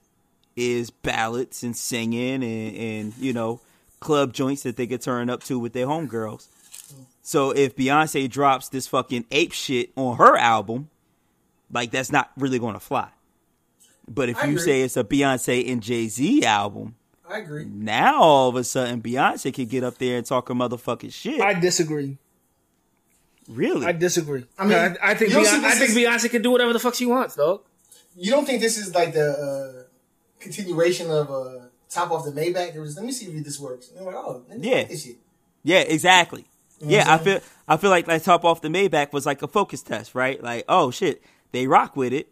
is 0.57 0.89
ballads 0.89 1.63
and 1.63 1.77
singing 1.77 2.43
and, 2.43 2.75
and 2.75 3.17
you 3.17 3.31
know 3.31 3.61
club 4.01 4.33
joints 4.33 4.63
that 4.63 4.75
they 4.75 4.85
could 4.85 5.01
turn 5.01 5.29
up 5.29 5.43
to 5.43 5.57
with 5.57 5.71
their 5.71 5.85
homegirls. 5.85 6.49
So 7.21 7.51
if 7.51 7.77
Beyonce 7.77 8.29
drops 8.29 8.67
this 8.67 8.85
fucking 8.85 9.23
ape 9.31 9.53
shit 9.53 9.91
on 9.95 10.17
her 10.17 10.35
album, 10.35 10.89
like 11.71 11.91
that's 11.91 12.11
not 12.11 12.31
really 12.35 12.59
going 12.59 12.73
to 12.73 12.81
fly. 12.81 13.07
But 14.09 14.27
if 14.27 14.39
I 14.39 14.47
you 14.47 14.57
agree. 14.57 14.63
say 14.63 14.81
it's 14.81 14.97
a 14.97 15.05
Beyonce 15.05 15.71
and 15.71 15.81
Jay 15.81 16.09
Z 16.09 16.43
album, 16.43 16.95
I 17.29 17.39
agree. 17.39 17.65
now 17.65 18.21
all 18.21 18.49
of 18.49 18.55
a 18.55 18.63
sudden 18.63 19.01
Beyonce 19.01 19.53
could 19.53 19.69
get 19.69 19.83
up 19.83 19.97
there 19.97 20.17
and 20.17 20.25
talk 20.25 20.47
her 20.47 20.53
motherfucking 20.55 21.11
shit. 21.13 21.41
I 21.41 21.53
disagree. 21.53 22.17
really? 23.49 23.85
I 23.85 23.91
disagree. 23.91 24.45
I 24.57 24.65
mean, 24.65 24.77
I, 24.77 24.95
I 25.01 25.13
think 25.15 25.31
you 25.31 25.35
don't 25.37 25.45
Beyonce, 25.45 25.63
I 25.63 25.71
think 25.75 25.89
is- 25.91 25.97
Beyonce 25.97 26.29
can 26.29 26.41
do 26.41 26.51
whatever 26.51 26.73
the 26.73 26.79
fuck 26.79 26.95
she 26.95 27.05
wants, 27.05 27.35
dog. 27.35 27.61
You 28.15 28.31
don't 28.31 28.45
think 28.45 28.61
this 28.61 28.77
is 28.77 28.95
like 28.95 29.13
the 29.13 29.29
uh, 29.31 29.83
continuation 30.39 31.11
of 31.11 31.29
uh, 31.29 31.65
Top 31.89 32.11
Off 32.11 32.25
the 32.25 32.31
Maybach? 32.31 32.73
There 32.73 32.81
was, 32.81 32.95
let 32.95 33.05
me 33.05 33.11
see 33.11 33.25
if 33.27 33.43
this 33.43 33.59
works. 33.59 33.89
And 33.89 33.97
they're 33.99 34.05
like, 34.05 34.15
oh, 34.15 34.43
let 34.49 34.59
me 34.59 34.69
Yeah. 34.71 34.83
this 34.85 35.03
shit. 35.05 35.17
Yeah, 35.63 35.79
exactly. 35.79 36.45
know 36.81 36.87
yeah, 36.89 37.13
I 37.13 37.17
feel 37.17 37.39
I 37.67 37.77
feel 37.77 37.89
like 37.89 38.05
that 38.05 38.23
top 38.23 38.45
off 38.45 38.61
the 38.61 38.69
Maybach 38.69 39.11
was 39.11 39.25
like 39.25 39.41
a 39.41 39.47
focus 39.47 39.81
test, 39.83 40.15
right? 40.15 40.41
Like, 40.41 40.63
oh 40.69 40.91
shit, 40.91 41.21
they 41.51 41.67
rock 41.67 41.95
with 41.97 42.13
it. 42.13 42.29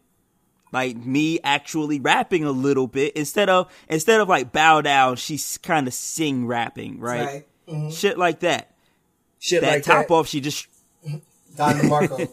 Like 0.76 0.96
me 0.98 1.40
actually 1.42 2.00
rapping 2.00 2.44
a 2.44 2.50
little 2.50 2.86
bit 2.86 3.14
instead 3.16 3.48
of 3.48 3.72
instead 3.88 4.20
of 4.20 4.28
like 4.28 4.52
bow 4.52 4.82
down, 4.82 5.16
she's 5.16 5.56
kind 5.56 5.86
of 5.88 5.94
sing 5.94 6.46
rapping, 6.46 7.00
right? 7.00 7.24
Right. 7.24 7.46
Mhm. 7.66 7.92
Shit 7.98 8.18
like 8.18 8.40
that. 8.40 8.74
Shit 9.38 9.62
That 9.62 9.70
like 9.76 9.82
top 9.84 10.08
that. 10.08 10.12
off, 10.14 10.28
she 10.28 10.42
just 10.42 10.66
Don 11.56 11.76
DeMarco. 11.78 12.28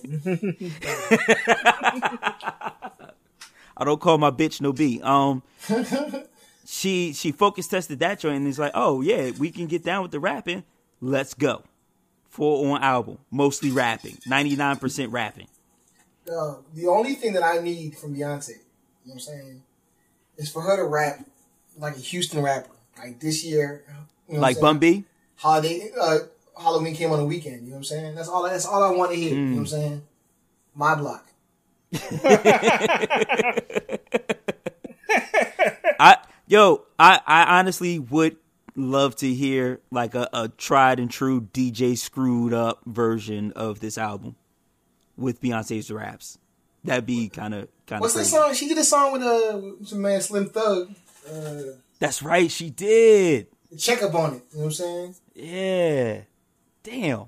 I 3.77 3.85
don't 3.85 4.01
call 4.01 4.17
my 4.17 4.29
bitch 4.29 4.59
no 4.59 4.73
B. 4.73 4.99
Um, 5.01 5.41
she 6.65 7.13
she 7.13 7.31
focus 7.31 7.67
tested 7.69 7.99
that 7.99 8.19
joint 8.19 8.35
and 8.37 8.47
it's 8.49 8.59
like, 8.59 8.73
oh 8.75 8.99
yeah, 8.99 9.31
we 9.39 9.51
can 9.51 9.67
get 9.67 9.85
down 9.85 10.01
with 10.03 10.11
the 10.11 10.19
rapping. 10.19 10.63
Let's 10.99 11.33
go. 11.33 11.63
Full 12.29 12.71
on 12.73 12.83
album, 12.83 13.19
mostly 13.31 13.71
rapping, 13.71 14.17
ninety 14.27 14.57
nine 14.57 14.75
percent 14.75 15.13
rapping. 15.13 15.47
Uh, 16.31 16.55
the 16.73 16.87
only 16.87 17.15
thing 17.15 17.33
that 17.33 17.43
I 17.43 17.59
need 17.59 17.97
from 17.97 18.15
Beyonce, 18.15 18.49
you 18.49 18.55
know 18.55 18.61
what 19.05 19.13
I'm 19.15 19.19
saying, 19.19 19.63
is 20.37 20.49
for 20.49 20.61
her 20.61 20.77
to 20.77 20.83
rap 20.85 21.25
like 21.77 21.95
a 21.95 21.99
Houston 21.99 22.41
rapper. 22.43 22.69
Like 22.97 23.19
this 23.19 23.43
year, 23.43 23.83
you 24.27 24.35
know 24.35 24.41
Like 24.41 24.57
what 24.61 24.69
I'm 24.69 24.75
Bun? 24.75 24.79
B. 24.79 25.03
Holiday, 25.35 25.91
uh, 25.99 26.19
Halloween 26.59 26.95
came 26.95 27.11
on 27.11 27.19
the 27.19 27.25
weekend. 27.25 27.61
You 27.63 27.69
know 27.69 27.71
what 27.71 27.77
I'm 27.79 27.83
saying? 27.85 28.15
That's 28.15 28.29
all. 28.29 28.43
That's 28.43 28.65
all 28.65 28.83
I 28.83 28.91
want 28.95 29.11
to 29.11 29.17
hear. 29.17 29.33
You 29.33 29.35
know 29.35 29.49
what 29.49 29.55
Mm. 29.55 29.59
I'm 29.59 29.67
saying? 29.67 30.01
My 30.75 30.95
block. 30.95 31.27
I 35.99 36.17
yo, 36.47 36.83
I 36.99 37.19
I 37.25 37.59
honestly 37.59 37.99
would 37.99 38.37
love 38.75 39.15
to 39.17 39.31
hear 39.33 39.79
like 39.91 40.15
a, 40.15 40.27
a 40.33 40.49
tried 40.49 40.99
and 40.99 41.09
true 41.09 41.41
DJ 41.41 41.97
screwed 41.97 42.53
up 42.53 42.81
version 42.85 43.51
of 43.53 43.79
this 43.79 43.97
album 43.97 44.35
with 45.17 45.41
Beyonce's 45.41 45.89
raps. 45.91 46.37
That'd 46.83 47.05
be 47.05 47.29
kind 47.29 47.53
of 47.53 47.67
kind 47.87 47.97
of 47.99 48.01
What's 48.01 48.13
that 48.13 48.19
crazy. 48.21 48.31
song? 48.35 48.53
She 48.53 48.67
did 48.67 48.77
a 48.77 48.83
song 48.83 49.13
with 49.13 49.21
uh, 49.21 49.95
man 49.95 50.21
Slim 50.21 50.49
Thug. 50.49 50.93
Uh, 51.31 51.61
That's 51.99 52.21
right, 52.21 52.51
she 52.51 52.69
did. 52.69 53.47
check 53.77 54.03
up 54.03 54.13
on 54.15 54.33
it. 54.35 54.41
You 54.51 54.57
know 54.57 54.63
what 54.63 54.65
I'm 54.65 54.71
saying? 54.71 55.15
Yeah. 55.35 56.21
Damn. 56.83 57.25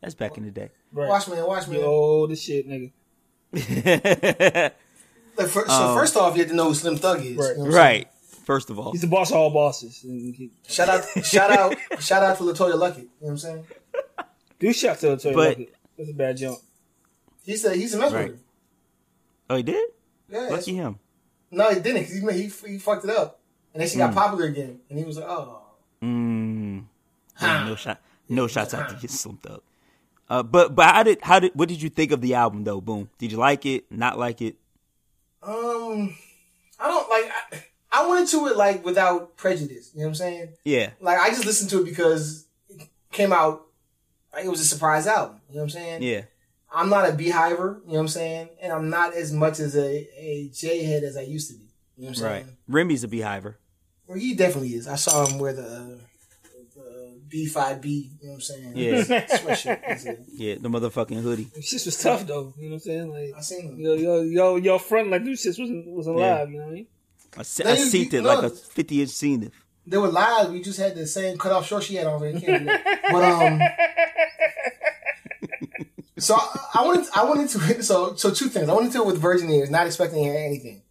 That's 0.00 0.14
back 0.14 0.36
in 0.36 0.44
the 0.44 0.50
day. 0.50 0.70
Right. 0.92 1.08
Watch 1.08 1.28
man, 1.28 1.46
watch 1.46 1.68
man. 1.68 1.78
Yo, 1.80 2.26
this 2.26 2.42
shit, 2.42 2.68
nigga. 2.68 2.90
Like, 5.36 5.48
fir- 5.48 5.66
so 5.66 5.94
first 5.96 6.16
off, 6.16 6.34
you 6.36 6.42
have 6.42 6.50
to 6.50 6.54
know 6.54 6.68
who 6.68 6.74
Slim 6.74 6.96
Thug 6.96 7.18
is. 7.18 7.24
you 7.26 7.36
know 7.36 7.42
Right. 7.42 7.56
what 7.58 7.66
I'm 7.66 7.72
saying? 7.72 7.72
Um, 7.72 7.74
right. 7.74 8.08
First 8.44 8.70
of 8.70 8.78
all. 8.78 8.92
He's 8.92 9.00
the 9.00 9.08
boss 9.08 9.30
of 9.32 9.36
all 9.36 9.50
bosses. 9.50 10.06
Shout 10.68 10.88
out, 10.88 11.04
shout 11.24 11.50
out, 11.50 11.74
shout 12.00 12.22
out 12.22 12.36
to 12.38 12.44
LeToya 12.44 12.74
Luckett. 12.74 12.98
You 12.98 13.02
know 13.04 13.08
what 13.18 13.30
I'm 13.30 13.38
saying? 13.38 13.64
Do 14.60 14.72
shout 14.72 15.02
out 15.02 15.18
to 15.20 15.28
Latoya 15.28 15.34
But- 15.34 15.58
Luckett. 15.58 15.68
That's 15.98 16.10
a 16.10 16.12
bad 16.12 16.36
jump. 16.36 16.58
He's 17.44 17.62
said 17.62 17.76
he's 17.76 17.94
a 17.94 17.98
mess 17.98 18.12
Right. 18.12 18.30
with 18.30 18.38
her. 18.38 18.44
Oh, 19.50 19.56
he 19.56 19.62
did? 19.62 19.88
Yeah, 20.28 20.48
Lucky 20.50 20.74
him. 20.74 20.98
No, 21.50 21.70
he 21.70 21.80
didn't. 21.80 22.06
he, 22.06 22.20
he 22.42 22.48
he 22.72 22.78
fucked 22.78 23.04
it 23.04 23.10
up, 23.10 23.40
and 23.72 23.80
then 23.80 23.88
she 23.88 23.98
got 23.98 24.14
popular 24.14 24.46
again, 24.46 24.80
and 24.88 24.98
he 24.98 25.04
was 25.04 25.16
like, 25.18 25.28
"Oh, 25.28 25.60
Mm. 26.02 26.84
Yeah, 27.40 27.64
no 27.66 27.76
shot. 27.76 28.00
No 28.28 28.46
shots 28.46 28.74
out 28.74 28.88
to 28.90 28.96
his 28.96 29.18
Slim 29.18 29.36
Thug. 29.38 29.60
Uh, 30.28 30.42
but 30.42 30.74
but 30.74 30.86
how 30.94 31.02
did 31.02 31.18
how 31.22 31.38
did 31.38 31.52
what 31.54 31.68
did 31.68 31.80
you 31.82 31.90
think 31.90 32.10
of 32.12 32.20
the 32.20 32.34
album 32.34 32.64
though? 32.64 32.80
Boom. 32.80 33.10
Did 33.18 33.30
you 33.32 33.38
like 33.38 33.66
it? 33.66 33.84
Not 33.90 34.18
like 34.18 34.40
it? 34.42 34.56
um, 35.42 36.16
I 36.80 36.88
don't 36.88 37.08
like." 37.10 37.30
I, 37.52 37.64
I 37.96 38.08
went 38.08 38.22
into 38.22 38.48
it 38.48 38.56
like 38.56 38.84
without 38.84 39.36
prejudice. 39.36 39.92
You 39.94 40.00
know 40.00 40.06
what 40.06 40.10
I'm 40.10 40.14
saying? 40.16 40.48
Yeah. 40.64 40.90
Like 41.00 41.18
I 41.20 41.28
just 41.28 41.44
listened 41.44 41.70
to 41.70 41.80
it 41.80 41.84
because 41.84 42.44
it 42.68 42.88
came 43.12 43.32
out. 43.32 43.66
Like, 44.32 44.44
it 44.46 44.48
was 44.48 44.60
a 44.60 44.64
surprise 44.64 45.06
album. 45.06 45.40
You 45.48 45.54
know 45.56 45.60
what 45.60 45.64
I'm 45.66 45.70
saying? 45.70 46.02
Yeah. 46.02 46.22
I'm 46.74 46.88
not 46.90 47.08
a 47.08 47.12
beehiver. 47.12 47.80
You 47.84 47.92
know 47.92 47.94
what 47.94 48.00
I'm 48.00 48.08
saying? 48.08 48.48
And 48.60 48.72
I'm 48.72 48.90
not 48.90 49.14
as 49.14 49.32
much 49.32 49.60
as 49.60 49.76
a 49.76 50.08
a 50.18 50.50
J 50.52 50.82
head 50.84 51.04
as 51.04 51.16
I 51.16 51.22
used 51.22 51.48
to 51.50 51.54
be. 51.56 51.60
You 51.96 52.04
know 52.04 52.06
what 52.06 52.08
I'm 52.08 52.14
saying? 52.16 52.32
Right. 52.32 52.44
saying? 52.44 52.56
Remy's 52.68 53.04
a 53.04 53.08
beehiver. 53.08 53.58
Well, 54.06 54.18
he 54.18 54.34
definitely 54.34 54.70
is. 54.74 54.86
I 54.88 54.96
saw 54.96 55.24
him 55.26 55.38
wear 55.38 55.52
the. 55.52 55.62
Uh, 55.62 55.98
the 56.74 57.20
B5B, 57.28 57.84
you 57.86 58.10
know 58.22 58.28
what 58.30 58.34
I'm 58.34 58.40
saying? 58.40 58.72
Yeah. 58.76 59.02
Sweatshirt. 59.26 60.24
Yeah, 60.34 60.56
the 60.60 60.68
motherfucking 60.68 61.20
hoodie. 61.22 61.48
This 61.54 61.68
shit 61.68 61.84
was 61.86 62.00
tough 62.02 62.26
though. 62.26 62.52
You 62.58 62.64
know 62.64 62.68
what 62.70 62.74
I'm 62.74 62.80
saying? 62.80 63.10
Like 63.10 63.32
I 63.36 63.40
seen 63.40 63.62
him. 63.68 63.78
yo 63.80 63.94
yo 63.94 64.20
yo 64.22 64.56
yo 64.56 64.78
front 64.78 65.10
like 65.10 65.24
this 65.24 65.42
shit 65.42 65.56
wasn't 65.58 65.86
wasn't 65.88 66.18
Yeah. 66.18 66.34
live. 66.40 66.50
You 66.50 66.58
know 66.58 66.64
what 66.64 66.70
I 66.70 66.74
mean? 66.74 66.86
I, 67.36 67.42
se- 67.42 67.64
I 67.64 67.70
you- 67.74 67.84
seen 67.84 68.10
you- 68.10 68.18
it 68.18 68.22
like 68.24 68.42
a 68.44 68.50
50 68.50 69.00
inch 69.00 69.10
scene. 69.10 69.50
They 69.86 69.96
were 69.98 70.08
live. 70.08 70.50
We 70.50 70.62
just 70.62 70.78
had 70.80 70.94
the 70.96 71.06
same 71.06 71.36
cut 71.38 71.52
off 71.52 71.66
short 71.66 71.82
she 71.84 71.94
had 71.96 72.06
on. 72.06 72.18
So 72.20 72.26
you 72.26 72.40
can't 72.40 72.58
do 72.60 72.64
that. 72.66 73.00
But 73.10 73.24
um, 73.24 73.60
so 76.18 76.34
I, 76.36 76.58
I 76.74 76.88
went. 76.88 77.06
I 77.16 77.24
wanted 77.24 77.48
to. 77.50 77.82
So 77.82 78.14
so 78.14 78.30
two 78.30 78.48
things. 78.48 78.68
I 78.68 78.72
went 78.72 78.86
into 78.86 78.98
it 78.98 79.06
with 79.06 79.18
virgin 79.18 79.50
ears, 79.50 79.70
not 79.70 79.86
expecting 79.86 80.22
to 80.22 80.30
hear 80.30 80.38
anything. 80.38 80.82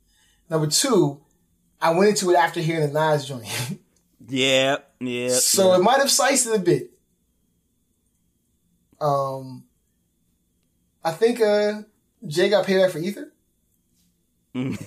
Number 0.50 0.68
two, 0.68 1.22
I 1.82 1.92
went 1.92 2.10
into 2.12 2.30
it 2.32 2.36
after 2.36 2.60
hearing 2.60 2.92
the 2.92 3.00
Nas 3.00 3.26
joint. 3.26 3.48
Yeah, 4.26 4.78
yeah. 5.02 5.30
so 5.34 5.72
yeah. 5.72 5.80
it 5.80 5.84
might 5.84 6.00
have 6.00 6.10
sliced 6.10 6.48
it 6.48 6.56
a 6.56 6.60
bit. 6.60 6.92
Um, 9.02 9.66
I 11.04 11.12
think 11.12 11.42
uh 11.42 11.82
Jay 12.26 12.50
got 12.50 12.66
paid 12.66 12.82
back 12.82 12.92
for 12.92 13.00
Ether. 13.00 13.34
Mm. 14.56 14.82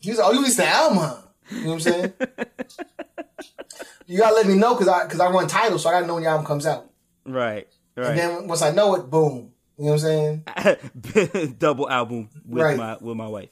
He 0.00 0.10
was 0.10 0.18
like, 0.18 0.28
oh, 0.28 0.32
you 0.32 0.38
released 0.40 0.56
the 0.56 0.66
album, 0.66 0.98
huh? 0.98 1.16
You 1.50 1.60
know 1.60 1.66
what 1.66 1.74
I'm 1.74 1.80
saying? 1.80 2.12
you 4.06 4.18
gotta 4.18 4.34
let 4.34 4.46
me 4.46 4.54
know 4.54 4.74
because 4.74 4.88
I 4.88 5.04
because 5.04 5.20
I 5.20 5.30
run 5.30 5.46
titles, 5.46 5.82
so 5.82 5.88
I 5.88 5.92
gotta 5.92 6.06
know 6.06 6.14
when 6.14 6.24
the 6.24 6.28
album 6.28 6.46
comes 6.46 6.66
out. 6.66 6.90
right, 7.24 7.68
And 7.96 8.18
then 8.18 8.48
once 8.48 8.62
I 8.62 8.70
know 8.72 8.94
it, 8.96 9.08
boom. 9.10 9.52
You 9.78 9.86
know 9.86 9.92
what 9.92 10.04
I'm 10.04 10.44
saying? 11.16 11.54
Double 11.58 11.88
album 11.90 12.28
with 12.46 12.62
Right. 12.62 12.76
my 12.76 12.96
with 13.00 13.16
my 13.16 13.26
wife. 13.28 13.48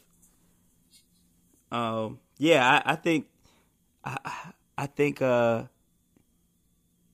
Um, 1.70 2.18
yeah, 2.38 2.82
I, 2.84 2.93
I 2.93 2.97
think, 2.97 3.26
I, 4.05 4.16
I 4.76 4.86
think, 4.86 5.22
uh, 5.22 5.64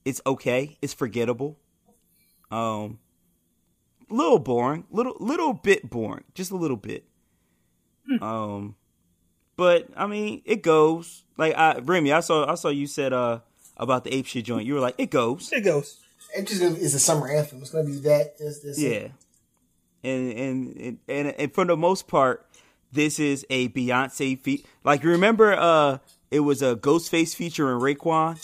it's 0.05 0.21
okay. 0.27 0.77
It's 0.81 0.93
forgettable. 0.93 1.57
Um, 2.51 2.99
little 4.09 4.39
boring, 4.39 4.85
little 4.91 5.15
little 5.19 5.53
bit 5.53 5.89
boring, 5.89 6.23
just 6.33 6.51
a 6.51 6.55
little 6.55 6.77
bit. 6.77 7.05
Um, 8.21 8.75
but 9.55 9.87
I 9.95 10.07
mean, 10.07 10.41
it 10.45 10.61
goes. 10.63 11.23
Like 11.37 11.55
I, 11.55 11.77
Remy, 11.79 12.11
I 12.11 12.19
saw 12.21 12.49
I 12.51 12.55
saw 12.55 12.69
you 12.69 12.87
said 12.87 13.13
uh 13.13 13.39
about 13.77 14.03
the 14.03 14.13
ape 14.13 14.25
shit 14.25 14.45
joint. 14.45 14.65
You 14.65 14.73
were 14.73 14.79
like, 14.79 14.95
it 14.97 15.11
goes. 15.11 15.51
It 15.53 15.61
goes. 15.63 15.99
It 16.35 16.47
just 16.47 16.61
is 16.61 16.93
a 16.95 16.99
summer 16.99 17.27
anthem. 17.27 17.59
It's 17.61 17.71
gonna 17.71 17.85
be 17.85 17.97
that. 17.99 18.35
It's, 18.39 18.63
it's 18.63 18.79
Yeah. 18.79 19.07
And, 20.03 20.31
and 20.33 20.77
and 20.77 20.97
and 21.07 21.27
and 21.37 21.53
for 21.53 21.65
the 21.65 21.75
most 21.75 22.07
part, 22.07 22.45
this 22.91 23.19
is 23.19 23.45
a 23.49 23.69
Beyonce 23.69 24.39
feat. 24.39 24.65
Like 24.83 25.03
you 25.03 25.09
remember 25.11 25.53
uh 25.53 25.97
it 26.31 26.41
was 26.41 26.61
a 26.61 26.75
Ghostface 26.75 27.35
featuring 27.35 27.79
Raekwon 27.81 28.39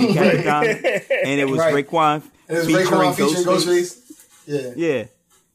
in 0.00 0.12
Capricorn, 0.14 0.66
and 1.24 1.40
it 1.40 1.48
was 1.48 1.60
Right. 1.60 1.86
Raekwon 1.86 2.22
And 2.48 2.58
it 2.58 2.66
was 2.66 2.66
featuring 2.66 3.00
Raekwon 3.00 3.14
featuring 3.16 3.44
Ghostface. 3.46 3.98
Ghostface. 3.98 4.26
Yeah. 4.46 4.72
Yeah. 4.76 5.04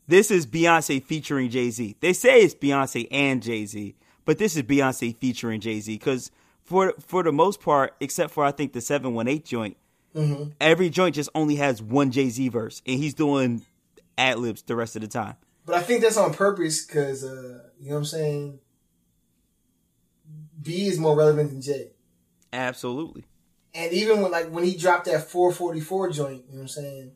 This 0.08 0.32
is 0.32 0.46
Beyonce 0.48 1.04
featuring 1.04 1.50
Jay 1.50 1.70
Z. 1.70 1.96
They 2.00 2.14
say 2.14 2.42
it's 2.42 2.56
Beyonce 2.56 3.08
and 3.12 3.42
Jay 3.42 3.66
Z, 3.66 3.96
but 4.26 4.38
this 4.38 4.56
is 4.56 4.64
Beyonce 4.64 5.16
featuring 5.18 5.62
Jay 5.62 5.80
Z 5.80 5.94
because 5.94 6.32
for 6.64 6.94
for 7.06 7.22
the 7.24 7.32
most 7.32 7.62
part, 7.62 7.94
except 8.00 8.32
for 8.32 8.44
I 8.44 8.52
think 8.52 8.74
the 8.74 8.82
seven 8.82 9.14
one 9.14 9.28
eight 9.28 9.46
joint, 9.46 9.78
Mm-hmm. 10.16 10.51
every 10.61 10.89
joint 10.91 11.16
just 11.16 11.30
only 11.34 11.55
has 11.55 11.82
one 11.82 12.11
Jay 12.11 12.30
Z 12.30 12.49
verse, 12.49 12.82
and 12.86 12.99
he's 12.99 13.14
doing 13.16 13.66
ad 14.18 14.38
libs 14.39 14.61
the 14.61 14.76
rest 14.76 14.95
of 14.95 15.01
the 15.01 15.07
time. 15.07 15.36
But 15.66 15.76
I 15.76 15.82
think 15.82 16.01
that's 16.01 16.18
on 16.18 16.34
purpose 16.34 16.86
because, 16.86 17.24
uh, 17.24 17.64
you 17.80 17.88
know 17.89 17.95
what 17.95 17.97
I'm 17.99 18.05
saying? 18.05 18.59
B 20.61 20.88
is 20.88 20.99
more 20.99 21.16
relevant 21.16 21.49
than 21.51 21.61
J. 21.61 21.91
Absolutely. 22.51 23.26
And 23.74 23.91
even 23.91 24.22
when 24.22 24.32
like 24.32 24.49
when 24.49 24.64
he 24.64 24.78
dropped 24.78 25.05
that 25.05 25.30
444 25.30 26.09
joint, 26.11 26.43
you 26.47 26.51
know 26.51 26.55
what 26.57 26.61
I'm 26.61 26.68
saying? 26.68 27.11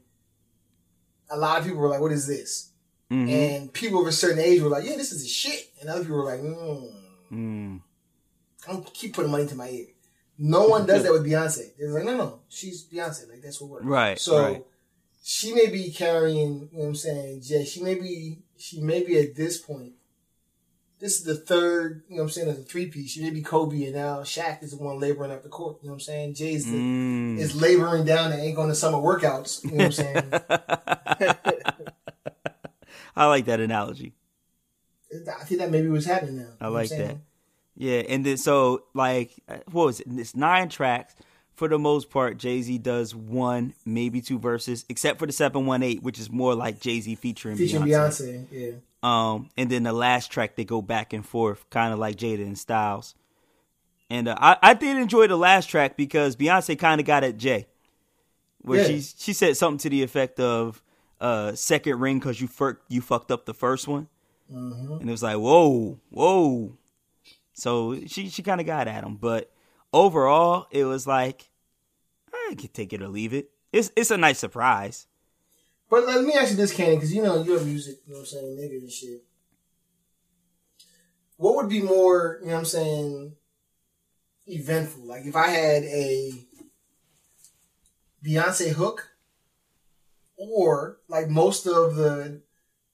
A 1.29 1.37
lot 1.37 1.59
of 1.59 1.65
people 1.65 1.79
were 1.79 1.89
like, 1.89 2.01
"What 2.01 2.11
is 2.11 2.25
this?" 2.25 2.71
Mhm. 3.11 3.29
And 3.29 3.73
people 3.73 4.01
of 4.01 4.07
a 4.07 4.11
certain 4.11 4.39
age 4.39 4.61
were 4.61 4.69
like, 4.69 4.85
"Yeah, 4.85 4.95
this 4.97 5.11
is 5.11 5.21
the 5.21 5.29
shit." 5.29 5.71
And 5.79 5.89
other 5.89 6.01
people 6.01 6.17
were 6.17 6.23
like, 6.25 6.41
mm, 6.41 6.93
Mm. 7.31 7.81
"I 8.67 8.71
don't 8.71 8.93
keep 8.93 9.13
putting 9.13 9.31
money 9.31 9.45
to 9.47 9.55
my 9.55 9.69
ear." 9.69 9.87
No 10.39 10.67
one 10.67 10.85
does 10.85 11.03
that 11.03 11.11
with 11.11 11.25
Beyonce. 11.25 11.71
They're 11.77 11.89
like, 11.91 12.03
"No, 12.05 12.15
no, 12.15 12.39
she's 12.47 12.85
Beyonce. 12.85 13.29
Like 13.29 13.41
that's 13.41 13.59
what 13.59 13.69
works." 13.71 13.85
Right, 13.85 14.19
So 14.19 14.43
right. 14.43 14.65
she 15.23 15.53
may 15.53 15.67
be 15.67 15.91
carrying. 15.91 16.69
You 16.71 16.77
know 16.77 16.79
what 16.83 16.85
I'm 16.89 16.95
saying? 16.95 17.41
Jay. 17.41 17.65
She 17.65 17.81
may 17.81 17.95
be. 17.95 18.39
She 18.57 18.79
may 18.81 19.03
be 19.03 19.17
at 19.19 19.35
this 19.35 19.57
point. 19.57 19.93
This 20.99 21.17
is 21.19 21.23
the 21.23 21.35
third. 21.35 22.03
You 22.09 22.15
know 22.15 22.23
what 22.23 22.27
I'm 22.27 22.31
saying? 22.31 22.49
As 22.49 22.59
a 22.59 22.63
three 22.63 22.87
piece, 22.87 23.11
she 23.11 23.21
may 23.21 23.29
be 23.29 23.41
Kobe, 23.41 23.83
and 23.85 23.93
now 23.95 24.21
Shaq 24.21 24.63
is 24.63 24.71
the 24.71 24.77
one 24.77 24.99
laboring 24.99 25.31
up 25.31 25.43
the 25.43 25.49
court. 25.49 25.77
You 25.81 25.87
know 25.89 25.93
what 25.93 25.97
I'm 25.97 25.99
saying? 26.01 26.33
Jay's 26.35 26.65
the, 26.65 26.77
Mm. 26.77 27.37
is 27.39 27.59
laboring 27.59 28.03
down 28.05 28.31
and 28.31 28.41
ain't 28.41 28.55
going 28.55 28.69
to 28.69 28.75
summer 28.75 28.97
workouts. 28.97 29.63
You 29.63 29.71
know 29.71 29.77
what 29.77 29.85
I'm 29.85 29.91
saying? 29.91 30.33
I 33.15 33.25
like 33.25 33.45
that 33.45 33.59
analogy. 33.59 34.13
I 35.11 35.43
think 35.45 35.61
that 35.61 35.71
maybe 35.71 35.87
was 35.87 36.05
happening 36.05 36.37
now. 36.37 36.43
I 36.43 36.45
know 36.45 36.53
what 36.59 36.65
I'm 36.67 36.73
like 36.73 36.89
that. 36.89 37.17
Yeah, 37.79 37.99
and 38.09 38.25
then 38.25 38.37
so 38.37 38.83
like 38.93 39.31
uh, 39.47 39.57
what 39.71 39.85
was 39.85 39.99
it? 39.99 40.07
It's 40.11 40.35
nine 40.35 40.69
tracks. 40.69 41.15
For 41.55 41.67
the 41.67 41.79
most 41.79 42.09
part, 42.11 42.37
Jay 42.37 42.61
Z 42.61 42.77
does 42.79 43.15
one, 43.15 43.73
maybe 43.85 44.21
two 44.21 44.37
verses, 44.37 44.85
except 44.89 45.17
for 45.19 45.25
the 45.25 45.31
seven 45.31 45.65
one 45.65 45.81
eight, 45.83 46.03
which 46.03 46.19
is 46.19 46.29
more 46.31 46.53
like 46.55 46.79
Jay 46.79 46.99
Z 46.99 47.15
featuring, 47.15 47.57
Featuring 47.57 47.83
Beyonce. 47.83 48.45
Beyonce, 48.45 48.45
yeah. 48.51 48.71
Um, 49.03 49.49
and 49.57 49.69
then 49.69 49.83
the 49.83 49.93
last 49.93 50.31
track 50.31 50.55
they 50.55 50.65
go 50.65 50.81
back 50.81 51.13
and 51.13 51.25
forth, 51.25 51.67
kind 51.69 51.93
of 51.93 51.99
like 51.99 52.15
Jada 52.17 52.41
and 52.45 52.57
Styles. 52.57 53.15
And 54.09 54.27
uh, 54.27 54.35
I 54.39 54.57
I 54.61 54.73
did 54.73 54.97
enjoy 54.97 55.27
the 55.27 55.35
last 55.37 55.67
track 55.69 55.97
because 55.97 56.35
Beyonce 56.35 56.77
kind 56.77 56.99
of 57.01 57.07
got 57.07 57.23
at 57.23 57.37
Jay, 57.37 57.67
where 58.61 58.81
Yeah. 58.81 58.87
she 58.87 59.01
she 59.01 59.33
said 59.33 59.57
something 59.57 59.79
to 59.79 59.89
the 59.89 60.03
effect 60.03 60.39
of 60.39 60.81
uh 61.19 61.53
second 61.53 61.99
ring 61.99 62.19
because 62.19 62.39
you 62.39 62.47
fur- 62.47 62.79
you 62.87 63.01
fucked 63.01 63.31
up 63.31 63.45
the 63.45 63.53
first 63.53 63.87
one, 63.87 64.07
Mm-hmm. 64.53 64.93
and 64.93 65.09
it 65.09 65.11
was 65.11 65.23
like 65.23 65.37
whoa 65.37 65.99
whoa. 66.11 66.73
So 67.57 67.99
she 68.05 68.29
she 68.29 68.43
kind 68.43 68.61
of 68.61 68.67
got 68.67 68.87
at 68.87 69.03
him, 69.03 69.15
but 69.15 69.51
overall 69.91 70.67
it 70.69 70.85
was 70.85 71.07
like 71.07 71.49
I 72.31 72.53
could 72.55 72.71
take 72.71 72.93
it 72.93 73.01
or 73.01 73.07
leave 73.07 73.33
it. 73.33 73.49
It's 73.73 73.91
it's 73.95 74.11
a 74.11 74.17
nice 74.17 74.37
surprise. 74.37 75.07
But 75.89 76.05
let 76.05 76.23
me 76.23 76.33
ask 76.33 76.51
you 76.51 76.55
this, 76.57 76.71
Candy, 76.71 76.97
because 76.97 77.11
you 77.11 77.23
know 77.23 77.41
you're 77.41 77.57
a 77.57 77.63
music, 77.63 77.97
you 78.05 78.13
know 78.13 78.19
what 78.19 78.21
I'm 78.21 78.25
saying, 78.27 78.57
nigga 78.57 78.77
and 78.77 78.91
shit. 78.91 79.23
What 81.37 81.55
would 81.55 81.69
be 81.69 81.81
more, 81.81 82.39
you 82.41 82.47
know 82.47 82.53
what 82.53 82.59
I'm 82.59 82.65
saying, 82.65 83.35
eventful? 84.45 85.07
Like 85.07 85.25
if 85.25 85.35
I 85.35 85.47
had 85.47 85.83
a 85.83 86.31
Beyonce 88.23 88.73
hook, 88.73 89.09
or 90.35 90.99
like 91.07 91.27
most 91.27 91.65
of 91.65 91.95
the 91.95 92.43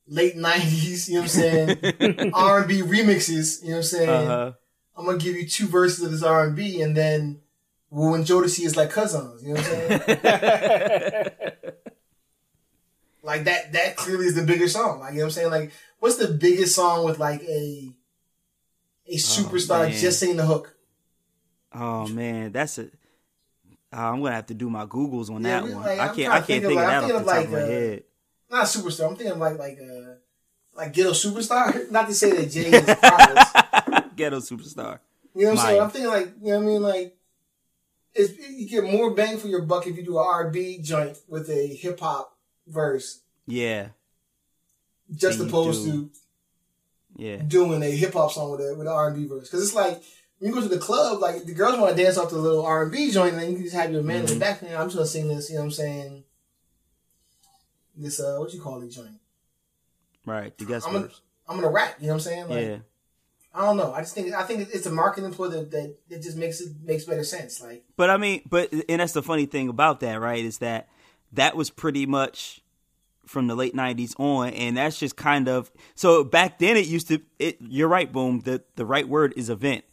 late 0.07 0.35
'90s, 0.35 1.07
you 1.07 1.15
know 1.15 1.21
what 1.21 1.23
I'm 1.23 1.29
saying, 1.29 2.31
R&B 2.33 2.81
remixes, 2.81 3.61
you 3.63 3.69
know 3.69 3.75
what 3.75 3.77
I'm 3.77 3.83
saying. 3.83 4.09
Uh-huh. 4.09 4.51
I'm 4.95 5.05
gonna 5.05 5.17
give 5.17 5.35
you 5.35 5.47
two 5.47 5.67
verses 5.67 6.03
of 6.03 6.11
this 6.11 6.23
R&B, 6.23 6.81
and 6.81 6.95
then 6.95 7.41
we'll 7.89 8.13
enjoy 8.15 8.41
to 8.43 8.49
see 8.49 8.63
is 8.65 8.75
like 8.77 8.91
cousins. 8.91 9.43
You 9.43 9.53
know 9.55 9.61
what 9.61 9.71
I'm 9.71 10.01
saying? 10.21 11.31
like 13.23 13.43
that. 13.45 13.73
That 13.73 13.95
clearly 13.95 14.25
is 14.27 14.35
the 14.35 14.43
bigger 14.43 14.67
song. 14.67 14.99
Like 14.99 15.13
you 15.13 15.19
know 15.19 15.25
what 15.25 15.27
I'm 15.29 15.31
saying? 15.31 15.51
Like 15.51 15.71
what's 15.99 16.17
the 16.17 16.27
biggest 16.27 16.75
song 16.75 17.05
with 17.05 17.19
like 17.19 17.41
a 17.43 17.89
a 19.07 19.15
superstar 19.17 19.89
man. 19.89 19.97
just 19.97 20.19
singing 20.19 20.37
the 20.37 20.45
hook? 20.45 20.75
Oh 21.73 22.07
man, 22.07 22.51
that's 22.51 22.77
a. 22.77 22.83
Uh, 22.83 22.87
I'm 24.11 24.21
gonna 24.21 24.35
have 24.35 24.47
to 24.47 24.53
do 24.53 24.69
my 24.69 24.85
googles 24.85 25.29
on 25.29 25.43
Yeah, 25.43 25.61
that 25.61 25.63
we- 25.65 25.73
one. 25.73 25.83
like, 25.85 25.99
I 25.99 26.15
can't. 26.15 26.33
I 26.33 26.41
can't 26.41 26.47
think 26.47 26.65
of, 26.65 26.71
of 26.71 26.75
like- 26.75 26.87
I'm 26.87 27.07
that 27.07 27.15
off 27.15 27.25
the 27.25 27.31
top 27.31 27.37
of, 27.39 27.45
of 27.45 27.51
my 27.51 27.57
uh, 27.59 27.65
head. 27.65 28.03
Not 28.53 28.65
superstar. 28.65 29.09
I'm 29.09 29.15
thinking 29.15 29.39
like 29.39 29.57
like 29.57 29.79
uh 29.81 30.13
like 30.75 30.93
ghetto 30.93 31.11
superstar. 31.11 31.89
Not 31.91 32.07
to 32.07 32.13
say 32.13 32.31
that 32.31 32.51
Jay 32.51 32.69
is 32.71 32.83
flawless. 32.99 34.05
Ghetto 34.15 34.39
superstar. 34.39 34.99
You 35.35 35.45
know 35.45 35.51
what 35.53 35.59
I'm 35.59 35.65
saying? 35.65 35.81
I'm 35.81 35.89
thinking 35.89 36.09
like 36.11 36.33
you 36.41 36.51
know 36.51 36.57
what 36.59 36.63
I 36.63 36.67
mean 36.67 36.81
like. 36.83 37.17
It's, 38.15 38.37
you 38.37 38.69
get 38.69 38.83
more 38.83 39.09
bang 39.15 39.39
for 39.39 39.47
your 39.47 39.63
buck 39.63 39.87
if 39.87 39.97
you 39.97 40.03
do 40.03 40.19
an 40.19 40.23
R&B 40.27 40.83
joint 40.83 41.17
with 41.27 41.49
a 41.49 41.65
hip 41.67 41.99
hop 41.99 42.37
verse, 42.67 43.21
Yeah, 43.47 43.87
just 45.11 45.39
you 45.39 45.47
opposed 45.47 45.83
do. 45.85 45.91
to 46.05 46.09
yeah, 47.15 47.37
doing 47.37 47.81
a 47.81 47.89
hip 47.89 48.13
hop 48.13 48.31
song 48.31 48.51
with 48.51 48.59
a 48.61 48.75
with 48.77 48.85
an 48.85 48.93
R 48.93 49.07
and 49.07 49.15
B 49.15 49.25
verse. 49.27 49.49
Because 49.49 49.63
it's 49.63 49.73
like 49.73 49.99
when 50.37 50.49
you 50.51 50.53
go 50.53 50.61
to 50.61 50.67
the 50.67 50.77
club, 50.77 51.21
like 51.21 51.45
the 51.45 51.55
girls 51.55 51.79
want 51.79 51.97
to 51.97 52.03
dance 52.03 52.19
off 52.19 52.29
the 52.29 52.37
little 52.37 52.63
R 52.63 52.83
and 52.83 52.91
B 52.91 53.09
joint, 53.09 53.33
and 53.33 53.41
then 53.41 53.49
you 53.49 53.55
can 53.55 53.63
just 53.65 53.75
have 53.75 53.91
your 53.91 54.03
man 54.03 54.19
in 54.19 54.25
the 54.27 54.35
back. 54.35 54.59
there. 54.59 54.77
I'm 54.77 54.85
just 54.89 54.95
gonna 54.95 55.07
sing 55.07 55.27
this. 55.27 55.49
You 55.49 55.55
know 55.55 55.61
what 55.61 55.65
I'm 55.65 55.71
saying? 55.71 56.23
This 57.95 58.19
uh, 58.19 58.37
what 58.37 58.53
you 58.53 58.61
call 58.61 58.81
it 58.81 58.89
joint? 58.89 59.19
right. 60.25 60.57
The 60.57 60.65
guest 60.65 60.87
I'm 60.87 60.93
gonna. 60.93 61.09
I'm 61.47 61.57
gonna 61.57 61.69
rap. 61.69 61.95
You 61.99 62.07
know 62.07 62.13
what 62.13 62.15
I'm 62.15 62.19
saying? 62.21 62.49
Like, 62.49 62.65
Yeah, 62.65 62.77
I 63.53 63.65
don't 63.65 63.77
know. 63.77 63.93
I 63.93 63.99
just 63.99 64.15
think 64.15 64.33
I 64.33 64.43
think 64.43 64.69
it's 64.73 64.85
a 64.85 64.91
marketing 64.91 65.31
ploy 65.31 65.49
that 65.49 65.71
that, 65.71 65.95
that 66.09 66.21
just 66.21 66.37
makes 66.37 66.61
it 66.61 66.73
makes 66.83 67.03
better 67.03 67.23
sense. 67.23 67.61
Like 67.61 67.83
but 67.97 68.09
I 68.09 68.17
mean, 68.17 68.41
but 68.49 68.73
and 68.89 68.99
that's 68.99 69.13
the 69.13 69.23
funny 69.23 69.45
thing 69.45 69.69
about 69.69 69.99
that, 69.99 70.19
right? 70.19 70.43
Is 70.43 70.59
that 70.59 70.89
that 71.33 71.55
was 71.55 71.69
pretty 71.69 72.05
much 72.05 72.61
from 73.25 73.47
the 73.47 73.55
late 73.55 73.75
'90s 73.75 74.19
on, 74.19 74.49
and 74.49 74.77
that's 74.77 74.97
just 74.97 75.15
kind 75.15 75.47
of 75.47 75.71
so. 75.95 76.23
Back 76.23 76.59
then, 76.59 76.77
it 76.77 76.87
used 76.87 77.07
to. 77.09 77.19
It 77.37 77.57
you're 77.61 77.87
right, 77.87 78.11
boom. 78.11 78.39
The 78.39 78.63
the 78.75 78.85
right 78.85 79.07
word 79.07 79.33
is 79.35 79.49
event. 79.49 79.83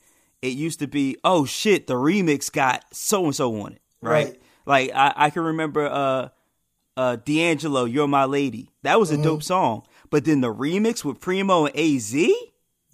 It 0.42 0.54
used 0.54 0.78
to 0.78 0.86
be, 0.86 1.18
oh 1.22 1.44
shit, 1.44 1.86
the 1.86 1.94
remix 1.94 2.50
got 2.50 2.84
so 2.94 3.26
and 3.26 3.36
so 3.36 3.60
on 3.60 3.72
it, 3.72 3.82
right? 4.00 4.26
Right. 4.28 4.40
Like 4.64 4.90
I, 4.94 5.12
I 5.16 5.30
can 5.30 5.42
remember 5.42 5.86
uh 5.86 6.28
uh 7.00 7.16
D'Angelo, 7.16 7.84
You're 7.84 8.08
My 8.08 8.24
Lady. 8.26 8.64
That 8.82 8.98
was 9.00 9.10
a 9.10 9.14
Mm-hmm. 9.14 9.22
dope 9.24 9.42
song. 9.42 9.82
But 10.10 10.24
then 10.24 10.40
the 10.40 10.52
remix 10.52 11.04
with 11.04 11.20
Primo 11.20 11.66
and 11.66 11.76
AZ, 11.76 12.12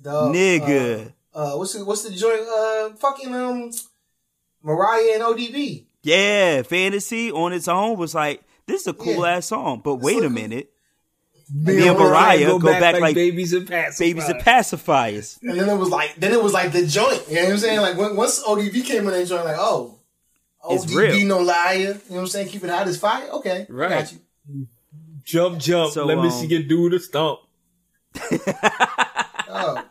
dog, 0.02 0.34
nigga. 0.34 1.12
Uh, 1.34 1.38
uh, 1.54 1.58
what's 1.58 1.72
the, 1.74 1.84
what's 1.84 2.02
the 2.02 2.14
joint? 2.14 2.42
Uh, 2.46 2.90
fucking 2.96 3.34
um, 3.34 3.70
Mariah 4.62 5.14
and 5.14 5.22
ODB. 5.22 5.86
yeah, 6.02 6.62
Fantasy 6.62 7.30
on 7.32 7.52
its 7.52 7.68
own 7.68 7.96
was 7.98 8.14
like, 8.14 8.42
this 8.66 8.82
is 8.82 8.86
a 8.88 8.92
cool 8.94 9.22
Yeah. 9.26 9.36
ass 9.36 9.46
song. 9.46 9.80
But 9.84 9.96
wait 9.96 10.16
like 10.16 10.26
a 10.26 10.30
minute. 10.30 10.70
Me 11.52 11.86
and 11.86 11.96
Mariah 11.98 12.46
go 12.46 12.58
back 12.58 13.00
like 13.00 13.14
babies 13.14 13.52
and 13.52 13.68
pacifiers. 13.68 13.98
Babies 14.00 14.28
and 14.28 14.40
pacifiers. 14.42 15.38
And 15.42 15.58
then 15.60 15.68
it 15.68 15.76
was 15.78 15.90
like, 15.90 16.16
then 16.16 16.32
it 16.32 16.42
was 16.42 16.52
like 16.52 16.72
the 16.72 16.84
joint. 16.86 17.22
You 17.28 17.36
know 17.36 17.42
what 17.44 17.52
I'm 17.52 17.58
saying? 17.58 17.80
Like 17.80 17.96
when, 17.96 18.16
once 18.16 18.42
ODB 18.42 18.84
came 18.84 19.06
in 19.06 19.12
that 19.12 19.26
joint, 19.28 19.44
like, 19.44 19.56
oh, 19.58 19.95
It's 20.70 20.86
ODB 20.86 20.96
real. 20.96 21.26
no 21.26 21.38
liar. 21.40 21.78
You 21.78 21.86
know 21.86 21.94
what 22.08 22.20
I'm 22.20 22.26
saying? 22.28 22.48
Keep 22.48 22.64
it 22.64 22.70
hot 22.70 22.86
as 22.88 22.98
fire. 22.98 23.28
Okay, 23.30 23.66
Right. 23.68 23.90
Got 23.90 24.12
you. 24.12 24.68
Jump, 25.24 25.58
jump. 25.58 25.92
So, 25.92 26.04
Let 26.06 26.18
me 26.18 26.24
um, 26.28 26.30
see 26.30 26.46
you 26.46 26.62
do 26.62 26.88
the 26.90 27.00
stomp. 27.00 27.40
Oh, 29.48 29.82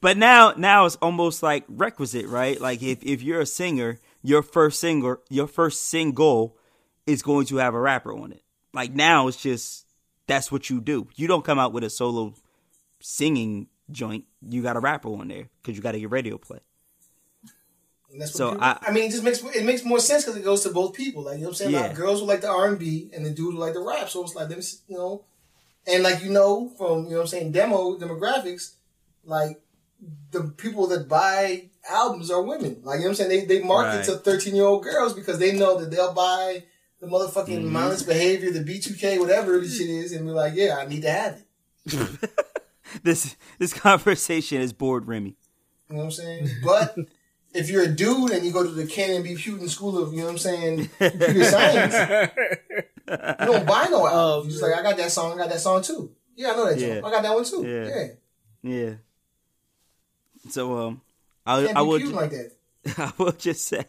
But 0.00 0.16
now 0.18 0.52
now 0.56 0.84
it's 0.84 0.96
almost 0.96 1.42
like 1.42 1.64
requisite, 1.68 2.26
right? 2.26 2.60
Like 2.60 2.82
if, 2.82 3.02
if 3.02 3.22
you're 3.22 3.40
a 3.40 3.46
singer, 3.46 3.98
your 4.22 4.42
first 4.42 4.78
singer 4.80 5.20
your 5.30 5.46
first 5.46 5.84
single 5.88 6.56
is 7.06 7.22
going 7.22 7.46
to 7.46 7.56
have 7.56 7.74
a 7.74 7.80
rapper 7.80 8.12
on 8.12 8.32
it. 8.32 8.42
Like 8.72 8.92
now 8.92 9.28
it's 9.28 9.38
just 9.40 9.86
that's 10.26 10.52
what 10.52 10.68
you 10.70 10.80
do. 10.80 11.08
You 11.16 11.26
don't 11.26 11.44
come 11.44 11.58
out 11.58 11.72
with 11.72 11.84
a 11.84 11.90
solo 11.90 12.34
singing 13.00 13.68
joint. 13.90 14.24
You 14.46 14.62
got 14.62 14.76
a 14.76 14.80
rapper 14.80 15.08
on 15.08 15.28
there 15.28 15.48
because 15.62 15.76
you 15.76 15.82
got 15.82 15.92
to 15.92 16.00
get 16.00 16.10
radio 16.10 16.38
play. 16.38 16.60
And 18.14 18.20
that's 18.22 18.30
what 18.32 18.38
So 18.38 18.50
people- 18.52 18.64
I- 18.64 18.78
I, 18.80 18.92
mean, 18.92 19.04
it 19.04 19.10
just 19.10 19.24
makes 19.24 19.42
it 19.42 19.64
makes 19.64 19.84
more 19.84 19.98
sense 19.98 20.22
because 20.24 20.38
it 20.40 20.44
goes 20.44 20.62
to 20.62 20.70
both 20.70 20.94
people. 20.94 21.24
Like 21.24 21.34
you 21.38 21.42
know 21.42 21.48
what 21.48 21.50
I'm 21.50 21.54
saying? 21.56 21.70
Yeah. 21.72 21.80
Like 21.88 21.96
girls 21.96 22.20
who 22.20 22.26
like 22.26 22.40
the 22.42 22.48
R 22.48 22.68
and 22.68 22.78
B, 22.78 23.10
and 23.12 23.26
the 23.26 23.30
dude 23.30 23.52
who 23.54 23.58
like 23.60 23.74
the 23.74 23.80
rap. 23.80 24.08
So 24.08 24.22
it's 24.22 24.34
like 24.36 24.48
them, 24.48 24.60
you 24.88 24.96
know, 24.96 25.24
and 25.86 26.02
like 26.04 26.22
you 26.22 26.30
know 26.30 26.70
from 26.78 27.04
you 27.06 27.10
know 27.10 27.16
what 27.16 27.20
I'm 27.22 27.26
saying 27.26 27.52
demo 27.52 27.98
demographics, 27.98 28.74
like 29.24 29.60
the 30.30 30.44
people 30.56 30.86
that 30.88 31.08
buy 31.08 31.70
albums 31.90 32.30
are 32.30 32.42
women. 32.42 32.80
Like 32.84 32.98
you 32.98 33.04
know 33.06 33.10
what 33.10 33.20
I'm 33.20 33.26
saying? 33.28 33.30
They 33.30 33.44
they 33.58 33.62
market 33.64 33.96
Right. 33.98 34.04
to 34.06 34.16
13 34.18 34.54
year 34.54 34.64
old 34.64 34.84
girls 34.84 35.12
because 35.12 35.38
they 35.38 35.52
know 35.52 35.80
that 35.80 35.90
they'll 35.90 36.14
buy 36.14 36.62
the 37.00 37.06
motherfucking 37.08 37.48
Mm-hmm. 37.48 37.72
mindless 37.72 38.02
behavior, 38.04 38.50
the 38.52 38.60
B2K, 38.60 39.18
whatever 39.18 39.58
this 39.60 39.76
shit 39.76 39.90
is, 39.90 40.12
and 40.12 40.24
be 40.24 40.32
like, 40.32 40.54
yeah, 40.54 40.76
I 40.78 40.86
need 40.86 41.02
to 41.02 41.10
have 41.10 41.34
it. 41.36 42.30
This 43.02 43.34
this 43.58 43.72
conversation 43.74 44.60
is 44.60 44.72
bored 44.72 45.08
Remy. 45.08 45.34
You 45.90 45.96
know 45.96 45.98
what 45.98 46.04
I'm 46.04 46.10
saying? 46.12 46.48
But 46.64 46.96
if 47.54 47.70
you're 47.70 47.84
a 47.84 47.88
dude 47.88 48.32
and 48.32 48.44
you 48.44 48.52
go 48.52 48.62
to 48.62 48.68
the 48.68 48.86
Cannon 48.86 49.22
B. 49.22 49.34
Putin 49.34 49.68
School 49.68 49.96
of, 49.96 50.12
you 50.12 50.18
know 50.18 50.26
what 50.26 50.32
I'm 50.32 50.38
saying, 50.38 50.90
computer 50.98 51.44
science, 51.44 51.94
you 53.08 53.46
don't 53.46 53.66
buy 53.66 53.86
no 53.90 54.06
album. 54.06 54.48
You're 54.48 54.58
just 54.58 54.62
like, 54.62 54.74
I 54.74 54.82
got 54.82 54.96
that 54.96 55.12
song, 55.12 55.32
I 55.34 55.36
got 55.44 55.50
that 55.50 55.60
song 55.60 55.82
too. 55.82 56.10
Yeah, 56.36 56.52
I 56.52 56.56
know 56.56 56.68
that 56.68 56.78
Yeah. 56.78 56.98
I 56.98 57.10
got 57.10 57.22
that 57.22 57.34
one 57.34 57.44
too. 57.44 57.64
Yeah. 57.64 58.06
Yeah. 58.62 58.76
Yeah. 58.76 58.94
So 60.50 60.76
um, 60.78 61.00
I 61.46 61.66
I 61.76 61.82
would 61.82 62.06
like 62.08 62.30
that. 62.30 62.50
I 62.98 63.12
will 63.16 63.32
just 63.32 63.66
say, 63.66 63.84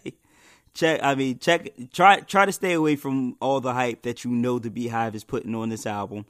check. 0.74 1.02
I 1.04 1.16
mean, 1.16 1.40
check. 1.40 1.70
Try 1.92 2.20
try 2.22 2.46
to 2.46 2.52
stay 2.52 2.74
away 2.74 2.96
from 2.96 3.36
all 3.42 3.62
the 3.62 3.74
hype 3.74 4.04
that 4.04 4.24
you 4.24 4.32
know 4.32 4.60
the 4.60 4.70
Beyhive 4.70 5.16
is 5.16 5.24
putting 5.24 5.56
on 5.56 5.70
this 5.70 5.86
album. 5.86 6.26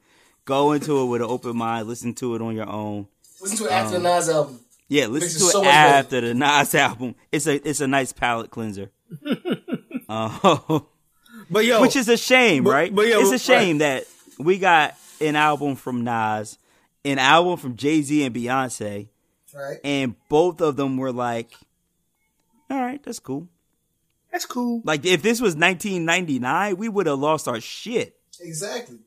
Go 0.45 0.71
into 0.71 0.99
it 1.01 1.05
with 1.05 1.21
an 1.21 1.27
open 1.27 1.57
mind. 1.57 1.87
Listen 1.87 2.13
to 2.15 2.35
it 2.35 2.41
on 2.41 2.55
your 2.55 2.69
own. 2.69 3.07
Listen 3.41 3.57
to 3.57 3.65
it 3.65 3.71
after 3.71 3.99
the 3.99 4.03
Nas 4.03 4.29
album. 4.29 4.59
Yeah, 4.87 5.07
listen 5.07 5.41
to 5.51 5.57
it 5.59 5.63
better. 5.63 5.95
after 5.97 6.21
the 6.21 6.33
Nas 6.33 6.75
album. 6.75 7.15
It's 7.31 7.47
a 7.47 7.67
it's 7.67 7.81
a 7.81 7.87
nice 7.87 8.13
palate 8.13 8.51
cleanser. 8.51 8.91
uh, 10.09 10.79
But 11.49 11.65
yo, 11.65 11.79
which 11.81 11.95
is 11.95 12.09
a 12.09 12.17
shame, 12.17 12.63
But- 12.63 12.69
right? 12.71 12.95
but 12.95 13.07
yeah, 13.07 13.19
it's 13.19 13.29
a 13.29 13.31
right. 13.33 13.41
shame 13.41 13.77
that 13.79 14.05
we 14.39 14.57
got 14.57 14.95
an 15.21 15.35
album 15.35 15.75
from 15.75 16.03
Nas, 16.03 16.57
an 17.03 17.19
album 17.19 17.57
from 17.57 17.75
Jay 17.75 18.01
Z 18.01 18.23
and 18.23 18.33
Beyonce, 18.33 19.09
Right? 19.53 19.77
and 19.83 20.15
both 20.29 20.59
of 20.61 20.75
them 20.75 20.97
were 20.97 21.11
like, 21.11 21.51
"All 22.69 22.79
right, 22.81 23.01
that's 23.03 23.19
cool." 23.19 23.47
that's 24.31 24.45
cool. 24.45 24.81
Like 24.83 25.05
if 25.05 25.21
this 25.21 25.39
was 25.39 25.55
1999, 25.55 26.77
we 26.77 26.89
would 26.89 27.05
have 27.07 27.19
lost 27.19 27.47
our 27.47 27.61
shit. 27.61 28.17
Exactly. 28.41 28.99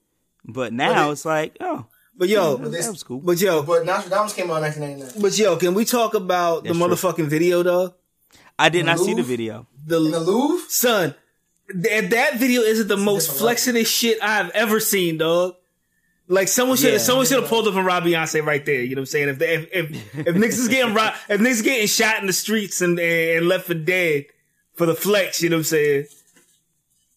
But 0.45 0.73
now 0.73 1.09
it- 1.11 1.13
it's 1.13 1.25
like, 1.25 1.57
oh, 1.61 1.87
But 2.19 2.29
yo, 2.29 2.55
mm-hmm. 2.57 2.65
that 2.65 2.71
this- 2.73 2.89
was 2.89 3.03
cool. 3.05 3.21
but 3.21 3.41
yo, 3.41 3.63
But 3.63 3.85
Nastradamus 3.87 4.35
came 4.35 4.51
out 4.51 4.57
in 4.57 4.63
1999. 4.65 5.23
but 5.23 5.39
yo, 5.39 5.57
can 5.57 5.73
we 5.75 5.85
talk 5.85 6.15
about 6.15 6.65
the 6.65 6.71
That's 6.75 6.79
true. 6.79 6.89
motherfucking 6.89 7.29
video, 7.29 7.63
dog? 7.63 7.95
I 8.59 8.69
did 8.71 8.85
not 8.87 8.99
see 8.99 9.15
the 9.15 9.23
video. 9.23 9.67
The, 9.87 10.05
In 10.05 10.11
the 10.11 10.19
Louvre? 10.21 10.69
son, 10.69 11.15
th- 11.71 12.11
that 12.11 12.39
video 12.39 12.63
isn't 12.63 12.89
the 12.89 12.97
most 12.97 13.27
different 13.31 13.59
flexingest 13.59 13.87
shit 13.87 14.19
I've 14.21 14.51
ever 14.51 14.81
seen, 14.81 15.19
dog. 15.19 15.55
Like 16.27 16.49
someone 16.49 16.77
should 16.77 16.87
have, 16.93 17.01
Yeah. 17.01 17.07
someone 17.07 17.25
should 17.25 17.41
have 17.41 17.49
pulled 17.49 17.69
up 17.69 17.75
and 17.77 17.87
robbed 17.87 18.05
Beyonce 18.05 18.45
right 18.45 18.67
there. 18.67 18.83
You 18.83 18.97
know 18.97 19.01
what 19.03 19.03
I'm 19.03 19.07
saying? 19.07 19.29
If 19.31 19.39
they, 19.39 19.55
if 19.55 19.73
if, 19.73 20.27
if 20.27 20.35
niggas 20.37 20.59
is 20.59 20.69
getting 20.69 20.93
robbed, 20.93 21.17
if 21.31 21.41
niggas 21.41 21.63
getting 21.65 21.87
shot 21.87 22.21
in 22.21 22.27
the 22.27 22.33
streets 22.35 22.83
and 22.83 22.99
and 22.99 23.47
left 23.49 23.67
for 23.67 23.75
dead 23.75 24.27
for 24.75 24.85
the 24.87 24.95
flex, 24.95 25.41
you 25.41 25.49
know 25.49 25.57
what 25.57 25.61
I'm 25.61 25.65
saying? 25.65 26.07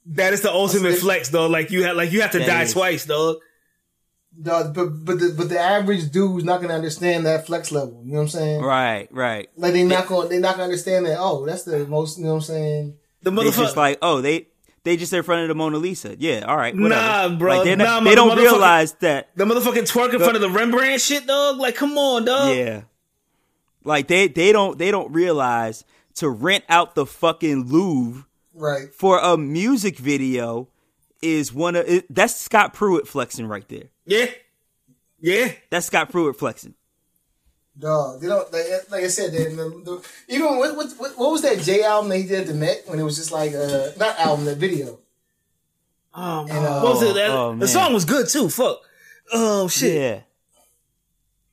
That 0.05 0.33
is 0.33 0.41
the 0.41 0.51
ultimate 0.51 0.95
flex, 0.97 1.29
dog. 1.29 1.51
Like 1.51 1.71
you 1.71 1.83
have, 1.83 1.95
like 1.97 2.11
you 2.11 2.21
have 2.21 2.31
to 2.31 2.39
That 2.39 2.47
die 2.47 2.61
is. 2.63 2.73
twice, 2.73 3.05
dog. 3.05 3.37
Dog, 4.39 4.73
but 4.73 4.85
but 5.05 5.19
the, 5.19 5.33
but 5.37 5.49
the 5.49 5.59
average 5.59 6.09
dude's 6.11 6.45
not 6.45 6.61
gonna 6.61 6.73
understand 6.73 7.25
that 7.25 7.45
flex 7.45 7.71
level. 7.71 8.01
You 8.05 8.13
know 8.13 8.17
what 8.19 8.23
I'm 8.23 8.29
saying? 8.29 8.61
Right, 8.61 9.07
right. 9.11 9.49
Like 9.57 9.73
they 9.73 9.83
not 9.83 10.07
gonna 10.07 10.29
they 10.29 10.39
not 10.39 10.53
gonna 10.53 10.63
understand 10.63 11.05
that. 11.05 11.17
Oh, 11.19 11.45
that's 11.45 11.63
the 11.63 11.85
most. 11.85 12.17
You 12.17 12.23
know 12.25 12.29
what 12.31 12.35
I'm 12.37 12.41
saying? 12.43 12.97
The 13.23 13.31
They 13.31 13.51
just 13.51 13.75
like, 13.77 13.99
oh, 14.01 14.21
they 14.21 14.47
they 14.83 14.95
just 14.97 15.11
in 15.13 15.21
front 15.23 15.41
of 15.43 15.47
the 15.49 15.53
Mona 15.55 15.77
Lisa. 15.77 16.15
Yeah, 16.17 16.45
all 16.47 16.55
right, 16.57 16.73
whatever. 16.75 17.01
Nah, 17.01 17.37
bro. 17.37 17.57
Like, 17.57 17.65
they're 17.65 17.75
Nah, 17.75 17.99
they 17.99 18.15
don't 18.15 18.37
realize 18.37 18.93
that. 19.01 19.29
the 19.35 19.45
motherfucking 19.45 19.91
twerk 19.91 20.13
in 20.13 20.19
front 20.19 20.35
of 20.35 20.41
the 20.41 20.49
Rembrandt 20.49 21.01
shit, 21.01 21.27
dog. 21.27 21.57
Like, 21.57 21.75
come 21.75 21.97
on, 21.97 22.25
dog. 22.25 22.55
Yeah, 22.55 22.83
like 23.83 24.07
they 24.07 24.27
they 24.27 24.51
don't 24.51 24.77
they 24.79 24.91
don't 24.91 25.11
realize 25.11 25.83
to 26.15 26.29
rent 26.29 26.63
out 26.69 26.95
the 26.95 27.05
fucking 27.05 27.67
Louvre 27.67 28.25
Right. 28.53 28.93
for 28.93 29.19
a 29.19 29.37
music 29.37 29.97
video 29.97 30.67
is 31.21 31.53
one 31.53 31.75
of 31.75 31.87
it, 31.87 32.05
that's 32.13 32.35
Scott 32.35 32.73
Pruitt 32.73 33.07
flexing 33.07 33.45
right 33.45 33.67
there. 33.69 33.90
Yeah. 34.05 34.25
Yeah. 35.19 35.51
That's 35.69 35.87
Scott 35.87 36.09
Pruitt 36.11 36.37
flexing. 36.37 36.75
Dog, 37.77 38.21
you 38.21 38.27
don't 38.27 38.51
like, 38.51 38.65
like 38.91 39.03
I 39.05 39.07
said. 39.07 39.31
They, 39.31 39.45
the, 39.45 39.63
the, 39.85 40.09
even 40.27 40.57
what, 40.57 40.75
what 40.75 40.91
what 40.97 41.17
what 41.17 41.31
was 41.31 41.41
that 41.43 41.59
J 41.59 41.83
album 41.83 42.09
that 42.09 42.17
he 42.17 42.23
did 42.23 42.41
at 42.41 42.47
the 42.47 42.53
Met 42.53 42.83
when 42.85 42.99
it 42.99 43.03
was 43.03 43.15
just 43.15 43.31
like 43.31 43.53
uh 43.53 43.91
not 43.97 44.19
album 44.19 44.43
that 44.45 44.57
video. 44.57 44.99
Oh, 46.13 46.41
And, 46.41 46.51
uh, 46.51 46.81
what 46.81 46.95
was 46.95 47.03
it? 47.03 47.13
That, 47.15 47.29
oh, 47.29 47.51
the 47.51 47.55
man. 47.57 47.67
song 47.69 47.93
was 47.93 48.03
good 48.03 48.27
too. 48.27 48.49
Fuck. 48.49 48.81
Oh 49.31 49.69
shit. 49.69 49.95
Yeah. 49.95 50.19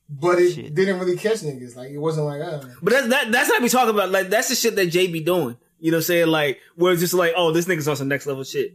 But 0.09 0.39
it 0.39 0.53
Shit. 0.55 0.75
didn't 0.75 0.99
really 0.99 1.15
catch 1.15 1.37
niggas. 1.37 1.75
Like 1.77 1.91
it 1.91 1.97
wasn't 1.99 2.25
like 2.25 2.41
uh 2.41 2.63
But 2.81 2.93
that's 2.93 3.07
that, 3.07 3.31
that's 3.31 3.49
what 3.49 3.61
we 3.61 3.69
talking 3.69 3.93
about. 3.93 4.11
Like 4.11 4.29
that's 4.29 4.49
the 4.49 4.55
shit 4.55 4.75
that 4.75 4.87
Jay 4.87 5.07
be 5.07 5.21
doing. 5.21 5.55
You 5.79 5.91
know 5.91 5.97
what 5.97 6.01
I'm 6.01 6.05
saying? 6.05 6.27
Like 6.27 6.59
where 6.75 6.91
it's 6.91 7.01
just 7.01 7.13
like, 7.13 7.31
oh, 7.37 7.53
this 7.53 7.65
nigga's 7.65 7.87
on 7.87 7.95
some 7.95 8.09
next 8.09 8.25
level 8.27 8.43
shit. 8.43 8.73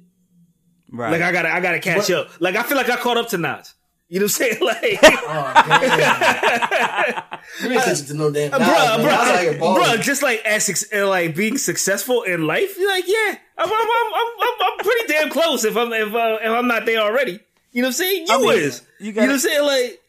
Right. 0.91 1.11
Like 1.12 1.22
I 1.22 1.32
gotta 1.32 1.53
I 1.53 1.61
gotta 1.61 1.80
catch 1.80 2.09
What- 2.09 2.18
up. 2.28 2.41
Like 2.41 2.57
I 2.57 2.62
feel 2.62 2.76
like 2.76 2.89
I 2.91 2.97
caught 2.97 3.16
up 3.16 3.28
to 3.30 3.39
Nas. 3.39 3.74
You 4.09 4.20
know 4.20 4.24
what 4.26 4.41
I'm 4.41 4.57
saying? 4.57 4.59
Like 4.61 4.99
oh 5.03 5.53
damn. 5.68 7.24
you 7.62 7.68
didn't 7.68 7.85
catch 7.85 8.01
it 8.01 8.07
to 8.07 8.14
no 8.14 8.30
damn 8.30 8.51
Bruh, 8.53 8.59
Nas, 8.61 8.68
man. 8.68 9.03
Nas 9.03 9.09
out 9.09 9.57
bruh, 9.61 10.01
just 10.03 10.22
like 10.22 10.41
as 10.45 10.64
suc- 10.66 10.93
uh, 10.95 11.09
like 11.09 11.35
being 11.35 11.59
successful 11.59 12.22
in 12.22 12.47
life, 12.47 12.78
you're 12.78 12.89
like, 12.91 13.05
yeah, 13.07 13.37
I'm, 13.59 13.68
I'm, 13.68 13.72
I'm, 13.72 14.12
I'm, 14.14 14.72
I'm 14.72 14.78
pretty 14.85 15.07
damn 15.12 15.30
close 15.30 15.64
if 15.64 15.76
I'm 15.76 15.93
if, 15.93 16.14
uh, 16.14 16.39
if 16.43 16.51
I'm 16.51 16.66
not 16.68 16.87
there 16.87 17.01
already. 17.01 17.41
You 17.72 17.82
know 17.82 17.89
what 17.89 17.89
I'm 17.89 17.93
saying? 17.95 18.26
You 18.28 18.35
I 18.35 18.39
mean, 18.39 18.53
is. 18.53 18.82
you 19.01 19.07
You, 19.07 19.12
gotta- 19.12 19.26
know 19.26 19.32
what 19.32 19.35
I'm 19.35 19.41
saying? 19.41 19.62
Like, 19.64 20.01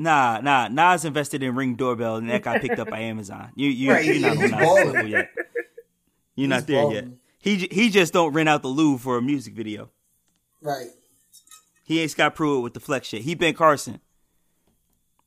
Nah, 0.00 0.40
nah. 0.40 0.68
Nas 0.68 1.04
invested 1.04 1.42
in 1.42 1.54
Ring 1.56 1.74
Doorbell, 1.74 2.16
and 2.16 2.30
that 2.30 2.42
got 2.42 2.60
picked 2.60 2.78
up 2.78 2.88
by 2.90 3.00
Amazon. 3.00 3.50
You, 3.56 3.68
you, 3.68 3.90
Right, 3.92 4.04
you're 4.04 4.14
he- 4.14 4.20
not 4.20 4.36
he's 4.36 4.52
on 4.52 4.58
Nas 4.58 4.60
balling. 4.60 4.92
level 4.92 5.08
yet. 5.10 5.30
You're 6.36 6.48
not 6.48 6.66
there 6.66 6.82
balling. 6.82 6.94
yet. 6.94 7.04
He 7.38 7.68
he 7.70 7.90
just 7.90 8.12
don't 8.12 8.32
rent 8.32 8.48
out 8.48 8.62
the 8.62 8.68
Louvre 8.68 8.98
for 8.98 9.16
a 9.16 9.22
music 9.22 9.54
video. 9.54 9.90
Right. 10.60 10.88
He 11.84 12.00
ain't 12.00 12.10
Scott 12.10 12.34
Pruitt 12.34 12.62
with 12.62 12.74
the 12.74 12.80
flex 12.80 13.08
shit. 13.08 13.22
He 13.22 13.34
Ben 13.34 13.54
Carson. 13.54 14.00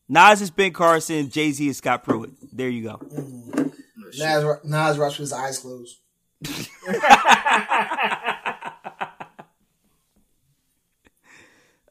Nas 0.07 0.41
is 0.41 0.51
Ben 0.51 0.73
Carson. 0.73 1.29
Jay 1.29 1.51
Z 1.51 1.67
is 1.67 1.77
Scott 1.77 2.03
Pruitt. 2.03 2.31
There 2.55 2.69
you 2.69 2.83
go. 2.83 2.99
Nas 4.17 4.45
Nas 4.63 4.97
rocks 4.97 5.17
with 5.17 5.29
his 5.29 5.33
eyes 5.33 5.59
closed. 5.59 5.97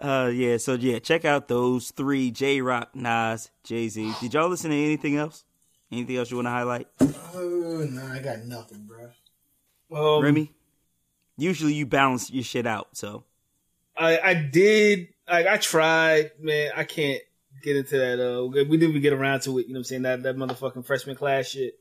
Uh, 0.01 0.31
yeah. 0.33 0.57
So 0.57 0.75
yeah, 0.75 0.99
check 0.99 1.25
out 1.27 1.49
those 1.49 1.91
three: 1.91 2.31
Jay 2.31 2.61
Rock, 2.62 2.95
Nas, 2.95 3.51
Jay 3.62 3.89
Z. 3.89 4.14
Did 4.21 4.33
y'all 4.33 4.49
listen 4.49 4.71
to 4.71 4.77
anything 4.77 5.16
else? 5.16 5.45
Anything 5.93 6.16
else 6.16 6.31
you 6.31 6.37
want 6.37 6.47
to 6.47 6.53
highlight, 6.53 6.87
Oh 7.35 7.87
nah, 7.91 8.14
I 8.14 8.21
got 8.21 8.45
nothing, 8.45 8.87
bro. 8.87 9.11
Um, 9.93 10.22
Remy? 10.22 10.53
Usually 11.36 11.74
you 11.74 11.86
balance 11.86 12.30
your 12.30 12.45
shit 12.45 12.66
out. 12.66 12.88
So 12.93 13.24
I, 13.97 14.18
I 14.18 14.34
did. 14.34 15.09
I, 15.26 15.55
I 15.55 15.57
tried, 15.59 16.32
man. 16.41 16.72
I 16.76 16.84
can't 16.84 17.20
get 17.62 17.76
into 17.76 17.99
that. 17.99 18.20
Uh, 18.20 18.47
we 18.47 18.64
didn't 18.64 18.91
even 18.91 19.03
get 19.03 19.12
around 19.12 19.41
to 19.43 19.59
it. 19.59 19.66
You 19.66 19.74
know 19.74 19.78
what 19.78 19.80
I'm 19.80 19.84
saying? 19.84 20.03
That 20.03 20.22
that 20.24 20.36
motherfucking 20.36 20.84
freshman 20.84 21.16
class 21.16 21.49
shit. 21.49 21.78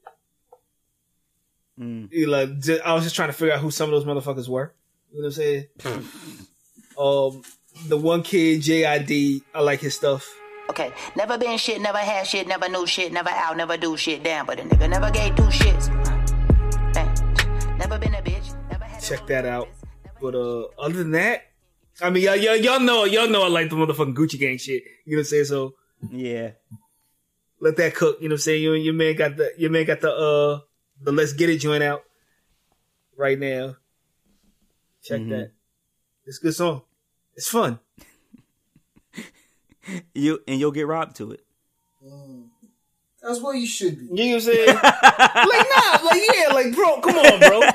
mm. 1.79 2.11
You 2.11 2.27
like, 2.27 2.59
ju- 2.59 2.79
I 2.83 2.93
was 2.93 3.03
just 3.03 3.15
trying 3.15 3.29
to 3.29 3.33
figure 3.33 3.53
out 3.53 3.59
who 3.59 3.71
some 3.71 3.91
of 3.91 4.03
those 4.03 4.05
motherfuckers 4.05 4.47
were. 4.47 4.73
You 5.11 5.21
know 5.21 5.27
what 5.27 5.37
I'm 5.37 5.41
saying? 5.41 5.67
um, 6.97 7.43
the 7.87 7.97
one 7.97 8.23
kid, 8.23 8.61
JID, 8.61 9.41
I 9.53 9.61
like 9.61 9.79
his 9.79 9.95
stuff. 9.95 10.29
Okay, 10.69 10.91
never 11.15 11.37
been 11.37 11.57
shit, 11.57 11.81
never 11.81 11.97
had 11.97 12.27
shit, 12.27 12.47
never 12.47 12.69
knew 12.69 12.85
shit, 12.85 13.11
never 13.11 13.29
out, 13.29 13.57
never 13.57 13.75
do 13.75 13.97
shit. 13.97 14.23
Damn, 14.23 14.45
but 14.45 14.59
a 14.59 14.63
nigga 14.63 14.87
never 14.87 15.09
gave 15.09 15.35
two 15.35 15.43
shits. 15.43 16.18
Check 19.01 19.25
that 19.27 19.45
out. 19.45 19.67
But 20.21 20.35
uh, 20.35 20.65
other 20.77 20.97
than 21.03 21.11
that, 21.11 21.43
I 22.01 22.09
mean, 22.09 22.23
y'all, 22.23 22.35
y'all, 22.35 22.55
y'all 22.55 22.79
know, 22.79 23.05
y'all 23.05 23.27
know, 23.29 23.43
I 23.43 23.47
like 23.47 23.69
the 23.69 23.75
motherfucking 23.75 24.13
Gucci 24.15 24.39
gang 24.39 24.57
shit. 24.57 24.83
You 25.05 25.15
know 25.15 25.19
what 25.19 25.21
I'm 25.21 25.25
saying? 25.25 25.45
So 25.45 25.73
yeah, 26.11 26.51
let 27.59 27.77
that 27.77 27.95
cook. 27.95 28.17
You 28.21 28.29
know 28.29 28.33
what 28.33 28.37
I'm 28.37 28.41
saying? 28.41 28.63
You 28.63 28.73
and 28.73 28.83
your 28.83 28.93
man 28.93 29.15
got 29.15 29.37
the 29.37 29.51
your 29.57 29.71
man 29.71 29.85
got 29.85 30.01
the 30.01 30.11
uh 30.13 30.59
the 31.01 31.11
let's 31.11 31.33
get 31.33 31.49
it 31.49 31.57
joint 31.57 31.83
out 31.83 32.03
right 33.17 33.39
now. 33.39 33.75
Check 35.03 35.21
Mhm. 35.21 35.29
that. 35.29 35.51
It's 36.25 36.39
a 36.39 36.41
good 36.41 36.55
song. 36.55 36.81
It's 37.35 37.49
fun. 37.49 37.79
you 40.13 40.39
and 40.47 40.59
you'll 40.59 40.71
get 40.71 40.87
robbed 40.87 41.15
to 41.17 41.31
it. 41.31 41.43
That's 43.21 43.41
what 43.41 43.57
you 43.57 43.67
should 43.67 43.99
be. 43.99 44.05
You 44.23 44.29
know 44.29 44.35
what 44.35 44.35
I'm 44.35 44.41
saying? 44.41 44.67
like 44.67 45.67
nah, 45.69 45.99
like 46.05 46.21
yeah, 46.33 46.47
like 46.53 46.73
bro, 46.75 47.01
come 47.01 47.17
on, 47.17 47.39
bro. 47.39 47.61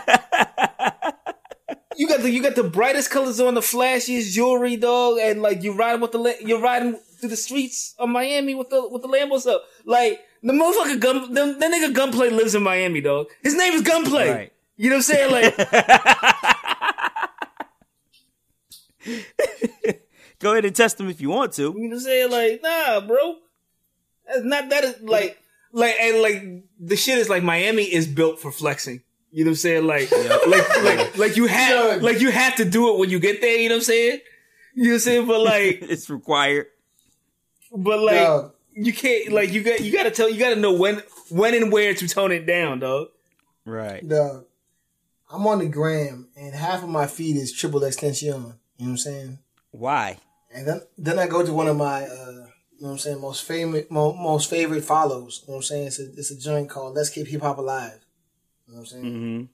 You 1.96 2.08
got 2.08 2.22
the 2.22 2.30
you 2.30 2.42
got 2.42 2.56
the 2.56 2.64
brightest 2.64 3.08
colors 3.10 3.38
on, 3.38 3.54
the 3.54 3.60
flashiest 3.60 4.32
jewelry, 4.32 4.74
dog, 4.76 5.18
and 5.20 5.40
like 5.42 5.62
you 5.62 5.72
riding 5.72 6.00
with 6.00 6.10
the 6.10 6.18
la- 6.18 6.32
you're 6.40 6.58
riding 6.60 6.96
through 7.20 7.28
the 7.28 7.36
streets 7.36 7.94
of 8.00 8.08
Miami 8.08 8.52
with 8.56 8.68
the 8.70 8.88
with 8.88 9.02
the 9.02 9.08
Lambos 9.08 9.46
up. 9.48 9.62
Like 9.84 10.20
the 10.42 10.52
motherfucker 10.52 10.98
gun, 10.98 11.32
the, 11.32 11.54
the 11.56 11.66
nigga 11.66 11.92
Gunplay 11.94 12.30
lives 12.30 12.56
in 12.56 12.64
Miami, 12.64 13.00
dog. 13.00 13.28
His 13.44 13.54
name 13.54 13.74
is 13.74 13.82
Gunplay. 13.82 14.28
Right. 14.28 14.52
You 14.76 14.90
know 14.90 14.96
what 14.96 15.08
I'm 15.08 15.12
saying? 15.30 15.30
Like 15.30 15.56
Go 20.40 20.52
ahead 20.52 20.64
and 20.64 20.74
test 20.74 20.98
him 20.98 21.08
if 21.08 21.20
you 21.20 21.30
want 21.30 21.52
to. 21.54 21.62
You 21.62 21.68
know 21.74 21.88
what 21.88 21.92
I'm 21.94 22.00
saying? 22.00 22.30
Like, 22.30 22.60
nah, 22.62 23.00
bro. 23.06 23.36
That's 24.26 24.44
not 24.44 24.68
that 24.70 24.84
is 24.84 25.00
like 25.02 25.38
like 25.72 25.96
and 26.00 26.22
like 26.22 26.64
the 26.78 26.96
shit 26.96 27.18
is 27.18 27.28
like 27.28 27.42
Miami 27.42 27.82
is 27.82 28.06
built 28.06 28.40
for 28.40 28.50
flexing. 28.52 29.02
You 29.30 29.44
know 29.44 29.50
what 29.50 29.52
I'm 29.52 29.56
saying? 29.56 29.86
Like 29.86 30.10
like 30.46 30.82
like 30.84 31.18
like 31.18 31.36
you 31.36 31.46
have 31.46 32.02
like 32.02 32.20
you 32.20 32.30
have 32.30 32.56
to 32.56 32.64
do 32.64 32.94
it 32.94 32.98
when 32.98 33.10
you 33.10 33.18
get 33.18 33.40
there, 33.40 33.56
you 33.56 33.68
know 33.68 33.74
what 33.76 33.80
I'm 33.80 33.84
saying? 33.84 34.20
You 34.74 34.84
know 34.84 34.88
what 34.90 34.94
I'm 34.94 35.00
saying? 35.00 35.26
But 35.26 35.40
like 35.40 35.78
It's 35.82 36.08
required. 36.08 36.66
but 37.76 38.00
like 38.00 38.16
Dog, 38.16 38.52
you 38.74 38.92
can't 38.92 39.32
like 39.32 39.52
you 39.52 39.62
got 39.62 39.80
you 39.80 39.92
got 39.92 40.04
to 40.04 40.10
tell 40.10 40.28
you 40.28 40.38
got 40.38 40.50
to 40.50 40.56
know 40.56 40.72
when 40.72 41.02
when 41.30 41.54
and 41.54 41.72
where 41.72 41.94
to 41.94 42.08
tone 42.08 42.32
it 42.32 42.46
down, 42.46 42.80
dog. 42.80 43.08
Right. 43.64 44.06
Dog, 44.06 44.44
I'm 45.30 45.46
on 45.46 45.58
the 45.58 45.66
gram 45.68 46.28
and 46.36 46.54
half 46.54 46.82
of 46.82 46.88
my 46.88 47.06
feed 47.06 47.36
is 47.36 47.52
XXXTentacion. 47.54 48.22
You 48.22 48.30
know 48.32 48.54
what 48.76 48.86
I'm 48.86 48.96
saying? 48.98 49.38
Why? 49.72 50.18
And 50.54 50.68
then 50.68 50.80
then 50.96 51.18
I 51.18 51.26
go 51.26 51.44
to 51.44 51.52
one 51.52 51.66
of 51.66 51.76
my 51.76 52.04
uh 52.04 52.46
you 52.76 52.82
know 52.82 52.88
what 52.88 52.92
I'm 52.92 52.98
saying 52.98 53.20
most 53.20 53.44
favorite 53.44 53.90
mo, 53.90 54.12
most 54.14 54.50
favorite 54.50 54.84
follows. 54.84 55.42
You 55.42 55.52
know 55.52 55.56
what 55.56 55.58
I'm 55.58 55.62
saying? 55.62 55.86
It's 55.86 55.98
a 56.00 56.12
it's 56.12 56.30
a 56.30 56.38
joint 56.38 56.68
called 56.68 56.94
Let's 56.94 57.10
Keep 57.10 57.28
Hip 57.28 57.42
Hop 57.42 57.58
Alive. 57.58 58.00
You 58.66 58.74
know 58.74 58.80
what 58.80 58.80
I'm 58.80 58.86
saying? 58.86 59.04
Mm-hmm. 59.04 59.44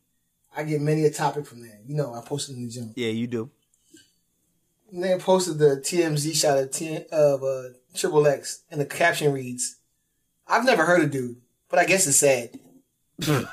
I 0.56 0.62
get 0.64 0.80
many 0.80 1.04
a 1.04 1.10
topic 1.10 1.46
from 1.46 1.62
there. 1.62 1.78
You 1.86 1.96
know, 1.96 2.14
I 2.14 2.22
posted 2.22 2.56
in 2.56 2.62
the 2.62 2.70
gym. 2.70 2.92
Yeah, 2.96 3.10
you 3.10 3.26
do. 3.26 3.50
And 4.92 5.04
they 5.04 5.16
posted 5.18 5.58
the 5.58 5.76
TMZ 5.76 6.34
shot 6.34 6.58
of 6.58 6.70
T 6.70 7.04
of 7.12 7.44
uh, 7.44 7.62
Triple 7.94 8.26
X, 8.26 8.62
and 8.70 8.80
the 8.80 8.86
caption 8.86 9.32
reads, 9.32 9.76
"I've 10.48 10.64
never 10.64 10.84
heard 10.84 11.04
of 11.04 11.10
dude, 11.10 11.36
but 11.68 11.78
I 11.78 11.84
guess 11.84 12.06
it's 12.06 12.16
sad." 12.16 12.58
now, 13.28 13.44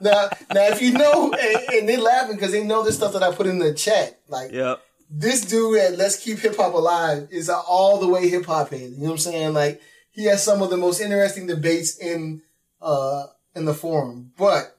now, 0.00 0.68
if 0.70 0.80
you 0.80 0.92
know, 0.92 1.32
and, 1.32 1.74
and 1.74 1.88
they're 1.88 1.98
laughing 1.98 2.36
because 2.36 2.52
they 2.52 2.62
know 2.62 2.84
this 2.84 2.96
stuff 2.96 3.12
that 3.14 3.22
I 3.22 3.32
put 3.34 3.46
in 3.46 3.58
the 3.58 3.74
chat. 3.74 4.20
Like, 4.28 4.52
Yep. 4.52 4.80
This 5.10 5.42
dude 5.42 5.78
at 5.78 5.98
Let's 5.98 6.22
Keep 6.22 6.38
Hip 6.40 6.56
Hop 6.56 6.74
Alive 6.74 7.28
is 7.30 7.48
an 7.48 7.60
all 7.66 7.98
the 7.98 8.08
way 8.08 8.28
hip 8.28 8.46
hop 8.46 8.70
head. 8.70 8.80
You 8.80 8.98
know 8.98 9.04
what 9.04 9.10
I'm 9.12 9.18
saying? 9.18 9.54
Like, 9.54 9.80
he 10.10 10.24
has 10.24 10.42
some 10.42 10.62
of 10.62 10.70
the 10.70 10.76
most 10.76 11.00
interesting 11.00 11.46
debates 11.46 11.98
in 11.98 12.42
uh 12.80 13.26
in 13.54 13.64
the 13.64 13.74
forum, 13.74 14.32
but 14.36 14.78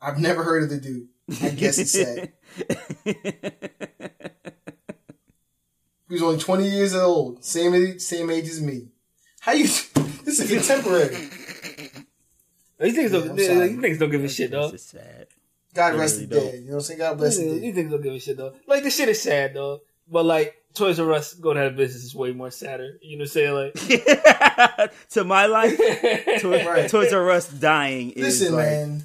I've 0.00 0.18
never 0.18 0.42
heard 0.42 0.62
of 0.62 0.70
the 0.70 0.78
dude. 0.78 1.08
I 1.42 1.50
guess 1.50 1.78
it's 1.78 1.92
sad. 1.92 2.32
He 6.10 6.14
was 6.14 6.22
only 6.24 6.38
20 6.38 6.68
years 6.68 6.92
old, 6.92 7.44
same 7.44 7.72
age, 7.72 8.00
same 8.00 8.30
age 8.30 8.48
as 8.48 8.60
me. 8.60 8.88
How 9.38 9.52
you? 9.52 9.68
This 10.24 10.38
is 10.40 10.50
contemporary. 10.50 11.14
These 12.78 12.96
niggas 12.96 13.12
don't, 13.12 13.38
Yeah, 13.38 13.52
I'm 13.52 13.80
these 13.80 13.96
niggas 13.96 13.98
don't 13.98 14.10
give 14.10 14.24
a 14.24 14.28
shit, 14.28 14.50
dog. 14.50 14.72
This 14.72 14.82
is 14.82 14.88
sad. 14.88 15.28
God 15.74 15.92
They 15.94 15.98
rest 15.98 16.14
really 16.16 16.26
the 16.26 16.34
dead. 16.40 16.54
You 16.54 16.60
know 16.62 16.66
what 16.68 16.74
I'm 16.76 16.80
saying? 16.82 16.98
God 16.98 17.18
bless 17.18 17.36
the 17.36 17.44
These 17.44 17.74
dead. 17.74 17.74
niggas 17.86 17.90
don't 17.90 18.02
give 18.02 18.14
a 18.14 18.18
shit, 18.20 18.36
though. 18.36 18.54
Like 18.66 18.82
the 18.82 18.90
shit 18.90 19.08
is 19.08 19.22
sad, 19.22 19.54
though, 19.54 19.80
But 20.10 20.24
like 20.24 20.56
Toys 20.74 20.98
R 21.00 21.12
Us 21.12 21.34
going 21.34 21.58
out 21.58 21.66
of 21.66 21.76
business 21.76 22.04
is 22.04 22.14
way 22.14 22.32
more 22.32 22.50
sadder. 22.50 22.98
You 23.02 23.18
know 23.18 23.22
what 23.22 23.36
I'm 23.36 23.72
saying? 23.72 23.72
Like, 23.88 24.90
to 25.10 25.24
my 25.24 25.46
life, 25.46 25.76
Toys, 26.40 26.66
Right. 26.66 26.88
Toys 26.90 27.12
R 27.12 27.30
Us 27.30 27.48
dying 27.48 28.10
is 28.10 28.40
Listen, 28.40 28.54
like 28.54 28.66
man. 28.66 29.02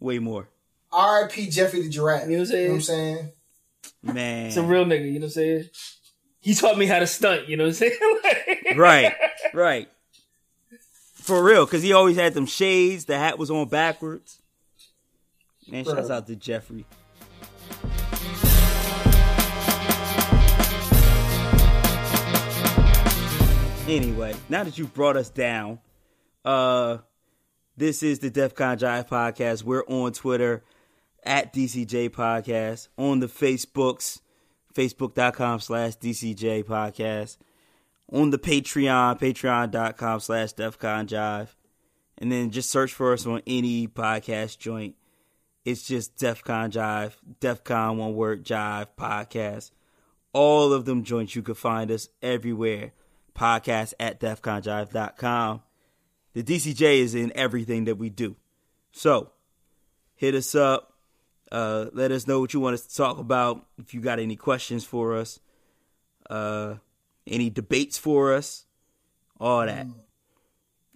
way 0.00 0.18
more. 0.18 0.48
R.I.P. 0.92 1.50
Jeffrey 1.50 1.82
the 1.82 1.88
Giraffe. 1.88 2.24
You 2.24 2.30
know 2.30 2.38
what 2.38 2.40
I'm 2.40 2.46
saying? 2.46 2.62
You 2.62 2.68
know 2.68 2.72
what 2.72 2.76
I'm 2.76 2.82
saying? 2.82 3.32
Man. 4.02 4.46
it's 4.46 4.56
a 4.56 4.62
real 4.62 4.84
nigga. 4.86 5.04
You 5.06 5.12
know 5.14 5.18
what 5.20 5.24
I'm 5.24 5.30
saying? 5.30 5.64
He 6.40 6.54
taught 6.54 6.78
me 6.78 6.86
how 6.86 6.98
to 7.00 7.06
stunt. 7.06 7.48
You 7.48 7.56
know 7.56 7.64
what 7.64 7.68
I'm 7.68 7.74
saying? 7.74 7.98
Like- 8.24 8.76
right, 8.78 9.14
right. 9.54 9.88
For 11.14 11.42
real, 11.42 11.64
because 11.64 11.82
he 11.82 11.92
always 11.92 12.16
had 12.16 12.34
them 12.34 12.46
shades. 12.46 13.04
The 13.06 13.18
hat 13.18 13.38
was 13.38 13.50
on 13.50 13.68
backwards. 13.68 14.40
Man, 15.70 15.84
shouts 15.84 16.10
out 16.10 16.26
to 16.26 16.36
Jeffrey. 16.36 16.84
Anyway, 23.88 24.34
now 24.48 24.64
that 24.64 24.76
you've 24.76 24.92
brought 24.92 25.16
us 25.16 25.30
down, 25.30 25.78
uh, 26.44 26.98
this 27.76 28.02
is 28.02 28.18
the 28.18 28.28
DEF 28.28 28.54
CON 28.54 28.76
Jive 28.78 29.08
Podcast. 29.08 29.62
We're 29.62 29.84
on 29.86 30.12
Twitter 30.12 30.62
at 31.22 31.52
DCJ 31.52 32.10
Podcast, 32.10 32.88
on 32.96 33.20
the 33.20 33.26
Facebooks, 33.26 34.20
facebook.com 34.74 35.60
slash 35.60 35.96
DCJ 35.96 36.64
Podcast, 36.64 37.38
on 38.12 38.30
the 38.30 38.38
Patreon, 38.38 39.18
patreon.com 39.18 40.20
slash 40.20 40.52
DEFCON 40.54 41.06
Jive, 41.06 41.48
and 42.18 42.32
then 42.32 42.50
just 42.50 42.70
search 42.70 42.92
for 42.92 43.12
us 43.12 43.26
on 43.26 43.42
any 43.46 43.86
podcast 43.86 44.58
joint. 44.58 44.94
It's 45.68 45.86
just 45.86 46.16
DEFCON 46.16 46.70
Jive, 46.70 47.12
DEFCON 47.42 47.98
one 47.98 48.14
word 48.14 48.42
Jive 48.42 48.86
Podcast. 48.96 49.70
All 50.32 50.72
of 50.72 50.86
them 50.86 51.04
joints, 51.04 51.36
you 51.36 51.42
can 51.42 51.56
find 51.56 51.90
us 51.90 52.08
everywhere. 52.22 52.92
Podcast 53.36 53.92
at 54.00 54.18
defconjive.com. 54.18 55.60
The 56.32 56.42
DCJ 56.42 57.00
is 57.00 57.14
in 57.14 57.32
everything 57.34 57.84
that 57.84 57.96
we 57.96 58.08
do. 58.08 58.36
So, 58.92 59.32
hit 60.14 60.34
us 60.34 60.54
up. 60.54 60.94
Uh, 61.52 61.88
let 61.92 62.12
us 62.12 62.26
know 62.26 62.40
what 62.40 62.54
you 62.54 62.60
want 62.60 62.72
us 62.72 62.86
to 62.86 62.96
talk 62.96 63.18
about. 63.18 63.66
If 63.76 63.92
you 63.92 64.00
got 64.00 64.18
any 64.18 64.36
questions 64.36 64.86
for 64.86 65.18
us, 65.18 65.38
uh, 66.30 66.76
any 67.26 67.50
debates 67.50 67.98
for 67.98 68.32
us, 68.32 68.64
all 69.38 69.66
that. 69.66 69.86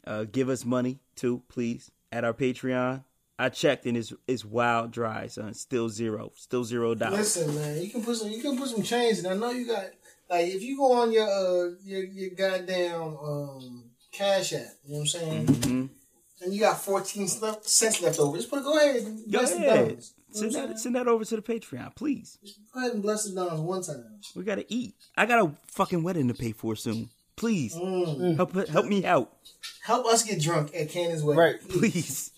Uh, 0.06 0.24
give 0.24 0.48
us 0.48 0.64
money 0.64 0.98
too, 1.14 1.42
please, 1.50 1.90
at 2.10 2.24
our 2.24 2.32
Patreon. 2.32 3.04
I 3.42 3.48
checked 3.48 3.86
and 3.86 3.96
it's 3.96 4.12
it's 4.28 4.44
wild 4.44 4.90
dry, 4.92 5.26
son. 5.26 5.52
Still 5.54 5.88
zero, 5.88 6.32
still 6.36 6.64
zero 6.64 6.94
dollars. 6.94 7.18
Listen, 7.36 7.54
man, 7.54 7.82
you 7.82 7.90
can 7.90 8.02
put 8.04 8.16
some 8.16 8.30
you 8.30 8.40
can 8.40 8.56
put 8.56 8.68
some 8.68 8.82
change 8.82 9.18
in. 9.18 9.26
I 9.26 9.34
know 9.34 9.50
you 9.50 9.66
got 9.66 9.86
like 10.30 10.46
if 10.46 10.62
you 10.62 10.76
go 10.76 10.92
on 10.92 11.10
your 11.12 11.28
uh 11.28 11.70
your 11.84 12.04
your 12.04 12.30
goddamn 12.30 13.16
um 13.18 13.84
cash 14.12 14.52
app, 14.52 14.60
you 14.84 14.92
know 14.92 14.98
what 14.98 15.00
I'm 15.00 15.06
saying? 15.06 15.46
Mhm. 15.46 15.88
And 16.42 16.52
you 16.52 16.60
got 16.60 16.82
14 16.82 17.28
left, 17.40 17.68
cents 17.68 18.02
left 18.02 18.18
over. 18.18 18.36
Just 18.36 18.50
put 18.50 18.62
go 18.64 18.76
ahead 18.76 18.96
and 19.02 19.18
Go 19.32 19.38
bless 19.38 19.50
the 19.52 19.56
ahead, 19.58 19.88
dollars. 19.88 20.14
Send 20.32 20.52
that 20.52 20.66
saying? 20.66 20.76
send 20.78 20.96
that 20.96 21.06
over 21.08 21.24
to 21.24 21.36
the 21.36 21.42
Patreon, 21.42 21.94
please. 21.94 22.38
Go 22.72 22.80
ahead 22.80 22.92
and 22.94 23.02
bless 23.02 23.24
the 23.24 23.34
dollars 23.34 23.60
one 23.60 23.82
time. 23.82 24.20
We 24.34 24.44
gotta 24.44 24.64
eat. 24.68 24.94
I 25.16 25.26
got 25.26 25.44
a 25.44 25.52
fucking 25.68 26.02
wedding 26.02 26.28
to 26.28 26.34
pay 26.34 26.52
for 26.52 26.74
soon. 26.76 27.10
Please 27.36 27.74
Mm. 27.74 28.36
help 28.36 28.54
help 28.68 28.86
me 28.86 29.04
out, 29.04 29.32
Help 29.82 30.06
us 30.06 30.22
get 30.22 30.40
drunk 30.40 30.70
at 30.74 30.88
Cannon's 30.90 31.22
wedding. 31.22 31.38
Right. 31.40 31.68
please, 31.68 32.30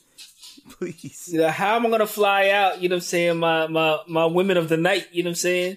please. 0.70 1.28
You 1.32 1.40
know, 1.40 1.48
how 1.50 1.76
am 1.76 1.86
I 1.86 1.90
gonna 1.90 2.06
fly 2.06 2.50
out? 2.50 2.80
You 2.80 2.88
know 2.88 2.96
what 2.96 3.02
I'm 3.02 3.02
saying? 3.02 3.38
My 3.38 3.66
my 3.66 3.98
my 4.06 4.26
women 4.26 4.56
of 4.56 4.68
the 4.68 4.76
night. 4.76 5.08
You 5.12 5.22
know 5.22 5.28
what 5.28 5.32
I'm 5.32 5.36
saying? 5.36 5.76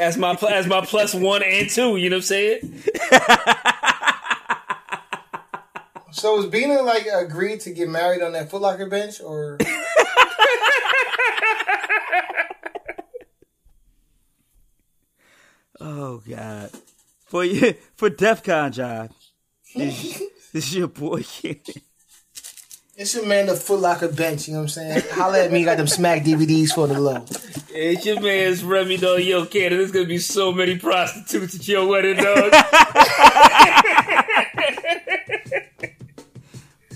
As 0.00 0.16
my 0.16 0.36
as 0.50 0.66
my 0.66 0.84
plus 0.84 1.14
one 1.14 1.42
and 1.42 1.68
two. 1.68 1.96
You 1.96 2.10
know 2.10 2.16
what 2.16 2.20
I'm 2.20 2.22
saying? 2.22 2.82
So 6.16 6.38
is 6.38 6.46
Bina 6.46 6.80
like 6.80 7.06
agreed 7.14 7.60
to 7.60 7.70
get 7.72 7.90
married 7.90 8.22
on 8.22 8.32
that 8.32 8.50
Footlocker 8.50 8.88
bench 8.88 9.20
or 9.20 9.58
Oh 15.78 16.22
God, 16.26 16.70
for 17.26 17.44
you 17.44 17.74
for 17.96 18.08
DEF 18.08 18.42
CON 18.42 18.72
job. 18.72 19.10
This, 19.74 20.22
this 20.54 20.68
is 20.68 20.74
your 20.74 20.88
boy. 20.88 21.22
Ken. 22.96 23.02
it's 23.02 23.14
your 23.14 23.26
man 23.26 23.46
the 23.46 23.54
Foot 23.56 23.80
Locker 23.80 24.08
bench, 24.08 24.48
you 24.48 24.54
know 24.54 24.60
what 24.60 24.64
I'm 24.64 24.68
saying? 24.68 25.02
Holla 25.12 25.44
at 25.44 25.52
me, 25.52 25.64
got 25.64 25.76
them 25.76 25.86
smack 25.86 26.22
DVDs 26.22 26.70
for 26.70 26.86
the 26.86 26.98
low. 26.98 27.24
It's 27.70 28.06
your 28.06 28.20
man's 28.20 28.64
Remy 28.64 28.96
dog. 28.98 29.20
Yo, 29.20 29.44
Canada, 29.46 29.76
there's 29.76 29.92
gonna 29.92 30.06
be 30.06 30.18
so 30.18 30.52
many 30.52 30.78
prostitutes 30.78 31.56
at 31.56 31.68
your 31.68 31.86
wedding, 31.86 32.16
dog. 32.16 32.52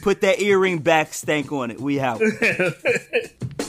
Put 0.02 0.22
that 0.22 0.40
earring 0.40 0.78
back 0.78 1.12
stank 1.12 1.52
on 1.52 1.70
it. 1.70 1.78
We 1.80 2.00
out. 2.00 2.22